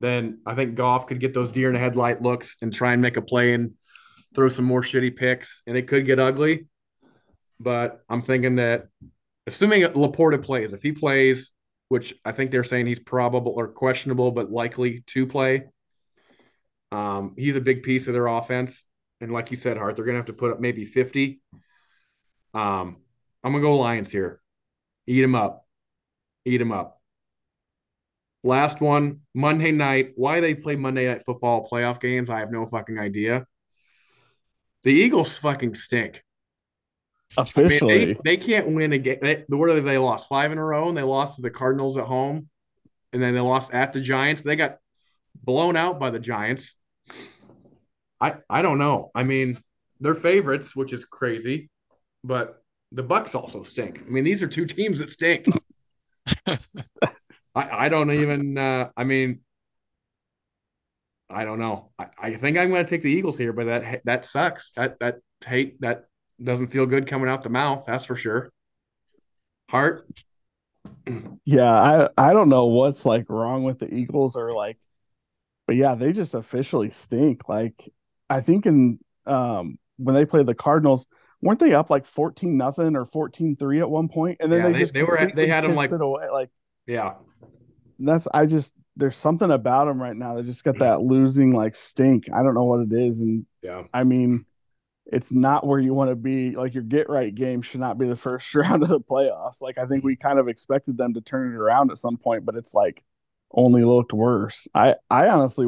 then 0.00 0.40
I 0.46 0.54
think 0.54 0.76
Goff 0.76 1.06
could 1.06 1.20
get 1.20 1.34
those 1.34 1.50
deer 1.50 1.68
in 1.68 1.74
the 1.74 1.80
headlight 1.80 2.22
looks 2.22 2.56
and 2.62 2.72
try 2.72 2.92
and 2.94 3.02
make 3.02 3.18
a 3.18 3.22
play 3.22 3.52
and 3.52 3.74
throw 4.34 4.48
some 4.48 4.64
more 4.64 4.82
shitty 4.82 5.14
picks, 5.16 5.62
and 5.66 5.76
it 5.76 5.88
could 5.88 6.06
get 6.06 6.18
ugly. 6.18 6.68
But 7.58 8.00
I'm 8.08 8.22
thinking 8.22 8.56
that 8.56 8.86
assuming 9.54 9.82
LaPorta 9.82 10.42
plays, 10.42 10.72
if 10.72 10.82
he 10.82 10.92
plays, 10.92 11.50
which 11.88 12.14
I 12.24 12.32
think 12.32 12.50
they're 12.50 12.64
saying 12.64 12.86
he's 12.86 13.00
probable 13.00 13.52
or 13.56 13.68
questionable, 13.68 14.30
but 14.30 14.50
likely 14.50 15.02
to 15.08 15.26
play, 15.26 15.64
um, 16.92 17.34
he's 17.36 17.56
a 17.56 17.60
big 17.60 17.82
piece 17.82 18.06
of 18.06 18.14
their 18.14 18.26
offense. 18.26 18.84
And 19.20 19.32
like 19.32 19.50
you 19.50 19.56
said, 19.56 19.76
Hart, 19.76 19.96
they're 19.96 20.04
gonna 20.04 20.18
have 20.18 20.26
to 20.26 20.32
put 20.32 20.52
up 20.52 20.60
maybe 20.60 20.84
50. 20.84 21.40
Um, 22.54 22.98
I'm 23.42 23.52
gonna 23.52 23.60
go 23.60 23.76
Lions 23.76 24.10
here. 24.10 24.40
Eat 25.06 25.20
them 25.20 25.34
up. 25.34 25.66
Eat 26.44 26.58
them 26.58 26.72
up. 26.72 27.00
Last 28.42 28.80
one, 28.80 29.20
Monday 29.34 29.72
night. 29.72 30.12
Why 30.14 30.40
they 30.40 30.54
play 30.54 30.76
Monday 30.76 31.06
night 31.06 31.24
football 31.26 31.68
playoff 31.70 32.00
games, 32.00 32.30
I 32.30 32.38
have 32.38 32.50
no 32.52 32.66
fucking 32.66 32.98
idea. 32.98 33.46
The 34.84 34.90
Eagles 34.90 35.36
fucking 35.38 35.74
stink. 35.74 36.22
I 37.36 37.42
mean, 37.42 37.48
Officially. 37.48 38.14
they, 38.14 38.20
they 38.24 38.36
can't 38.36 38.68
win 38.68 38.92
a 38.92 38.98
game. 38.98 39.18
They, 39.22 39.44
have 39.48 39.84
they 39.84 39.98
lost? 39.98 40.28
Five 40.28 40.50
in 40.50 40.58
a 40.58 40.64
row, 40.64 40.88
and 40.88 40.96
they 40.96 41.02
lost 41.02 41.36
to 41.36 41.42
the 41.42 41.50
Cardinals 41.50 41.96
at 41.96 42.04
home, 42.04 42.48
and 43.12 43.22
then 43.22 43.34
they 43.34 43.40
lost 43.40 43.72
at 43.72 43.92
the 43.92 44.00
Giants. 44.00 44.42
They 44.42 44.56
got 44.56 44.78
blown 45.34 45.76
out 45.76 46.00
by 46.00 46.10
the 46.10 46.18
Giants. 46.18 46.74
I 48.20 48.34
I 48.48 48.62
don't 48.62 48.78
know. 48.78 49.10
I 49.14 49.22
mean, 49.22 49.58
they're 50.00 50.14
favorites, 50.14 50.74
which 50.74 50.92
is 50.92 51.04
crazy, 51.04 51.70
but 52.24 52.62
the 52.92 53.02
Bucks 53.02 53.34
also 53.34 53.62
stink. 53.62 54.02
I 54.04 54.10
mean, 54.10 54.24
these 54.24 54.42
are 54.42 54.48
two 54.48 54.66
teams 54.66 54.98
that 54.98 55.08
stink. 55.08 55.46
I 56.46 56.56
I 57.54 57.88
don't 57.88 58.12
even. 58.12 58.58
Uh, 58.58 58.88
I 58.96 59.04
mean, 59.04 59.40
I 61.30 61.44
don't 61.44 61.60
know. 61.60 61.92
I, 61.96 62.06
I 62.20 62.34
think 62.34 62.58
I'm 62.58 62.70
going 62.70 62.84
to 62.84 62.90
take 62.90 63.02
the 63.02 63.08
Eagles 63.08 63.38
here, 63.38 63.52
but 63.52 63.66
that 63.66 64.00
that 64.04 64.26
sucks. 64.26 64.72
That 64.72 64.98
that 64.98 65.18
hate 65.46 65.80
that 65.80 66.06
doesn't 66.42 66.68
feel 66.68 66.86
good 66.86 67.06
coming 67.06 67.28
out 67.28 67.42
the 67.42 67.48
mouth. 67.50 67.84
That's 67.86 68.04
for 68.04 68.16
sure. 68.16 68.52
Hart. 69.70 70.06
Yeah, 71.44 71.70
I 71.70 72.08
I 72.16 72.32
don't 72.32 72.48
know 72.48 72.66
what's 72.66 73.04
like 73.04 73.28
wrong 73.28 73.64
with 73.64 73.78
the 73.78 73.92
Eagles 73.92 74.36
or 74.36 74.52
like 74.54 74.78
but 75.66 75.76
yeah, 75.76 75.94
they 75.94 76.12
just 76.12 76.34
officially 76.34 76.90
stink. 76.90 77.48
Like 77.48 77.74
I 78.28 78.40
think 78.40 78.66
in 78.66 78.98
um 79.26 79.78
when 79.98 80.14
they 80.14 80.24
played 80.26 80.46
the 80.46 80.54
Cardinals, 80.54 81.06
weren't 81.42 81.60
they 81.60 81.74
up 81.74 81.90
like 81.90 82.06
14 82.06 82.56
nothing 82.56 82.96
or 82.96 83.04
14-3 83.04 83.80
at 83.80 83.90
one 83.90 84.08
point? 84.08 84.38
And 84.40 84.50
then 84.50 84.60
Yeah, 84.60 84.66
they, 84.66 84.72
they- 84.72 84.78
just 84.78 84.94
they 84.94 85.02
were- 85.02 85.30
they 85.34 85.46
had 85.46 85.64
'em, 85.64 85.70
pissed 85.72 85.76
like- 85.76 85.90
away. 85.92 86.28
Like 86.32 86.50
Yeah. 86.86 87.14
that's 87.98 88.26
I 88.32 88.46
just 88.46 88.74
there's 88.96 89.16
something 89.16 89.50
about 89.50 89.86
them 89.86 90.02
right 90.02 90.16
now. 90.16 90.34
They 90.34 90.42
just 90.42 90.64
got 90.64 90.78
that 90.78 91.02
losing 91.02 91.52
like 91.52 91.74
stink. 91.74 92.24
I 92.32 92.42
don't 92.42 92.54
know 92.54 92.64
what 92.64 92.80
it 92.80 92.92
is 92.92 93.20
and 93.20 93.46
Yeah. 93.62 93.84
I 93.94 94.04
mean 94.04 94.46
it's 95.12 95.32
not 95.32 95.66
where 95.66 95.80
you 95.80 95.92
want 95.92 96.10
to 96.10 96.16
be. 96.16 96.56
Like 96.56 96.72
your 96.72 96.84
get 96.84 97.10
right 97.10 97.34
game 97.34 97.62
should 97.62 97.80
not 97.80 97.98
be 97.98 98.06
the 98.06 98.16
first 98.16 98.54
round 98.54 98.82
of 98.82 98.88
the 98.88 99.00
playoffs. 99.00 99.60
Like 99.60 99.78
I 99.78 99.86
think 99.86 100.04
we 100.04 100.16
kind 100.16 100.38
of 100.38 100.48
expected 100.48 100.96
them 100.96 101.14
to 101.14 101.20
turn 101.20 101.52
it 101.52 101.56
around 101.56 101.90
at 101.90 101.98
some 101.98 102.16
point, 102.16 102.44
but 102.44 102.54
it's 102.54 102.74
like 102.74 103.02
only 103.52 103.84
looked 103.84 104.12
worse. 104.12 104.68
I 104.74 104.94
I 105.10 105.28
honestly 105.28 105.66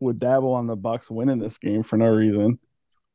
would 0.00 0.18
dabble 0.18 0.52
on 0.52 0.66
the 0.66 0.76
Bucks 0.76 1.10
winning 1.10 1.38
this 1.38 1.58
game 1.58 1.82
for 1.82 1.96
no 1.96 2.06
reason. 2.06 2.58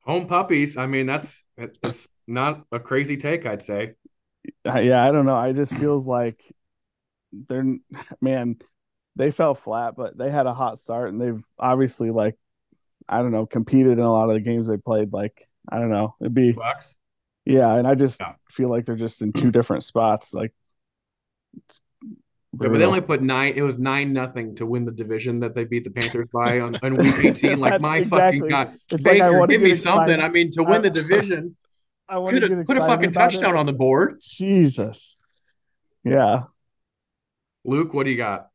Home 0.01 0.27
puppies. 0.27 0.75
I 0.75 0.87
mean, 0.87 1.05
that's 1.05 1.43
it's 1.57 2.09
not 2.27 2.65
a 2.71 2.79
crazy 2.79 3.15
take, 3.15 3.45
I'd 3.45 3.63
say. 3.63 3.93
Yeah, 4.65 5.03
I 5.03 5.11
don't 5.11 5.25
know. 5.25 5.35
I 5.35 5.53
just 5.53 5.73
feels 5.73 6.05
like 6.07 6.43
they're 7.31 7.77
man, 8.19 8.57
they 9.15 9.31
fell 9.31 9.53
flat, 9.53 9.95
but 9.95 10.17
they 10.17 10.31
had 10.31 10.47
a 10.47 10.53
hot 10.53 10.79
start 10.79 11.09
and 11.09 11.21
they've 11.21 11.45
obviously 11.59 12.09
like 12.09 12.37
I 13.09 13.21
don't 13.21 13.31
know, 13.31 13.45
competed 13.45 13.93
in 13.93 13.99
a 13.99 14.11
lot 14.11 14.29
of 14.29 14.33
the 14.35 14.41
games 14.41 14.67
they 14.67 14.77
played. 14.77 15.13
Like, 15.13 15.47
I 15.71 15.79
don't 15.79 15.89
know. 15.91 16.15
It'd 16.21 16.33
be 16.33 16.51
Bucks. 16.53 16.95
yeah, 17.45 17.75
and 17.75 17.87
I 17.87 17.95
just 17.95 18.19
Yeah. 18.19 18.33
feel 18.49 18.69
like 18.69 18.85
they're 18.85 18.95
just 18.95 19.21
in 19.21 19.33
two 19.33 19.51
different 19.51 19.83
spots. 19.83 20.33
Like 20.33 20.53
it's 21.57 21.81
Yeah, 22.61 22.69
but 22.69 22.77
they 22.77 22.85
only 22.85 23.01
put 23.01 23.21
nine. 23.21 23.53
It 23.55 23.61
was 23.63 23.77
nine 23.79 24.13
nothing 24.13 24.55
to 24.55 24.65
win 24.65 24.85
the 24.85 24.91
division 24.91 25.39
that 25.41 25.55
they 25.55 25.63
beat 25.63 25.83
the 25.83 25.89
Panthers 25.89 26.27
by 26.33 26.59
on, 26.59 26.75
on 26.83 26.97
week 26.97 27.25
eighteen. 27.25 27.59
Like 27.59 27.81
my 27.81 27.97
exactly- 27.97 28.39
fucking 28.39 28.49
god, 28.49 28.73
it's 28.91 29.03
Baker, 29.03 29.37
wanna 29.39 29.53
give 29.53 29.61
me 29.61 29.75
something. 29.75 30.19
I 30.19 30.29
mean, 30.29 30.51
to 30.51 30.63
win 30.63 30.81
the 30.81 30.89
division, 30.89 31.55
I 32.09 32.17
want 32.19 32.35
to 32.35 32.41
put 32.41 32.51
a, 32.51 32.55
get 32.55 32.65
put 32.67 32.77
a 32.77 32.79
excited 32.81 32.95
fucking 32.95 33.11
touchdown 33.13 33.55
it. 33.55 33.59
on 33.59 33.65
the 33.65 33.73
board. 33.73 34.19
Jesus. 34.21 35.19
Yeah. 36.03 36.43
Luke, 37.65 37.93
what 37.93 38.03
do 38.03 38.11
you 38.11 38.17
got? 38.17 38.49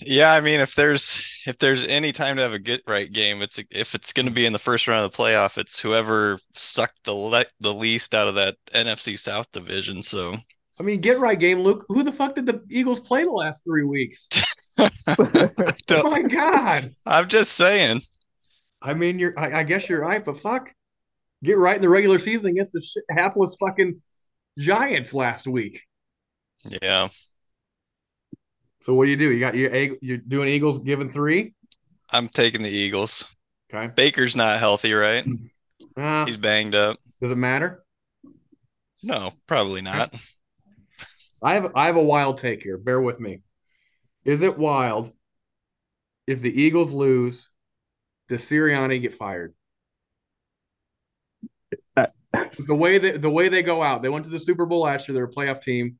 Yeah, 0.00 0.32
I 0.32 0.40
mean, 0.40 0.60
if 0.60 0.74
there's 0.74 1.42
if 1.46 1.58
there's 1.58 1.84
any 1.84 2.12
time 2.12 2.36
to 2.36 2.42
have 2.42 2.52
a 2.52 2.58
get 2.58 2.82
right 2.86 3.10
game, 3.12 3.42
it's 3.42 3.60
if 3.70 3.94
it's 3.94 4.12
going 4.12 4.26
to 4.26 4.32
be 4.32 4.46
in 4.46 4.52
the 4.52 4.58
first 4.58 4.88
round 4.88 5.04
of 5.04 5.12
the 5.12 5.16
playoff, 5.16 5.58
it's 5.58 5.78
whoever 5.78 6.38
sucked 6.54 7.04
the 7.04 7.12
le 7.12 7.44
the 7.60 7.74
least 7.74 8.14
out 8.14 8.28
of 8.28 8.34
that 8.36 8.56
NFC 8.74 9.18
South 9.18 9.50
division. 9.52 10.02
So 10.02 10.36
I 10.78 10.82
mean, 10.82 11.00
get 11.00 11.18
right 11.18 11.38
game, 11.38 11.60
Luke. 11.60 11.84
Who 11.88 12.02
the 12.02 12.12
fuck 12.12 12.34
did 12.34 12.46
the 12.46 12.62
Eagles 12.70 13.00
play 13.00 13.24
the 13.24 13.30
last 13.30 13.64
three 13.64 13.84
weeks? 13.84 14.28
Oh 14.78 16.10
my 16.10 16.22
god. 16.22 16.94
I'm 17.06 17.28
just 17.28 17.52
saying. 17.52 18.02
I 18.82 18.92
mean, 18.92 19.18
you're. 19.18 19.38
I, 19.38 19.60
I 19.60 19.62
guess 19.62 19.88
you're 19.88 20.00
right, 20.00 20.22
but 20.24 20.40
fuck, 20.40 20.70
get 21.42 21.56
right 21.58 21.76
in 21.76 21.82
the 21.82 21.88
regular 21.88 22.18
season 22.18 22.46
against 22.46 22.72
the 22.72 22.80
shit, 22.80 23.04
hapless 23.10 23.56
fucking 23.58 24.02
Giants 24.58 25.14
last 25.14 25.46
week. 25.46 25.82
Yeah, 26.82 27.08
So 28.86 28.94
what 28.94 29.06
do 29.06 29.10
you 29.10 29.16
do? 29.16 29.32
You 29.32 29.40
got 29.40 29.56
your 29.56 29.96
you're 30.00 30.18
doing 30.18 30.48
Eagles 30.48 30.78
giving 30.78 31.10
three. 31.10 31.54
I'm 32.08 32.28
taking 32.28 32.62
the 32.62 32.70
Eagles. 32.70 33.24
Okay. 33.74 33.92
Baker's 33.92 34.36
not 34.36 34.60
healthy, 34.60 34.94
right? 34.94 35.26
Uh, 35.94 36.24
He's 36.24 36.40
banged 36.40 36.74
up. 36.74 36.98
does 37.20 37.30
it 37.30 37.36
matter? 37.36 37.84
No, 39.02 39.34
probably 39.46 39.82
not. 39.82 40.14
I 41.42 41.52
have 41.52 41.72
I 41.76 41.84
have 41.84 41.96
a 41.96 42.02
wild 42.02 42.38
take 42.38 42.62
here. 42.62 42.78
Bear 42.78 42.98
with 42.98 43.20
me. 43.20 43.42
Is 44.24 44.40
it 44.40 44.56
wild 44.56 45.12
if 46.26 46.40
the 46.40 46.48
Eagles 46.48 46.92
lose? 46.92 47.50
Does 48.30 48.40
Sirianni 48.40 49.02
get 49.02 49.12
fired? 49.12 49.52
The 51.94 52.74
way 52.74 52.96
that 52.96 53.20
the 53.20 53.28
way 53.30 53.50
they 53.50 53.62
go 53.62 53.82
out, 53.82 54.00
they 54.00 54.08
went 54.08 54.24
to 54.24 54.30
the 54.30 54.38
Super 54.38 54.64
Bowl 54.64 54.84
last 54.84 55.08
year. 55.08 55.14
They're 55.14 55.24
a 55.24 55.30
playoff 55.30 55.60
team. 55.60 55.98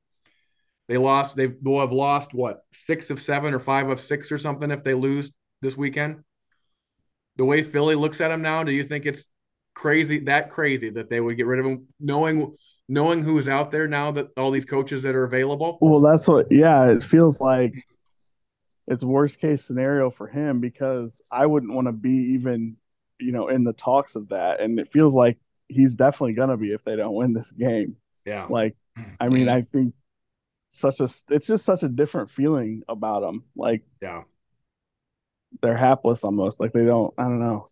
They 0.88 0.98
lost. 0.98 1.36
They 1.36 1.48
will 1.62 1.80
have 1.80 1.92
lost 1.92 2.32
what 2.34 2.60
six 2.72 3.10
of 3.10 3.20
seven 3.20 3.54
or 3.54 3.60
five 3.60 3.88
of 3.88 4.00
six 4.00 4.30
or 4.30 4.38
something 4.38 4.70
if 4.70 4.84
they 4.84 4.94
lose 4.94 5.32
this 5.62 5.76
weekend. 5.76 6.22
The 7.36 7.44
way 7.44 7.62
Philly 7.62 7.94
looks 7.94 8.20
at 8.20 8.28
them 8.28 8.42
now, 8.42 8.62
do 8.62 8.72
you 8.72 8.84
think 8.84 9.04
it's 9.04 9.26
crazy 9.74 10.20
that 10.20 10.50
crazy 10.50 10.88
that 10.90 11.10
they 11.10 11.20
would 11.20 11.36
get 11.36 11.46
rid 11.46 11.60
of 11.60 11.66
him, 11.66 11.86
knowing 12.00 12.56
knowing 12.88 13.22
who's 13.22 13.48
out 13.48 13.70
there 13.70 13.88
now 13.88 14.12
that 14.12 14.28
all 14.36 14.50
these 14.50 14.64
coaches 14.64 15.02
that 15.02 15.14
are 15.14 15.24
available? 15.24 15.78
Well, 15.80 16.00
that's 16.00 16.28
what, 16.28 16.46
yeah, 16.50 16.90
it 16.90 17.02
feels 17.02 17.40
like 17.40 17.74
it's 18.86 19.02
worst 19.02 19.40
case 19.40 19.64
scenario 19.64 20.10
for 20.10 20.26
him 20.28 20.60
because 20.60 21.20
I 21.32 21.46
wouldn't 21.46 21.72
want 21.72 21.88
to 21.88 21.92
be 21.92 22.34
even, 22.34 22.76
you 23.18 23.32
know, 23.32 23.48
in 23.48 23.64
the 23.64 23.72
talks 23.72 24.14
of 24.14 24.28
that. 24.28 24.60
And 24.60 24.78
it 24.78 24.88
feels 24.88 25.14
like 25.14 25.38
he's 25.68 25.96
definitely 25.96 26.34
going 26.34 26.50
to 26.50 26.56
be 26.56 26.72
if 26.72 26.84
they 26.84 26.96
don't 26.96 27.14
win 27.14 27.32
this 27.32 27.50
game. 27.50 27.96
Yeah. 28.24 28.46
Like, 28.48 28.76
I 29.20 29.26
hmm. 29.26 29.34
mean, 29.34 29.48
I 29.48 29.62
think 29.62 29.94
such 30.68 31.00
a, 31.00 31.04
it's 31.30 31.46
just 31.46 31.64
such 31.64 31.82
a 31.82 31.88
different 31.88 32.30
feeling 32.30 32.82
about 32.88 33.20
them. 33.20 33.44
Like, 33.56 33.82
Yeah. 34.02 34.22
they're 35.62 35.76
hapless 35.76 36.24
almost. 36.24 36.60
Like, 36.60 36.72
they 36.72 36.84
don't, 36.84 37.12
I 37.18 37.22
don't 37.24 37.40
know. 37.40 37.66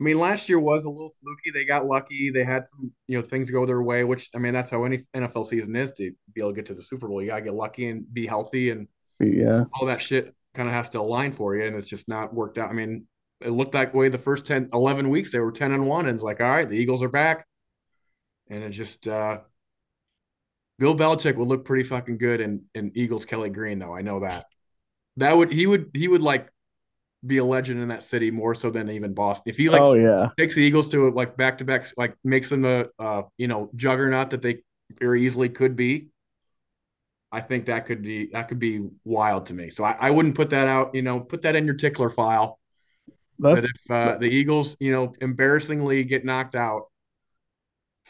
I 0.00 0.04
mean, 0.04 0.18
last 0.18 0.48
year 0.48 0.58
was 0.58 0.84
a 0.84 0.90
little 0.90 1.14
fluky. 1.22 1.50
They 1.52 1.64
got 1.64 1.86
lucky. 1.86 2.30
They 2.34 2.44
had 2.44 2.66
some, 2.66 2.92
you 3.06 3.16
know, 3.20 3.26
things 3.26 3.50
go 3.50 3.64
their 3.64 3.80
way, 3.80 4.02
which 4.02 4.28
I 4.34 4.38
mean, 4.38 4.52
that's 4.52 4.70
how 4.70 4.84
any 4.84 5.04
NFL 5.14 5.46
season 5.46 5.76
is 5.76 5.92
to 5.92 6.10
be 6.34 6.40
able 6.40 6.50
to 6.50 6.56
get 6.56 6.66
to 6.66 6.74
the 6.74 6.82
Super 6.82 7.06
Bowl. 7.06 7.22
You 7.22 7.28
gotta 7.28 7.42
get 7.42 7.54
lucky 7.54 7.88
and 7.88 8.12
be 8.12 8.26
healthy, 8.26 8.70
and 8.70 8.88
Yeah. 9.20 9.64
all 9.72 9.86
that 9.86 10.02
shit 10.02 10.34
kind 10.52 10.68
of 10.68 10.74
has 10.74 10.90
to 10.90 11.00
align 11.00 11.32
for 11.32 11.54
you, 11.54 11.64
and 11.64 11.76
it's 11.76 11.86
just 11.86 12.08
not 12.08 12.34
worked 12.34 12.58
out. 12.58 12.70
I 12.70 12.72
mean, 12.72 13.06
it 13.40 13.50
looked 13.50 13.72
that 13.72 13.94
way 13.94 14.08
the 14.08 14.18
first 14.18 14.46
10, 14.46 14.68
11 14.72 15.10
weeks. 15.10 15.30
They 15.30 15.38
were 15.38 15.52
10 15.52 15.70
and 15.72 15.86
1, 15.86 16.06
and 16.06 16.14
it's 16.16 16.24
like, 16.24 16.40
all 16.40 16.50
right, 16.50 16.68
the 16.68 16.76
Eagles 16.76 17.02
are 17.02 17.08
back. 17.08 17.46
And 18.50 18.64
it 18.64 18.70
just 18.70 19.06
uh 19.06 19.40
Bill 20.78 20.96
Belichick 20.96 21.36
would 21.36 21.48
look 21.48 21.64
pretty 21.64 21.84
fucking 21.84 22.18
good 22.18 22.40
in, 22.40 22.62
in 22.74 22.92
Eagles 22.94 23.24
Kelly 23.24 23.50
Green, 23.50 23.78
though. 23.78 23.94
I 23.94 24.02
know 24.02 24.20
that. 24.20 24.46
That 25.16 25.36
would 25.36 25.52
he 25.52 25.66
would 25.66 25.90
he 25.94 26.08
would 26.08 26.22
like 26.22 26.48
be 27.24 27.38
a 27.38 27.44
legend 27.44 27.80
in 27.80 27.88
that 27.88 28.02
city 28.02 28.30
more 28.30 28.54
so 28.54 28.70
than 28.70 28.90
even 28.90 29.14
Boston. 29.14 29.50
If 29.50 29.56
he 29.56 29.68
like 29.70 29.80
oh 29.80 29.94
yeah, 29.94 30.30
takes 30.36 30.56
the 30.56 30.62
Eagles 30.62 30.88
to 30.88 31.10
like 31.12 31.36
back 31.36 31.58
to 31.58 31.64
back, 31.64 31.86
like 31.96 32.16
makes 32.24 32.48
them 32.48 32.64
a 32.64 32.86
uh, 32.98 33.22
you 33.38 33.46
know 33.46 33.70
juggernaut 33.76 34.30
that 34.30 34.42
they 34.42 34.62
very 34.98 35.24
easily 35.24 35.48
could 35.48 35.76
be. 35.76 36.08
I 37.30 37.40
think 37.40 37.66
that 37.66 37.86
could 37.86 38.02
be 38.02 38.30
that 38.32 38.48
could 38.48 38.58
be 38.58 38.82
wild 39.04 39.46
to 39.46 39.54
me. 39.54 39.70
So 39.70 39.84
I, 39.84 39.96
I 40.00 40.10
wouldn't 40.10 40.34
put 40.34 40.50
that 40.50 40.66
out. 40.66 40.94
You 40.94 41.02
know, 41.02 41.20
put 41.20 41.42
that 41.42 41.56
in 41.56 41.64
your 41.64 41.76
tickler 41.76 42.10
file. 42.10 42.58
that's 43.38 43.60
That 43.60 43.64
if 43.64 43.90
uh, 43.90 44.18
the 44.18 44.26
Eagles, 44.26 44.76
you 44.80 44.92
know, 44.92 45.12
embarrassingly 45.20 46.04
get 46.04 46.24
knocked 46.24 46.54
out, 46.56 46.90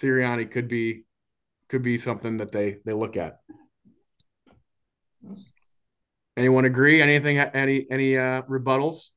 Sirianni 0.00 0.50
could 0.50 0.68
be 0.68 1.04
could 1.74 1.82
be 1.82 1.98
something 1.98 2.36
that 2.36 2.52
they 2.52 2.76
they 2.84 2.92
look 2.92 3.16
at. 3.16 3.40
Anyone 6.36 6.66
agree? 6.66 7.02
Anything? 7.02 7.38
Any 7.38 7.84
any 7.90 8.16
uh, 8.16 8.42
rebuttals? 8.42 9.08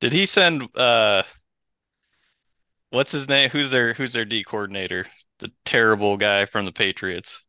Did 0.00 0.14
he 0.14 0.24
send 0.24 0.66
uh 0.74 1.24
what's 2.88 3.12
his 3.12 3.28
name? 3.28 3.50
Who's 3.50 3.70
their 3.70 3.92
who's 3.92 4.14
their 4.14 4.24
D 4.24 4.42
coordinator? 4.44 5.04
The 5.40 5.52
terrible 5.66 6.16
guy 6.16 6.46
from 6.46 6.64
the 6.64 6.72
Patriots. 6.72 7.44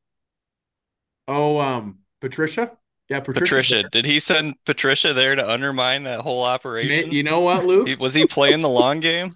Oh, 1.29 1.57
um, 1.57 1.99
Patricia. 2.19 2.71
Yeah, 3.07 3.21
Patricia. 3.21 3.39
Patricia. 3.39 3.89
Did 3.89 4.05
he 4.05 4.19
send 4.19 4.55
Patricia 4.65 5.13
there 5.13 5.33
to 5.35 5.49
undermine 5.49 6.03
that 6.03 6.19
whole 6.19 6.43
operation? 6.43 7.09
You 7.09 7.23
know 7.23 7.39
what, 7.39 7.65
Luke? 7.65 7.87
Was 8.01 8.13
he 8.13 8.25
playing 8.25 8.59
the 8.59 8.69
long 8.69 8.99
game? 8.99 9.33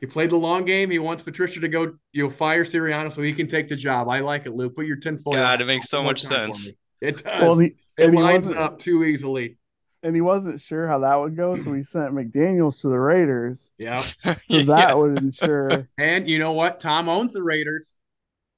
He 0.00 0.06
played 0.06 0.30
the 0.30 0.36
long 0.36 0.64
game. 0.64 0.90
He 0.90 0.98
wants 0.98 1.22
Patricia 1.22 1.60
to 1.60 1.68
go, 1.68 1.94
you 2.12 2.24
know, 2.24 2.30
fire 2.30 2.64
Sirianni 2.64 3.10
so 3.12 3.22
he 3.22 3.32
can 3.32 3.48
take 3.48 3.68
the 3.68 3.76
job. 3.76 4.08
I 4.08 4.20
like 4.20 4.44
it, 4.46 4.54
Luke. 4.54 4.74
Put 4.74 4.86
your 4.86 4.96
tinfoil. 4.96 5.32
God, 5.32 5.54
on 5.54 5.60
it 5.62 5.66
makes 5.66 5.88
so 5.88 6.02
much 6.02 6.22
sense. 6.22 6.70
It 7.00 7.22
does. 7.24 7.42
well, 7.42 7.58
he, 7.58 7.72
it 7.96 8.12
lines 8.12 8.46
up 8.46 8.78
too 8.78 9.04
easily. 9.04 9.56
and 10.02 10.14
he 10.14 10.20
wasn't 10.20 10.60
sure 10.60 10.86
how 10.86 10.98
that 11.00 11.14
would 11.16 11.34
go, 11.36 11.56
so 11.56 11.72
he 11.72 11.82
sent 11.82 12.12
McDaniels 12.14 12.80
to 12.82 12.88
the 12.88 12.98
Raiders. 13.00 13.72
Yeah. 13.78 14.02
So 14.24 14.34
Yeah. 14.48 14.64
that 14.64 14.96
would 14.98 15.16
ensure 15.18 15.88
And 15.98 16.28
you 16.28 16.38
know 16.38 16.52
what? 16.52 16.78
Tom 16.80 17.08
owns 17.08 17.32
the 17.32 17.42
Raiders. 17.42 17.98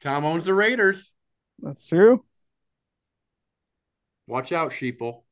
Tom 0.00 0.24
owns 0.24 0.44
the 0.44 0.54
Raiders. 0.54 1.12
that's 1.60 1.86
true. 1.86 2.24
Watch 4.26 4.52
out, 4.52 4.72
sheeple. 4.72 5.22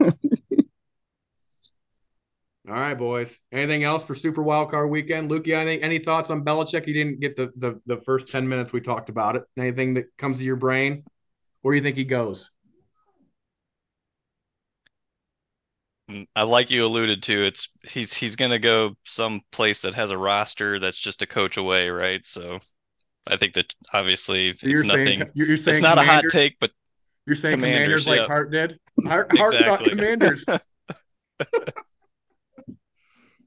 All 2.68 2.74
right, 2.74 2.94
boys. 2.94 3.38
Anything 3.52 3.84
else 3.84 4.04
for 4.04 4.14
Super 4.14 4.42
Wild 4.42 4.70
Card 4.70 4.90
Weekend? 4.90 5.30
Luke, 5.30 5.48
any, 5.48 5.80
any 5.80 5.98
thoughts 5.98 6.30
on 6.30 6.44
Belichick? 6.44 6.86
You 6.86 6.92
didn't 6.92 7.20
get 7.20 7.34
the, 7.34 7.50
the 7.56 7.80
the 7.86 8.02
first 8.02 8.30
ten 8.30 8.46
minutes 8.46 8.72
we 8.72 8.80
talked 8.82 9.08
about 9.08 9.36
it. 9.36 9.44
Anything 9.58 9.94
that 9.94 10.06
comes 10.18 10.38
to 10.38 10.44
your 10.44 10.56
brain? 10.56 11.04
Where 11.62 11.72
do 11.72 11.78
you 11.78 11.82
think 11.82 11.96
he 11.96 12.04
goes? 12.04 12.50
Mm, 16.10 16.26
I 16.34 16.42
like 16.42 16.70
you 16.70 16.84
alluded 16.84 17.22
to, 17.24 17.44
it's 17.44 17.68
he's 17.88 18.12
he's 18.12 18.36
gonna 18.36 18.58
go 18.58 18.96
some 19.04 19.40
place 19.52 19.82
that 19.82 19.94
has 19.94 20.10
a 20.10 20.18
roster 20.18 20.78
that's 20.78 20.98
just 20.98 21.22
a 21.22 21.26
coach 21.26 21.56
away, 21.56 21.88
right? 21.88 22.24
So 22.26 22.58
I 23.28 23.36
think 23.36 23.54
that 23.54 23.74
obviously 23.92 24.56
So 24.56 24.68
it's 24.68 24.84
nothing. 24.84 25.20
saying 25.20 25.30
you're, 25.34 25.56
saying 25.56 25.76
It's 25.76 25.82
not 25.82 25.98
a 25.98 26.02
hot 26.02 26.28
take, 26.28 26.56
but 26.60 26.72
You're 27.26 27.36
saying 27.36 27.56
commanders, 27.56 28.06
Commanders, 28.06 28.08
like 28.08 28.20
yeah. 28.20 28.26
Hart 28.26 28.50
did. 28.50 28.78
Hart, 29.06 29.30
Exactly. 29.34 29.88
commanders 29.90 30.44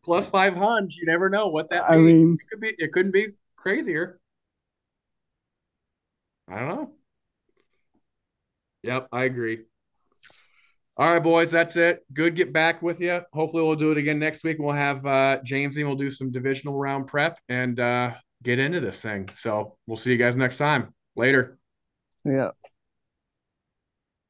plus 0.04 0.30
five 0.30 0.56
hundred. 0.56 0.94
You 0.94 1.06
never 1.06 1.30
know 1.30 1.48
what 1.48 1.70
that 1.70 1.84
I 1.90 1.98
means. 1.98 2.20
mean, 2.20 2.34
it 2.42 2.50
could 2.50 2.60
be. 2.62 2.76
It 2.78 2.92
couldn't 2.92 3.12
be 3.14 3.28
crazier. 3.56 4.20
I 6.50 6.60
don't 6.60 6.68
know. 6.70 6.92
Yep, 8.84 9.08
I 9.12 9.24
agree. 9.24 9.60
All 10.98 11.12
right, 11.12 11.24
boys, 11.24 11.50
that's 11.50 11.76
it. 11.76 12.06
Good 12.14 12.36
get 12.36 12.54
back 12.54 12.82
with 12.84 13.00
you. 13.00 13.22
Hopefully, 13.34 13.64
we'll 13.64 13.76
do 13.76 13.92
it 13.92 13.98
again 13.98 14.20
next 14.20 14.44
week. 14.44 14.58
We'll 14.60 14.76
have 14.76 15.06
uh, 15.06 15.40
James 15.44 15.78
and 15.78 15.88
we'll 15.88 15.96
do 15.96 16.12
some 16.12 16.32
divisional 16.32 16.78
round 16.78 17.08
prep 17.08 17.40
and 17.50 17.80
uh, 17.80 18.12
get 18.44 18.60
into 18.60 18.80
this 18.80 19.02
thing. 19.02 19.28
So 19.38 19.78
we'll 19.88 19.98
see 19.98 20.12
you 20.12 20.18
guys 20.18 20.36
next 20.36 20.58
time. 20.58 20.94
Later. 21.16 21.58
yeah. 22.26 22.50